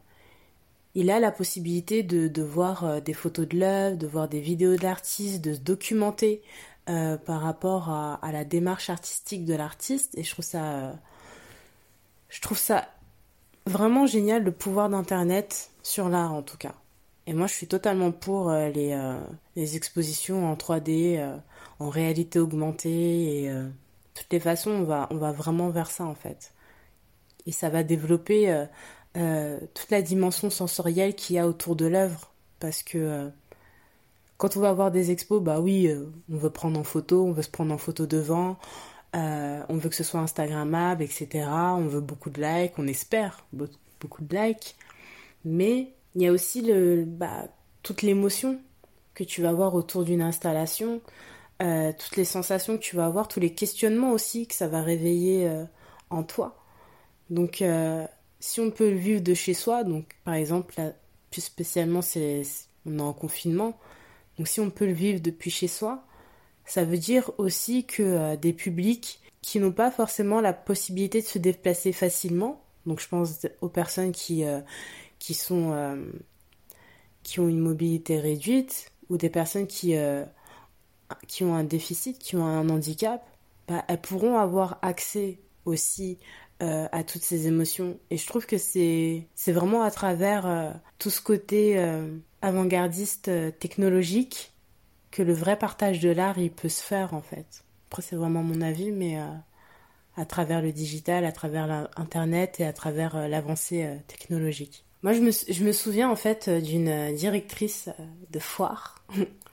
il 0.96 1.10
a 1.10 1.20
la 1.20 1.30
possibilité 1.30 2.02
de, 2.02 2.26
de 2.26 2.42
voir 2.42 3.00
des 3.02 3.12
photos 3.12 3.46
de 3.46 3.58
l'œuvre, 3.58 3.96
de 3.96 4.06
voir 4.06 4.28
des 4.28 4.40
vidéos 4.40 4.76
de 4.76 4.82
l'artiste, 4.82 5.44
de 5.44 5.54
se 5.54 5.60
documenter 5.60 6.42
par 6.86 7.40
rapport 7.40 7.90
à, 7.90 8.32
la 8.32 8.44
démarche 8.44 8.90
artistique 8.90 9.44
de 9.44 9.54
l'artiste 9.54 10.16
et 10.16 10.22
je 10.22 10.30
trouve 10.30 10.44
ça 10.44 10.92
je 12.28 12.40
trouve 12.40 12.58
ça 12.58 12.88
vraiment 13.66 14.06
génial 14.06 14.44
le 14.44 14.52
pouvoir 14.52 14.88
d'Internet 14.88 15.70
sur 15.82 16.08
l'art 16.08 16.32
en 16.32 16.42
tout 16.42 16.56
cas. 16.56 16.74
Et 17.26 17.34
moi 17.34 17.46
je 17.46 17.54
suis 17.54 17.66
totalement 17.66 18.12
pour 18.12 18.50
euh, 18.50 18.68
les, 18.68 18.92
euh, 18.92 19.18
les, 19.56 19.76
expositions 19.76 20.50
en 20.50 20.54
3D, 20.54 21.18
euh, 21.18 21.36
en 21.80 21.88
réalité 21.88 22.38
augmentée 22.38 23.42
et 23.42 23.52
toutes 24.14 24.32
les 24.32 24.40
façons 24.40 24.70
on 24.70 24.84
va, 24.84 25.08
on 25.10 25.16
va 25.16 25.32
vraiment 25.32 25.68
vers 25.70 25.90
ça 25.90 26.04
en 26.04 26.14
fait. 26.14 26.52
Et 27.46 27.52
ça 27.52 27.68
va 27.68 27.82
développer 27.82 28.66
toute 29.16 29.90
la 29.90 30.02
dimension 30.02 30.50
sensorielle 30.50 31.14
qu'il 31.14 31.36
y 31.36 31.38
a 31.38 31.48
autour 31.48 31.74
de 31.74 31.86
l'œuvre 31.86 32.32
parce 32.60 32.82
que 32.82 33.30
quand 34.36 34.56
on 34.56 34.60
va 34.60 34.72
voir 34.72 34.90
des 34.90 35.10
expos, 35.10 35.42
bah 35.42 35.60
oui, 35.60 35.90
on 36.30 36.36
veut 36.36 36.50
prendre 36.50 36.78
en 36.78 36.84
photo, 36.84 37.24
on 37.24 37.32
veut 37.32 37.42
se 37.42 37.50
prendre 37.50 37.72
en 37.72 37.78
photo 37.78 38.06
devant, 38.06 38.58
euh, 39.14 39.62
on 39.68 39.76
veut 39.76 39.88
que 39.88 39.94
ce 39.94 40.04
soit 40.04 40.20
Instagrammable, 40.20 41.02
etc. 41.02 41.48
On 41.48 41.86
veut 41.86 42.00
beaucoup 42.00 42.30
de 42.30 42.42
likes, 42.42 42.74
on 42.78 42.86
espère 42.86 43.46
beaucoup 44.00 44.22
de 44.22 44.36
likes. 44.36 44.76
Mais 45.44 45.94
il 46.14 46.22
y 46.22 46.26
a 46.26 46.32
aussi 46.32 46.60
le, 46.60 47.04
bah, 47.06 47.48
toute 47.82 48.02
l'émotion 48.02 48.60
que 49.14 49.24
tu 49.24 49.42
vas 49.42 49.50
avoir 49.50 49.74
autour 49.74 50.04
d'une 50.04 50.20
installation, 50.20 51.00
euh, 51.62 51.92
toutes 51.98 52.16
les 52.16 52.24
sensations 52.26 52.76
que 52.76 52.82
tu 52.82 52.96
vas 52.96 53.06
avoir, 53.06 53.28
tous 53.28 53.40
les 53.40 53.54
questionnements 53.54 54.12
aussi 54.12 54.46
que 54.46 54.54
ça 54.54 54.68
va 54.68 54.82
réveiller 54.82 55.48
euh, 55.48 55.64
en 56.10 56.22
toi. 56.22 56.62
Donc, 57.30 57.62
si 58.46 58.60
on 58.60 58.70
peut 58.70 58.90
le 58.90 58.96
vivre 58.96 59.20
de 59.22 59.34
chez 59.34 59.54
soi, 59.54 59.82
donc 59.82 60.14
par 60.22 60.34
exemple, 60.34 60.72
plus 61.32 61.40
spécialement, 61.40 61.98
on 62.14 62.98
est 62.98 63.00
en 63.00 63.12
confinement, 63.12 63.76
donc 64.38 64.46
si 64.46 64.60
on 64.60 64.70
peut 64.70 64.86
le 64.86 64.92
vivre 64.92 65.20
depuis 65.20 65.50
chez 65.50 65.66
soi, 65.66 66.04
ça 66.64 66.84
veut 66.84 66.96
dire 66.96 67.32
aussi 67.38 67.84
que 67.86 68.04
euh, 68.04 68.36
des 68.36 68.52
publics 68.52 69.20
qui 69.42 69.58
n'ont 69.58 69.72
pas 69.72 69.90
forcément 69.90 70.40
la 70.40 70.52
possibilité 70.52 71.22
de 71.22 71.26
se 71.26 71.38
déplacer 71.40 71.92
facilement, 71.92 72.62
donc 72.86 73.00
je 73.00 73.08
pense 73.08 73.46
aux 73.60 73.68
personnes 73.68 74.12
qui, 74.12 74.44
euh, 74.44 74.60
qui, 75.18 75.34
sont, 75.34 75.72
euh, 75.72 75.96
qui 77.24 77.40
ont 77.40 77.48
une 77.48 77.60
mobilité 77.60 78.20
réduite, 78.20 78.92
ou 79.10 79.16
des 79.16 79.30
personnes 79.30 79.66
qui, 79.66 79.94
qui 81.28 81.44
ont 81.44 81.54
un 81.54 81.64
déficit, 81.64 82.18
qui 82.18 82.34
ont 82.36 82.44
un 82.44 82.68
handicap, 82.68 83.24
bah, 83.68 83.84
elles 83.88 84.00
pourront 84.00 84.38
avoir 84.38 84.78
accès 84.82 85.38
aussi 85.64 86.18
à 86.60 87.04
toutes 87.04 87.22
ces 87.22 87.46
émotions. 87.46 87.98
Et 88.10 88.16
je 88.16 88.26
trouve 88.26 88.46
que 88.46 88.56
c'est 88.56 89.26
vraiment 89.48 89.82
à 89.82 89.90
travers 89.90 90.74
tout 90.98 91.10
ce 91.10 91.20
côté 91.20 91.78
avant-gardiste 92.40 93.30
technologique 93.58 94.52
que 95.16 95.22
le 95.22 95.32
vrai 95.32 95.58
partage 95.58 96.00
de 96.00 96.10
l'art, 96.10 96.38
il 96.38 96.50
peut 96.50 96.68
se 96.68 96.82
faire 96.82 97.14
en 97.14 97.22
fait. 97.22 97.64
Après, 97.88 98.02
c'est 98.02 98.16
vraiment 98.16 98.42
mon 98.42 98.60
avis, 98.60 98.92
mais 98.92 99.18
euh, 99.18 99.24
à 100.16 100.26
travers 100.26 100.60
le 100.60 100.72
digital, 100.72 101.24
à 101.24 101.32
travers 101.32 101.88
Internet 101.96 102.60
et 102.60 102.66
à 102.66 102.74
travers 102.74 103.16
euh, 103.16 103.26
l'avancée 103.26 103.84
euh, 103.84 103.96
technologique. 104.08 104.84
Moi, 105.02 105.14
je 105.14 105.20
me, 105.20 105.30
je 105.30 105.64
me, 105.64 105.72
souviens 105.72 106.10
en 106.10 106.16
fait 106.16 106.50
d'une 106.50 107.14
directrice 107.14 107.88
de 108.30 108.38
foire. 108.38 109.02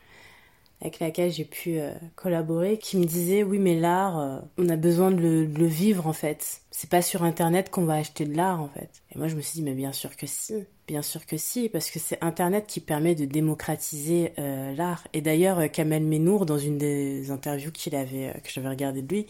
avec 0.84 1.00
laquelle 1.00 1.32
j'ai 1.32 1.46
pu 1.46 1.80
euh, 1.80 1.94
collaborer 2.16 2.78
qui 2.78 2.98
me 2.98 3.06
disait 3.06 3.42
oui 3.42 3.58
mais 3.58 3.80
l'art 3.80 4.20
euh, 4.20 4.40
on 4.58 4.68
a 4.68 4.76
besoin 4.76 5.12
de 5.12 5.18
le, 5.18 5.66
vivre 5.66 6.08
en 6.08 6.14
fait. 6.14 6.62
C'est 6.72 6.90
pas 6.90 7.02
sur 7.02 7.24
internet 7.24 7.70
qu'on 7.70 7.86
va 7.86 7.94
acheter 7.96 8.26
de 8.26 8.36
l'art 8.36 8.62
en 8.62 8.68
fait. 8.68 8.90
Et 9.16 9.18
moi 9.18 9.30
je 9.30 9.36
me 9.36 9.42
suis 9.42 9.54
dit 9.54 9.64
mais 9.64 9.76
bien 9.76 9.94
sûr 9.94 10.16
que 10.18 10.28
si. 10.28 10.66
Bien 10.86 11.02
sûr 11.02 11.26
que 11.26 11.38
si 11.38 11.70
parce 11.70 11.90
que 11.90 12.00
c'est 12.00 12.22
internet 12.22 12.66
qui 12.68 12.82
permet 12.82 13.16
de 13.16 13.24
démocratiser 13.24 14.34
euh, 14.38 14.76
l'art. 14.76 15.08
Et 15.14 15.22
d'ailleurs 15.22 15.72
Kamel 15.72 16.04
Menour 16.04 16.46
dans 16.46 16.58
une 16.58 16.78
des 16.78 17.32
interviews 17.32 17.72
qu'il 17.72 17.96
avait 17.96 18.34
que 18.44 18.50
j'avais 18.52 18.70
regardé 18.70 19.02
de 19.02 19.08
lui 19.08 19.26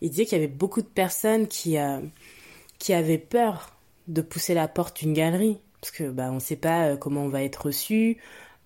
il 0.00 0.08
disait 0.08 0.24
qu'il 0.24 0.38
y 0.38 0.40
avait 0.42 0.48
beaucoup 0.48 0.80
de 0.80 0.86
personnes 0.86 1.46
qui 1.46 1.76
qui 2.78 2.94
avaient 2.94 3.18
peur 3.18 3.76
de 4.08 4.22
pousser 4.22 4.54
la 4.54 4.66
porte 4.66 5.00
d'une 5.00 5.12
galerie. 5.12 5.58
Parce 5.82 5.90
que 5.90 6.10
bah 6.10 6.30
on 6.32 6.40
sait 6.40 6.56
pas 6.56 6.96
comment 6.96 7.22
on 7.22 7.28
va 7.28 7.42
être 7.42 7.66
reçu 7.66 8.18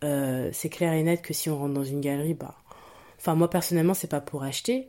euh, 0.04 0.50
c'est 0.52 0.68
clair 0.68 0.92
et 0.92 1.02
net 1.02 1.22
que 1.22 1.32
si 1.32 1.50
on 1.50 1.58
rentre 1.58 1.74
dans 1.74 1.84
une 1.84 2.00
galerie, 2.00 2.34
bah, 2.34 2.56
enfin 3.18 3.34
moi 3.34 3.48
personnellement 3.50 3.94
c'est 3.94 4.10
pas 4.10 4.20
pour 4.20 4.42
acheter. 4.44 4.88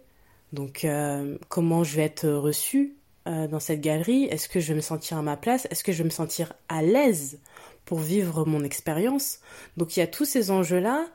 Donc 0.53 0.85
euh, 0.85 1.37
comment 1.49 1.83
je 1.83 1.95
vais 1.95 2.03
être 2.03 2.29
reçue 2.29 2.95
euh, 3.27 3.47
dans 3.47 3.59
cette 3.59 3.81
galerie? 3.81 4.25
Est-ce 4.25 4.49
que 4.49 4.59
je 4.59 4.69
vais 4.69 4.75
me 4.75 4.81
sentir 4.81 5.17
à 5.17 5.21
ma 5.21 5.37
place? 5.37 5.67
Est-ce 5.71 5.83
que 5.83 5.91
je 5.91 5.99
vais 5.99 6.03
me 6.05 6.09
sentir 6.09 6.53
à 6.69 6.81
l'aise 6.81 7.39
pour 7.85 7.99
vivre 7.99 8.45
mon 8.45 8.63
expérience? 8.63 9.39
Donc 9.77 9.95
il 9.95 10.01
y 10.01 10.03
a 10.03 10.07
tous 10.07 10.25
ces 10.25 10.51
enjeux 10.51 10.79
là. 10.79 11.07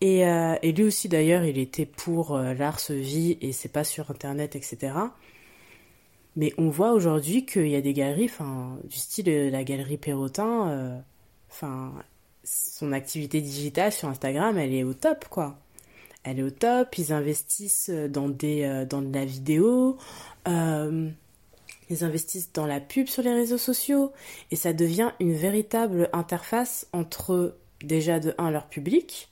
Et, 0.00 0.22
et 0.22 0.72
lui 0.72 0.82
aussi 0.82 1.08
d'ailleurs 1.08 1.44
il 1.44 1.58
était 1.58 1.86
pour 1.86 2.36
l'art 2.36 2.80
se 2.80 2.92
vit 2.92 3.38
et 3.40 3.52
c'est 3.52 3.68
pas 3.68 3.84
sur 3.84 4.10
internet 4.10 4.56
etc. 4.56 4.94
Mais 6.34 6.52
on 6.58 6.70
voit 6.70 6.90
aujourd'hui 6.92 7.46
qu'il 7.46 7.68
y 7.68 7.76
a 7.76 7.80
des 7.80 7.92
galeries, 7.92 8.24
enfin, 8.24 8.78
du 8.82 8.96
style 8.96 9.50
la 9.50 9.62
galerie 9.62 9.98
Perrotin, 9.98 11.04
enfin, 11.48 11.92
son 12.44 12.92
activité 12.92 13.40
digitale 13.40 13.92
sur 13.92 14.08
Instagram, 14.08 14.58
elle 14.58 14.74
est 14.74 14.84
au 14.84 14.94
top, 14.94 15.26
quoi. 15.28 15.58
Elle 16.24 16.38
est 16.38 16.42
au 16.42 16.50
top, 16.50 16.96
ils 16.98 17.12
investissent 17.12 17.90
dans, 17.90 18.28
des, 18.28 18.62
euh, 18.62 18.84
dans 18.84 19.02
de 19.02 19.12
la 19.12 19.24
vidéo, 19.24 19.98
euh, 20.46 21.08
ils 21.90 22.04
investissent 22.04 22.52
dans 22.52 22.66
la 22.66 22.80
pub 22.80 23.08
sur 23.08 23.22
les 23.22 23.32
réseaux 23.32 23.58
sociaux, 23.58 24.12
et 24.50 24.56
ça 24.56 24.72
devient 24.72 25.10
une 25.20 25.32
véritable 25.32 26.08
interface 26.12 26.86
entre, 26.92 27.56
déjà 27.82 28.20
de 28.20 28.34
un, 28.38 28.50
leur 28.50 28.66
public, 28.66 29.30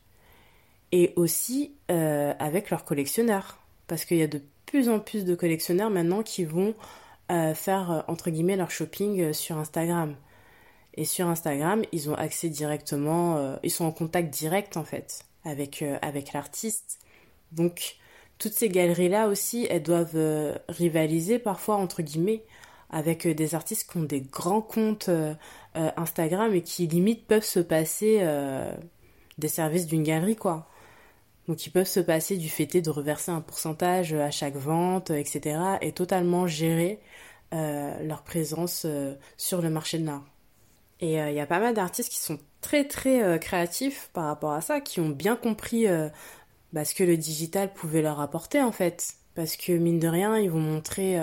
et 0.92 1.12
aussi 1.14 1.72
euh, 1.90 2.34
avec 2.40 2.70
leurs 2.70 2.84
collectionneurs. 2.84 3.58
Parce 3.86 4.04
qu'il 4.04 4.18
y 4.18 4.22
a 4.22 4.26
de 4.26 4.42
plus 4.66 4.88
en 4.88 4.98
plus 4.98 5.24
de 5.24 5.34
collectionneurs 5.34 5.90
maintenant 5.90 6.22
qui 6.22 6.44
vont 6.44 6.74
faire, 7.54 8.04
entre 8.08 8.28
guillemets, 8.30 8.56
leur 8.56 8.72
shopping 8.72 9.32
sur 9.32 9.56
Instagram. 9.56 10.16
Et 10.94 11.04
sur 11.04 11.26
Instagram, 11.28 11.82
ils 11.92 12.10
ont 12.10 12.14
accès 12.14 12.48
directement, 12.48 13.36
euh, 13.36 13.56
ils 13.62 13.70
sont 13.70 13.84
en 13.84 13.92
contact 13.92 14.30
direct 14.30 14.76
en 14.76 14.84
fait 14.84 15.24
avec, 15.44 15.82
euh, 15.82 15.98
avec 16.02 16.32
l'artiste. 16.32 16.98
Donc 17.52 17.96
toutes 18.38 18.52
ces 18.52 18.68
galeries-là 18.68 19.28
aussi, 19.28 19.66
elles 19.70 19.82
doivent 19.82 20.16
euh, 20.16 20.56
rivaliser 20.68 21.38
parfois 21.38 21.76
entre 21.76 22.02
guillemets 22.02 22.42
avec 22.90 23.26
des 23.28 23.54
artistes 23.54 23.90
qui 23.90 23.98
ont 23.98 24.02
des 24.02 24.20
grands 24.20 24.62
comptes 24.62 25.10
Instagram 25.74 26.52
et 26.54 26.62
qui 26.62 26.88
limite 26.88 27.24
peuvent 27.24 27.44
se 27.44 27.60
passer 27.60 28.20
des 29.38 29.46
services 29.46 29.86
d'une 29.86 30.02
galerie 30.02 30.34
quoi. 30.34 30.66
Donc 31.46 31.64
ils 31.66 31.70
peuvent 31.70 31.86
se 31.86 32.00
passer 32.00 32.36
du 32.36 32.48
fait 32.48 32.66
de 32.80 32.90
reverser 32.90 33.30
un 33.30 33.42
pourcentage 33.42 34.12
à 34.14 34.32
chaque 34.32 34.56
vente, 34.56 35.10
etc. 35.10 35.60
et 35.82 35.92
totalement 35.92 36.48
gérer 36.48 36.98
leur 37.52 38.22
présence 38.24 38.84
sur 39.36 39.62
le 39.62 39.70
marché 39.70 40.00
de 40.00 40.06
l'art. 40.06 40.24
Et 41.00 41.20
euh, 41.20 41.30
il 41.30 41.36
y 41.36 41.40
a 41.40 41.46
pas 41.46 41.60
mal 41.60 41.74
d'artistes 41.74 42.10
qui 42.10 42.20
sont 42.20 42.38
très 42.60 42.84
très 42.86 43.22
euh, 43.22 43.38
créatifs 43.38 44.10
par 44.12 44.24
rapport 44.24 44.52
à 44.52 44.60
ça, 44.60 44.80
qui 44.80 45.00
ont 45.00 45.08
bien 45.08 45.36
compris 45.36 45.88
euh, 45.88 46.08
bah, 46.72 46.84
ce 46.84 46.94
que 46.94 47.04
le 47.04 47.16
digital 47.16 47.72
pouvait 47.72 48.02
leur 48.02 48.20
apporter 48.20 48.62
en 48.62 48.72
fait. 48.72 49.14
Parce 49.34 49.56
que 49.56 49.72
mine 49.72 49.98
de 49.98 50.08
rien, 50.08 50.36
ils 50.38 50.50
vont 50.50 50.60
montrer 50.60 51.16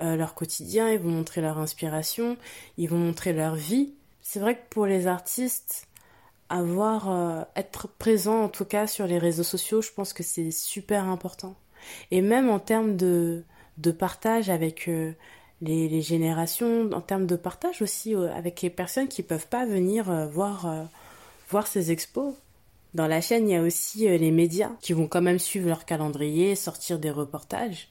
leur 0.00 0.34
quotidien, 0.34 0.90
ils 0.90 0.98
vont 0.98 1.10
montrer 1.10 1.42
leur 1.42 1.58
inspiration, 1.58 2.38
ils 2.78 2.88
vont 2.88 2.96
montrer 2.96 3.34
leur 3.34 3.54
vie. 3.54 3.92
C'est 4.22 4.40
vrai 4.40 4.56
que 4.56 4.62
pour 4.70 4.86
les 4.86 5.06
artistes, 5.06 5.86
avoir 6.48 7.46
être 7.54 7.86
présent 7.86 8.42
en 8.44 8.48
tout 8.48 8.64
cas 8.64 8.86
sur 8.86 9.06
les 9.06 9.18
réseaux 9.18 9.44
sociaux, 9.44 9.82
je 9.82 9.92
pense 9.92 10.14
que 10.14 10.22
c'est 10.22 10.50
super 10.50 11.04
important. 11.04 11.54
Et 12.10 12.22
même 12.22 12.48
en 12.48 12.60
termes 12.60 12.96
de, 12.96 13.44
de 13.76 13.90
partage 13.90 14.48
avec 14.48 14.88
les, 15.62 16.00
générations, 16.02 16.90
en 16.92 17.00
termes 17.00 17.26
de 17.26 17.36
partage 17.36 17.82
aussi 17.82 18.14
euh, 18.14 18.32
avec 18.34 18.62
les 18.62 18.70
personnes 18.70 19.08
qui 19.08 19.22
peuvent 19.22 19.46
pas 19.46 19.66
venir 19.66 20.10
euh, 20.10 20.26
voir, 20.26 20.66
euh, 20.66 20.84
voir 21.50 21.66
ces 21.66 21.90
expos. 21.92 22.34
Dans 22.94 23.06
la 23.06 23.20
chaîne, 23.20 23.48
il 23.48 23.52
y 23.52 23.56
a 23.56 23.62
aussi 23.62 24.08
les 24.08 24.30
médias 24.32 24.72
qui 24.80 24.94
vont 24.94 25.06
quand 25.06 25.22
même 25.22 25.38
suivre 25.38 25.68
leur 25.68 25.84
calendrier, 25.84 26.56
sortir 26.56 26.98
des 26.98 27.10
reportages, 27.10 27.88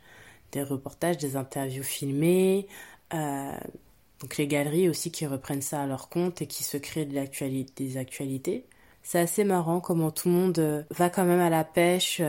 des 0.51 0.61
reportages, 0.61 1.17
des 1.17 1.37
interviews 1.37 1.83
filmées. 1.83 2.67
donc 3.13 4.35
les 4.37 4.45
galeries 4.45 4.89
aussi 4.89 5.09
qui 5.09 5.25
reprennent 5.25 5.61
ça 5.61 5.83
à 5.83 5.87
leur 5.87 6.09
compte 6.09 6.41
et 6.41 6.47
qui 6.47 6.65
se 6.65 6.75
créent 6.75 7.05
de 7.05 7.75
des 7.77 7.97
actualités. 7.97 8.65
C'est 9.01 9.19
assez 9.19 9.45
marrant 9.45 9.79
comment 9.79 10.11
tout 10.11 10.27
le 10.27 10.33
monde 10.33 10.85
va 10.89 11.09
quand 11.09 11.23
même 11.23 11.39
à 11.39 11.49
la 11.49 11.63
pêche 11.63 12.21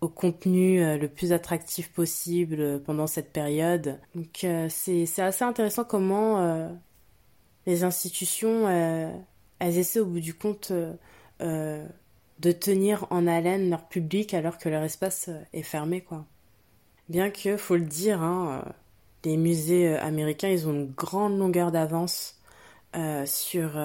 au 0.00 0.08
contenu 0.08 0.82
euh, 0.82 0.98
le 0.98 1.08
plus 1.08 1.32
attractif 1.32 1.90
possible 1.90 2.60
euh, 2.60 2.78
pendant 2.78 3.06
cette 3.06 3.32
période. 3.32 3.98
Donc 4.14 4.44
euh, 4.44 4.68
c'est 4.68 5.06
assez 5.18 5.44
intéressant 5.44 5.84
comment 5.84 6.70
les 7.66 7.82
institutions, 7.84 8.68
elles 8.68 9.78
essaient 9.78 10.00
au 10.00 10.06
bout 10.06 10.20
du 10.20 10.34
compte 10.34 10.70
de 11.40 12.52
tenir 12.52 13.06
en 13.10 13.26
haleine 13.26 13.70
leur 13.70 13.88
public 13.88 14.34
alors 14.34 14.58
que 14.58 14.68
leur 14.68 14.82
espace 14.82 15.30
est 15.54 15.62
fermé. 15.62 16.02
quoi. 16.02 16.26
Bien 17.08 17.30
que, 17.30 17.56
faut 17.56 17.76
le 17.76 17.86
dire, 17.86 18.20
hein, 18.22 18.64
les 19.24 19.38
musées 19.38 19.96
américains, 19.96 20.50
ils 20.50 20.68
ont 20.68 20.74
une 20.74 20.90
grande 20.90 21.38
longueur 21.38 21.72
d'avance 21.72 22.38
sur 23.24 23.80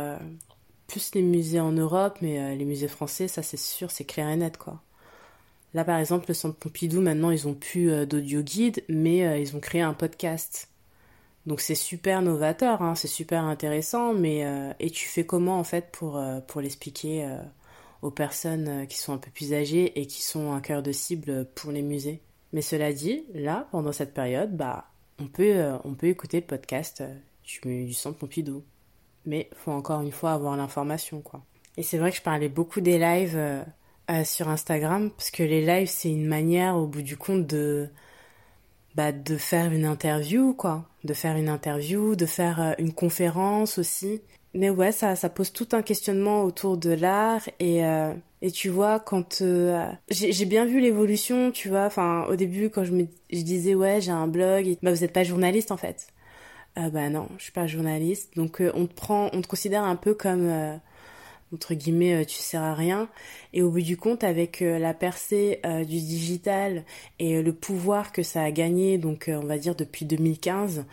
plus 0.88 1.16
les 1.16 1.22
musées 1.22 1.62
en 1.62 1.72
Europe, 1.72 2.18
mais 2.22 2.58
les 2.58 2.66
musées 2.66 2.90
français, 2.90 3.30
ça 3.30 3.44
c'est 3.44 3.56
sûr, 3.56 3.92
c'est 3.92 4.06
clair 4.06 4.28
et 4.28 4.36
net. 4.36 4.58
quoi. 4.58 4.82
Là, 5.74 5.84
par 5.84 6.00
exemple, 6.00 6.26
le 6.30 6.34
Centre 6.34 6.58
Pompidou, 6.58 7.00
maintenant, 7.02 7.30
ils 7.30 7.48
ont 7.48 7.54
plus 7.54 7.92
euh, 7.92 8.06
d'audio 8.06 8.42
guide, 8.42 8.84
mais 8.90 9.26
euh, 9.26 9.38
ils 9.38 9.56
ont 9.56 9.60
créé 9.60 9.82
un 9.82 9.94
podcast. 9.94 10.70
Donc 11.46 11.62
c'est 11.62 11.76
super 11.76 12.22
novateur, 12.22 12.82
hein, 12.82 12.96
c'est 12.96 13.08
super 13.08 13.44
intéressant, 13.44 14.14
mais 14.14 14.46
euh, 14.46 14.74
et 14.80 14.90
tu 14.90 15.08
fais 15.08 15.26
comment 15.26 15.58
en 15.58 15.64
fait 15.64 15.90
pour, 15.92 16.22
pour 16.48 16.62
l'expliquer 16.62 17.28
aux 18.02 18.12
personnes 18.12 18.86
qui 18.88 18.98
sont 18.98 19.14
un 19.14 19.18
peu 19.18 19.32
plus 19.32 19.54
âgées 19.54 20.00
et 20.00 20.06
qui 20.06 20.22
sont 20.22 20.52
un 20.52 20.60
cœur 20.60 20.84
de 20.84 20.92
cible 20.92 21.46
pour 21.56 21.72
les 21.72 21.82
musées? 21.82 22.22
Mais 22.52 22.62
cela 22.62 22.94
dit, 22.94 23.24
là, 23.34 23.68
pendant 23.72 23.92
cette 23.92 24.14
période, 24.14 24.56
bah 24.56 24.92
on 25.20 25.28
peut, 25.28 25.64
on 25.86 25.94
peut 25.94 26.08
écouter 26.08 26.42
le 26.42 26.46
podcast 26.46 27.04
du, 27.44 27.86
du 27.86 27.94
Centre 27.94 28.18
Pompidou. 28.18 28.64
Mais 29.26 29.50
faut 29.56 29.72
encore 29.72 30.02
une 30.02 30.12
fois 30.12 30.34
avoir 30.34 30.56
l'information, 30.56 31.22
quoi. 31.22 31.42
Et 31.78 31.84
c'est 31.84 31.98
vrai 31.98 32.12
que 32.12 32.18
je 32.18 32.22
parlais 32.22 32.50
beaucoup 32.50 32.82
des 32.82 33.00
lives 33.00 33.40
euh, 34.10 34.24
sur 34.24 34.50
Instagram 34.50 35.12
parce 35.12 35.30
que 35.30 35.44
les 35.44 35.64
lives 35.64 35.88
c'est 35.88 36.10
une 36.10 36.26
manière 36.26 36.76
au 36.78 36.88
bout 36.88 37.04
du 37.04 37.16
compte 37.16 37.46
de 37.46 37.90
bah, 38.96 39.12
de 39.12 39.38
faire 39.38 39.72
une 39.72 39.86
interview 39.86 40.54
quoi, 40.54 40.86
de 41.04 41.14
faire 41.14 41.36
une 41.36 41.48
interview, 41.48 42.16
de 42.16 42.26
faire 42.26 42.60
euh, 42.62 42.74
une 42.80 42.92
conférence 42.94 43.78
aussi. 43.78 44.22
Mais 44.56 44.72
ouais, 44.72 44.92
ça 44.92 45.16
ça 45.16 45.30
pose 45.30 45.54
tout 45.54 45.68
un 45.74 45.84
questionnement 45.84 46.44
autour 46.44 46.78
de 46.78 46.90
l'art 46.90 47.48
et 47.60 47.86
euh, 47.86 48.14
et 48.42 48.52
tu 48.52 48.70
vois 48.70 49.00
quand 49.00 49.44
j'ai 50.10 50.46
bien 50.46 50.66
vu 50.66 50.80
l'évolution, 50.80 51.52
tu 51.52 51.70
vois, 51.70 51.86
enfin 51.86 52.26
au 52.30 52.36
début 52.36 52.70
quand 52.72 52.84
je 52.84 52.94
disais 53.32 53.76
ouais, 53.76 54.02
j'ai 54.02 54.12
un 54.12 54.28
blog, 54.28 54.76
bah 54.82 54.92
vous 54.92 55.04
êtes 55.04 55.14
pas 55.14 55.24
journaliste 55.24 55.72
en 55.72 55.78
fait. 55.78 56.08
bah 56.76 57.10
non, 57.10 57.28
je 57.38 57.44
suis 57.44 57.52
pas 57.52 57.68
journaliste. 57.68 58.36
Donc 58.36 58.62
on 58.74 58.88
te 58.88 58.94
prend, 58.94 59.30
on 59.34 59.42
te 59.42 59.48
considère 59.48 59.84
un 59.84 59.96
peu 59.96 60.14
comme 60.16 60.80
entre 61.54 61.74
guillemets 61.74 62.22
euh, 62.22 62.26
tu 62.26 62.38
sers 62.38 62.62
à 62.62 62.74
rien 62.74 63.10
et 63.54 63.62
au 63.62 63.70
bout 63.70 63.82
du 63.82 63.98
compte 63.98 64.24
avec 64.24 64.62
euh, 64.62 64.80
la 64.80 64.94
percée 64.94 65.60
euh, 65.66 65.84
du 65.84 66.00
digital 66.00 66.84
et 67.20 67.42
le 67.42 67.54
pouvoir 67.54 68.12
que 68.12 68.24
ça 68.24 68.44
a 68.44 68.52
gagné 68.52 68.98
donc 68.98 69.30
on 69.34 69.46
va 69.46 69.58
dire 69.58 69.76
depuis 69.76 70.06
2015 70.06 70.86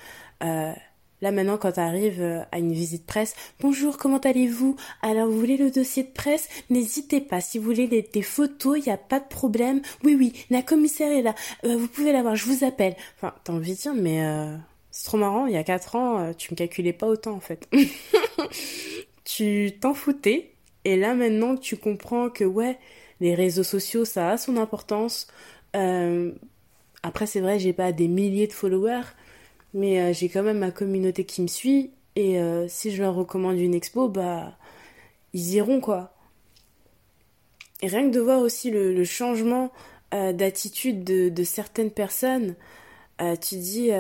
Là 1.23 1.33
maintenant, 1.33 1.57
quand 1.57 1.73
tu 1.73 1.81
arrives 1.81 2.45
à 2.53 2.59
une 2.59 2.75
visite 2.75 3.07
presse, 3.07 3.35
bonjour, 3.61 3.97
comment 3.97 4.19
allez-vous? 4.19 4.77
Alors, 5.01 5.27
vous 5.27 5.39
voulez 5.39 5.57
le 5.57 5.71
dossier 5.71 6.03
de 6.03 6.11
presse? 6.11 6.47
N'hésitez 6.69 7.23
pas, 7.23 7.41
si 7.41 7.59
vous 7.59 7.65
voulez 7.65 7.89
des, 7.89 8.23
photos, 8.23 8.77
il 8.77 8.83
n'y 8.85 8.93
a 8.93 8.99
pas 8.99 9.19
de 9.19 9.25
problème. 9.25 9.81
Oui, 10.05 10.15
oui, 10.15 10.35
la 10.51 10.61
commissaire 10.61 11.11
est 11.11 11.23
là, 11.23 11.35
vous 11.65 11.89
pouvez 11.89 12.13
l'avoir, 12.13 12.37
je 12.37 12.45
vous 12.45 12.65
appelle. 12.65 12.97
Enfin, 13.17 13.33
t'as 13.45 13.55
envie 13.55 13.73
de 13.73 13.79
dire, 13.79 13.95
mais 13.95 14.21
c'est 14.91 15.07
trop 15.07 15.17
marrant, 15.17 15.47
il 15.47 15.55
y 15.55 15.57
a 15.57 15.65
4 15.65 15.97
ans, 15.97 16.35
tu 16.37 16.53
me 16.53 16.57
calculais 16.57 16.93
pas 16.93 17.07
autant 17.07 17.33
en 17.33 17.41
fait. 17.41 17.67
tu 19.27 19.73
t'en 19.81 19.93
foutais. 19.93 20.56
Et 20.87 20.97
là 20.97 21.15
maintenant 21.15 21.57
tu 21.57 21.77
comprends 21.77 22.31
que 22.31 22.45
ouais, 22.45 22.79
les 23.19 23.35
réseaux 23.35 23.65
sociaux, 23.65 24.05
ça 24.05 24.31
a 24.31 24.37
son 24.39 24.57
importance. 24.57 25.27
Euh, 25.75 26.31
après 27.03 27.27
c'est 27.27 27.41
vrai, 27.41 27.59
j'ai 27.59 27.73
pas 27.73 27.91
des 27.91 28.07
milliers 28.07 28.47
de 28.47 28.53
followers, 28.53 29.03
mais 29.75 30.01
euh, 30.01 30.13
j'ai 30.13 30.29
quand 30.29 30.45
même 30.45 30.61
ma 30.61 30.71
communauté 30.71 31.25
qui 31.25 31.43
me 31.43 31.49
suit. 31.49 31.91
Et 32.15 32.41
euh, 32.41 32.69
si 32.69 32.93
je 32.93 33.03
leur 33.03 33.17
recommande 33.17 33.59
une 33.59 33.75
expo, 33.75 34.09
bah 34.09 34.57
ils 35.33 35.55
iront 35.55 35.81
quoi. 35.81 36.15
Et 37.83 37.89
rien 37.89 38.09
que 38.09 38.15
de 38.15 38.21
voir 38.21 38.41
aussi 38.41 38.71
le, 38.71 39.05
changement 39.05 39.73
d'attitude 40.13 41.03
de, 41.05 41.45
certaines 41.45 41.91
personnes, 41.91 42.55
tu 43.19 43.57
dis 43.57 43.91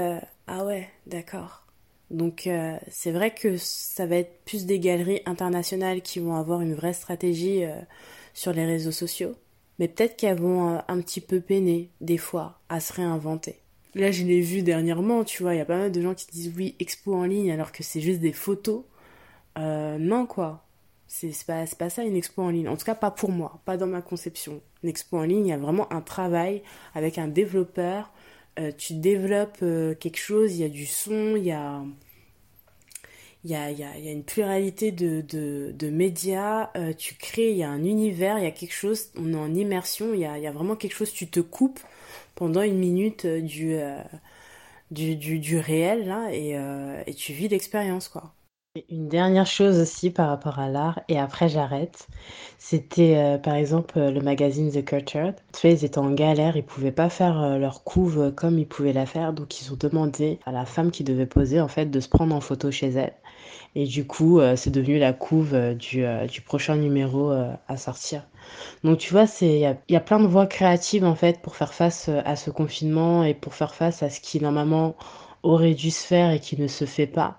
ah 0.47 0.64
ouais, 0.64 0.89
d'accord. 1.07 1.66
Donc 2.11 2.48
c'est 2.88 3.11
vrai 3.11 3.34
que 3.34 3.57
ça 3.57 4.07
va 4.07 4.16
être 4.16 4.44
plus 4.44 4.64
des 4.64 4.78
galeries 4.78 5.22
internationales 5.26 6.02
qui 6.02 6.20
vont 6.20 6.36
avoir 6.36 6.61
une 6.61 6.74
vraie 6.74 6.92
stratégie 6.92 7.64
sur 8.32 8.52
les 8.52 8.64
réseaux 8.64 8.92
sociaux, 8.92 9.34
mais 9.78 9.88
peut-être 9.88 10.16
qu'elles 10.16 10.38
vont 10.38 10.80
un 10.86 11.00
petit 11.00 11.20
peu 11.20 11.40
peiner 11.40 11.90
des 12.00 12.18
fois 12.18 12.61
à 12.68 12.78
se 12.80 12.92
réinventer. 12.92 13.57
Là, 13.96 14.11
je 14.11 14.24
l'ai 14.24 14.40
vu 14.40 14.62
dernièrement, 14.62 15.24
tu 15.24 15.42
vois, 15.42 15.54
il 15.54 15.59
y 15.59 15.61
a 15.61 15.64
pas 15.64 15.78
mal 15.78 15.90
de 15.90 16.00
gens 16.02 16.14
qui 16.14 16.26
disent 16.26 16.52
oui, 16.54 16.76
expo 16.78 17.14
en 17.14 17.24
ligne 17.24 17.50
alors 17.50 17.72
que 17.72 17.82
c'est 17.82 18.00
juste 18.00 18.20
des 18.20 18.32
photos. 18.32 18.84
non, 19.57 20.26
quoi. 20.26 20.62
C'est 21.09 21.32
pas, 21.46 21.64
pas 21.78 21.88
ça 21.88 22.02
une 22.04 22.16
expo 22.16 22.42
en 22.42 22.50
ligne. 22.50 22.68
En 22.68 22.76
tout 22.76 22.84
cas, 22.84 22.94
pas 22.94 23.11
pour 23.11 23.30
moi, 23.30 23.61
pas 23.64 23.76
dans 23.76 23.86
ma 23.86 24.02
conception. 24.02 24.61
Une 24.82 24.90
expo 24.90 25.18
en 25.18 25.22
ligne, 25.22 25.46
il 25.46 25.50
y 25.50 25.52
a 25.52 25.57
vraiment 25.57 25.90
un 25.92 26.02
travail 26.02 26.62
avec 26.94 27.16
un 27.16 27.28
développeur. 27.28 28.12
Euh, 28.59 28.72
tu 28.76 28.94
développes 28.94 29.59
euh, 29.62 29.94
quelque 29.94 30.18
chose, 30.18 30.54
il 30.57 30.62
y 30.62 30.64
a 30.64 30.68
du 30.68 30.86
son, 30.86 31.36
il 31.36 31.44
y 31.44 31.52
a, 31.52 31.82
y 33.44 33.54
a, 33.54 33.70
y 33.70 33.82
a, 33.84 34.12
une 34.12 34.24
pluralité 34.24 34.92
de, 34.92 35.90
médias. 35.90 36.70
Euh, 36.76 36.92
tu 36.94 37.14
crées, 37.14 37.50
il 37.50 37.59
y 37.59 37.62
a 37.62 37.68
un 37.68 37.84
univers, 37.84 38.38
il 38.38 38.44
y 38.44 38.46
a 38.46 38.50
quelque 38.50 38.72
chose, 38.74 39.11
on 39.16 39.32
est 39.32 39.36
en 39.36 39.54
immersion, 39.54 40.14
il 40.14 40.20
y 40.20 40.26
a, 40.26 40.52
vraiment 40.52 40.76
quelque 40.76 40.94
chose, 40.94 41.12
tu 41.12 41.28
te 41.28 41.40
coupes 41.40 41.80
pendant 42.34 42.62
une 42.62 42.78
minute 42.78 43.26
du, 43.26 43.76
du, 44.90 45.16
du, 45.16 45.38
du, 45.38 45.59
réel 45.59 46.07
là, 46.07 46.28
et, 46.32 46.57
et 47.07 47.14
tu 47.14 47.32
vis 47.32 47.48
l'expérience, 47.48 48.09
quoi. 48.09 48.36
Une 48.91 49.09
dernière 49.09 49.47
chose 49.47 49.79
aussi 49.79 50.11
par 50.11 50.29
rapport 50.29 50.59
à 50.59 50.68
l'art, 50.68 51.01
et 51.09 51.18
après 51.18 51.49
j'arrête, 51.49 52.09
c'était 52.59 53.16
euh, 53.16 53.39
par 53.39 53.55
exemple 53.55 53.99
euh, 53.99 54.11
le 54.11 54.20
magazine 54.20 54.70
The 54.70 54.85
Culture. 54.85 55.33
Tu 55.55 55.61
sais, 55.61 55.72
ils 55.72 55.85
étaient 55.85 55.99
en 55.99 56.11
galère, 56.11 56.57
ils 56.57 56.64
pouvaient 56.64 56.93
pas 56.93 57.09
faire 57.09 57.41
euh, 57.41 57.59
leur 57.59 57.85
couve 57.85 58.33
comme 58.35 58.59
ils 58.59 58.66
pouvaient 58.66 58.93
la 58.93 59.07
faire, 59.07 59.33
donc 59.33 59.61
ils 59.61 59.72
ont 59.72 59.77
demandé 59.77 60.41
à 60.45 60.53
la 60.53 60.66
femme 60.66 60.91
qui 60.91 61.05
devait 61.05 61.27
poser 61.27 61.61
en 61.61 61.68
fait 61.68 61.87
de 61.87 62.01
se 62.01 62.09
prendre 62.09 62.35
en 62.35 62.41
photo 62.41 62.70
chez 62.70 62.89
elle. 62.89 63.14
Et 63.74 63.87
du 63.87 64.07
coup, 64.07 64.41
c'est 64.57 64.70
devenu 64.70 64.99
la 64.99 65.12
couve 65.12 65.55
du, 65.74 66.07
prochain 66.47 66.77
numéro 66.77 67.31
à 67.31 67.77
sortir. 67.77 68.22
Donc 68.85 68.97
tu 68.99 69.12
vois, 69.12 69.27
il 69.43 69.59
y 69.59 69.66
a, 69.66 69.77
y 69.91 69.97
a 69.97 70.01
plein 70.01 70.18
de 70.18 70.27
voies 70.27 70.47
créatives 70.47 71.05
en 71.05 71.14
fait 71.14 71.43
pour 71.43 71.57
faire 71.57 71.74
face 71.74 72.09
à 72.09 72.37
ce 72.37 72.51
confinement 72.51 73.22
et 73.22 73.35
pour 73.35 73.55
faire 73.55 73.74
face 73.74 74.03
à 74.03 74.09
ce 74.09 74.20
qui 74.20 74.41
normalement 74.41 74.97
aurait 75.43 75.74
dû 75.74 75.91
se 75.91 76.07
faire 76.07 76.31
et 76.31 76.41
qui 76.41 76.59
ne 76.59 76.68
se 76.68 76.87
fait 76.87 77.07
pas. 77.07 77.37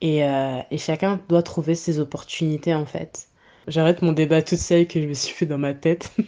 Et, 0.00 0.24
euh, 0.24 0.60
et, 0.70 0.78
chacun 0.78 1.20
doit 1.28 1.42
trouver 1.42 1.74
ses 1.74 1.98
opportunités 1.98 2.74
en 2.74 2.86
fait. 2.86 3.28
J'arrête 3.66 4.00
mon 4.00 4.12
débat 4.12 4.42
toute 4.42 4.58
seule 4.58 4.86
que 4.86 5.00
je 5.02 5.06
me 5.06 5.14
suis 5.14 5.34
fait 5.34 5.46
dans 5.46 5.58
ma 5.58 5.74
tête. 5.74 6.12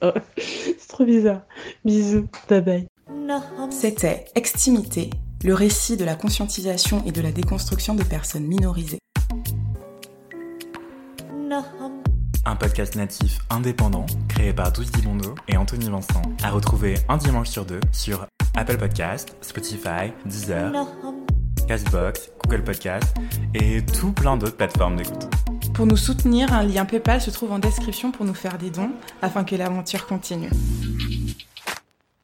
Oh, 0.00 0.10
c'est 0.38 0.88
trop 0.88 1.04
bizarre. 1.04 1.42
Bisous, 1.84 2.26
bye 2.48 2.62
bye. 2.62 2.86
C'était 3.70 4.24
Extimité, 4.34 5.10
le 5.44 5.52
récit 5.52 5.98
de 5.98 6.04
la 6.06 6.14
conscientisation 6.14 7.02
et 7.04 7.12
de 7.12 7.20
la 7.20 7.30
déconstruction 7.30 7.94
de 7.94 8.02
personnes 8.02 8.46
minorisées. 8.46 9.00
Un 12.44 12.56
podcast 12.56 12.94
natif 12.94 13.40
indépendant 13.50 14.06
créé 14.28 14.52
par 14.52 14.72
Douce 14.72 14.90
Dibondo 14.92 15.34
et 15.48 15.56
Anthony 15.56 15.90
Vincent, 15.90 16.22
à 16.42 16.50
retrouver 16.50 16.94
un 17.08 17.16
dimanche 17.16 17.48
sur 17.48 17.64
deux 17.64 17.80
sur 17.92 18.26
Apple 18.56 18.78
Podcast, 18.78 19.36
Spotify, 19.40 20.12
Deezer. 20.24 20.72
Castbox, 21.66 22.30
Google 22.44 22.64
Podcast 22.64 23.16
et 23.54 23.84
tout 23.84 24.12
plein 24.12 24.36
d'autres 24.36 24.56
plateformes 24.56 24.96
d'écoute. 24.96 25.26
Pour 25.74 25.86
nous 25.86 25.96
soutenir, 25.96 26.52
un 26.52 26.62
lien 26.62 26.84
PayPal 26.84 27.20
se 27.20 27.30
trouve 27.30 27.52
en 27.52 27.58
description 27.58 28.12
pour 28.12 28.24
nous 28.24 28.34
faire 28.34 28.56
des 28.56 28.70
dons 28.70 28.92
afin 29.20 29.44
que 29.44 29.56
l'aventure 29.56 30.06
continue. 30.06 30.50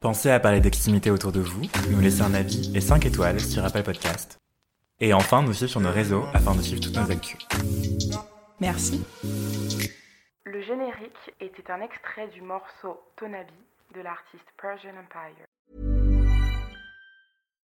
Pensez 0.00 0.30
à 0.30 0.40
parler 0.40 0.60
d'extimité 0.60 1.10
autour 1.10 1.32
de 1.32 1.40
vous, 1.40 1.62
nous 1.90 2.00
laisser 2.00 2.22
un 2.22 2.34
avis 2.34 2.72
et 2.74 2.80
5 2.80 3.04
étoiles 3.06 3.40
sur 3.40 3.64
Apple 3.64 3.82
Podcast. 3.82 4.38
Et 5.00 5.12
enfin, 5.12 5.42
nous 5.42 5.52
suivre 5.52 5.70
sur 5.70 5.80
nos 5.80 5.90
réseaux 5.92 6.24
afin 6.32 6.54
de 6.54 6.62
suivre 6.62 6.80
toutes 6.80 6.96
nos 6.96 7.10
actus. 7.10 7.38
Merci. 8.60 9.04
Le 10.44 10.62
générique 10.62 11.34
était 11.40 11.70
un 11.70 11.80
extrait 11.80 12.28
du 12.28 12.40
morceau 12.40 13.00
Tonabi 13.16 13.52
de 13.94 14.00
l'artiste 14.00 14.46
Persian 14.60 14.90
Empire. 14.90 15.46